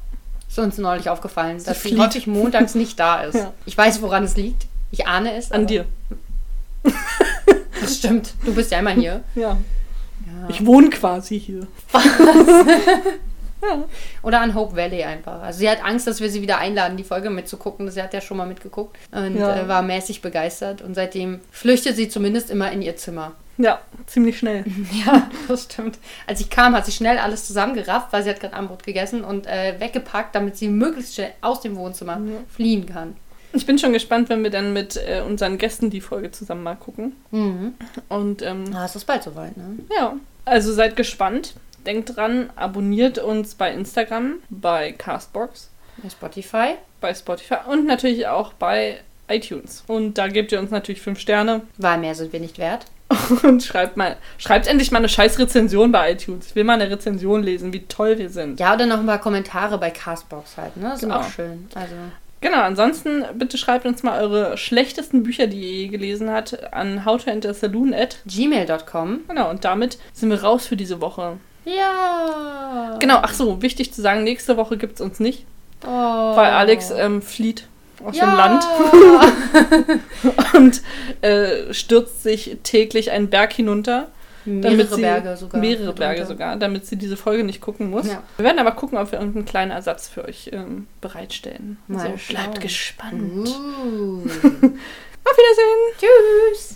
Ist 0.49 0.59
uns 0.59 0.79
neulich 0.79 1.09
aufgefallen, 1.11 1.57
dass 1.63 1.83
sie 1.83 1.89
flieht. 1.89 1.99
häufig 1.99 2.27
montags 2.27 2.75
nicht 2.75 2.99
da 2.99 3.23
ist. 3.25 3.35
Ja. 3.35 3.53
Ich 3.67 3.77
weiß, 3.77 4.01
woran 4.03 4.25
es 4.25 4.37
liegt. 4.37 4.67
Ich 4.91 5.07
ahne 5.07 5.35
es. 5.35 5.53
An 5.53 5.67
dir. 5.67 5.85
Das 7.81 7.97
stimmt. 7.99 8.33
Du 8.45 8.55
bist 8.55 8.73
ja 8.73 8.79
immer 8.79 8.91
hier. 8.91 9.23
Ja. 9.35 9.51
Ja. 10.27 10.49
Ich 10.49 10.65
wohne 10.65 10.89
quasi 10.91 11.39
hier. 11.39 11.67
ja. 13.63 13.85
Oder 14.23 14.41
an 14.41 14.55
Hope 14.55 14.77
Valley 14.77 15.05
einfach. 15.05 15.43
Also 15.43 15.59
sie 15.61 15.69
hat 15.71 15.85
Angst, 15.85 16.07
dass 16.07 16.21
wir 16.21 16.31
sie 16.31 16.43
wieder 16.43 16.59
einladen, 16.59 16.97
die 16.97 17.05
Folge 17.05 17.31
mitzugucken. 17.31 17.91
Sie 17.91 18.03
hat 18.03 18.15
ja 18.15 18.21
schon 18.21 18.37
mal 18.39 18.47
mitgeguckt 18.47 18.97
und 19.13 19.37
äh, 19.37 19.69
war 19.69 19.83
mäßig 19.83 20.23
begeistert. 20.23 20.83
Und 20.83 20.95
seitdem 20.95 21.41
flüchtet 21.51 21.97
sie 21.97 22.09
zumindest 22.09 22.51
immer 22.51 22.73
in 22.73 22.83
ihr 22.83 22.97
Zimmer. 22.97 23.33
Ja, 23.59 23.81
ziemlich 24.07 24.39
schnell. 24.39 24.65
Ja, 25.07 25.31
das 25.49 25.65
stimmt. 25.65 25.99
Als 26.27 26.41
ich 26.41 26.51
kam, 26.51 26.75
hat 26.75 26.85
sie 26.87 26.93
schnell 26.93 27.19
alles 27.19 27.47
zusammengerafft, 27.47 28.13
weil 28.13 28.23
sie 28.23 28.31
hat 28.31 28.41
gerade 28.41 28.55
Abendbrot 28.55 28.83
gegessen 28.83 29.25
und 29.25 29.47
äh, 29.47 29.75
weggepackt, 29.79 30.35
damit 30.35 30.57
sie 30.57 30.69
möglichst 30.69 31.15
schnell 31.15 31.33
aus 31.41 31.61
dem 31.61 31.77
Wohnzimmer 31.77 32.15
Ja. 32.19 32.41
fliehen 32.55 32.87
kann. 32.87 33.17
Ich 33.53 33.65
bin 33.65 33.79
schon 33.79 33.93
gespannt, 33.95 34.29
wenn 34.29 34.43
wir 34.43 34.51
dann 34.51 34.73
mit 34.75 34.97
äh, 34.97 35.23
unseren 35.27 35.57
Gästen 35.57 35.89
die 35.89 36.03
Folge 36.03 36.31
zusammen 36.31 36.63
mal 36.63 36.75
gucken. 36.77 37.17
Mhm. 37.31 37.75
Und 38.11 38.43
ähm, 38.43 38.65
Ah, 38.75 38.85
es 38.85 38.97
ist 38.97 39.07
bald 39.07 39.23
soweit, 39.23 39.57
ne? 39.57 39.79
ja, 39.97 40.15
also 40.45 40.73
seid 40.75 40.95
gespannt. 40.97 41.55
Denkt 41.87 42.17
dran, 42.17 42.51
abonniert 42.57 43.19
uns 43.19 43.55
bei 43.55 43.73
Instagram, 43.73 44.35
bei 44.51 44.93
Castbox, 44.93 45.71
Bei 46.03 46.11
Spotify. 46.11 46.75
bei 47.01 47.15
Spotify 47.15 47.59
und 47.71 47.87
natürlich 47.87 48.27
auch 48.27 48.53
bei 48.55 48.99
iTunes. 49.29 49.85
Und 49.87 50.19
da 50.19 50.27
gebt 50.29 50.51
ihr 50.53 50.59
uns 50.61 50.71
natürlich 50.73 51.01
fünf 51.01 51.21
Sterne 51.21 51.63
Weil 51.79 51.99
mehr 51.99 52.15
sind 52.15 52.33
wir 52.33 52.41
nicht 52.41 52.59
wert. 52.59 52.87
und 53.43 53.63
schreibt 53.63 53.97
mal, 53.97 54.17
schreibt 54.39 54.67
endlich 54.67 54.91
mal 54.91 54.99
eine 54.99 55.09
scheiß 55.09 55.39
Rezension 55.39 55.93
bei 55.93 56.13
iTunes. 56.13 56.49
Ich 56.49 56.55
will 56.55 56.65
mal 56.65 56.75
eine 56.81 56.91
Rezension 56.91 57.43
lesen, 57.43 57.73
wie 57.73 57.85
toll 57.87 58.19
wir 58.19 58.31
sind. 58.31 58.61
Ja, 58.61 58.75
oder 58.75 58.87
noch 58.87 58.99
ein 58.99 59.07
paar 59.07 59.19
Kommentare 59.21 59.79
bei 59.79 59.91
Castbox 59.91 60.57
halt, 60.57 60.77
ne? 60.77 60.91
Das 60.91 61.01
Genau. 61.01 61.21
ist 61.21 61.27
auch 61.27 61.31
schön. 61.31 61.69
Also, 61.75 61.95
Genau, 62.43 62.61
ansonsten 62.61 63.25
bitte 63.35 63.57
schreibt 63.59 63.87
uns 63.87 64.03
mal 64.03 64.21
eure 64.23 64.57
schlechtesten 64.59 65.23
Bücher, 65.23 65.47
die 65.47 65.59
ihr 65.61 65.73
je 65.83 65.89
gelesen 65.89 66.31
habt, 66.31 66.73
an 66.73 67.05
howtoentersaloon 67.07 67.95
at. 67.95 68.19
gmail.com. 68.27 69.21
Genau, 69.27 69.49
und 69.51 69.65
damit 69.65 69.99
sind 70.13 70.29
wir 70.31 70.43
raus 70.43 70.67
für 70.67 70.77
diese 70.77 71.01
Woche. 71.01 71.39
Ja. 71.65 72.97
Genau, 73.01 73.19
ach 73.23 73.33
so, 73.33 73.63
wichtig 73.63 73.93
zu 73.93 74.03
sagen, 74.03 74.23
nächste 74.23 74.57
Woche 74.57 74.77
gibt 74.77 74.95
es 74.97 75.01
uns 75.01 75.19
nicht, 75.21 75.45
Oh. 75.85 75.89
weil 75.89 76.51
Alex 76.53 76.91
ähm, 76.91 77.23
flieht 77.23 77.67
aus 78.05 78.17
ja. 78.17 78.27
dem 78.27 78.37
Land 78.37 78.65
und 80.55 80.83
äh, 81.23 81.73
stürzt 81.73 82.23
sich 82.23 82.59
täglich 82.63 83.11
einen 83.11 83.29
Berg 83.31 83.53
hinunter. 83.53 84.09
Mehrere 84.45 84.95
sie, 84.95 85.01
Berge 85.01 85.37
sogar. 85.37 85.61
Mehrere 85.61 85.93
Berge 85.93 86.21
mitunter. 86.21 86.27
sogar, 86.27 86.57
damit 86.57 86.87
sie 86.87 86.97
diese 86.97 87.17
Folge 87.17 87.43
nicht 87.43 87.61
gucken 87.61 87.91
muss. 87.91 88.07
Ja. 88.07 88.23
Wir 88.37 88.45
werden 88.45 88.59
aber 88.59 88.73
gucken, 88.73 88.97
ob 88.97 89.11
wir 89.11 89.19
irgendeinen 89.19 89.45
kleinen 89.45 89.71
Ersatz 89.73 90.09
für 90.09 90.25
euch 90.25 90.51
ähm, 90.53 90.87
bereitstellen. 91.01 91.79
Mal 91.89 92.07
Also 92.07 92.19
bleibt 92.29 92.61
gespannt. 92.61 93.49
Uh. 93.49 94.23
Auf 95.29 95.37
Wiedersehen! 95.37 95.99
Tschüss. 95.99 96.75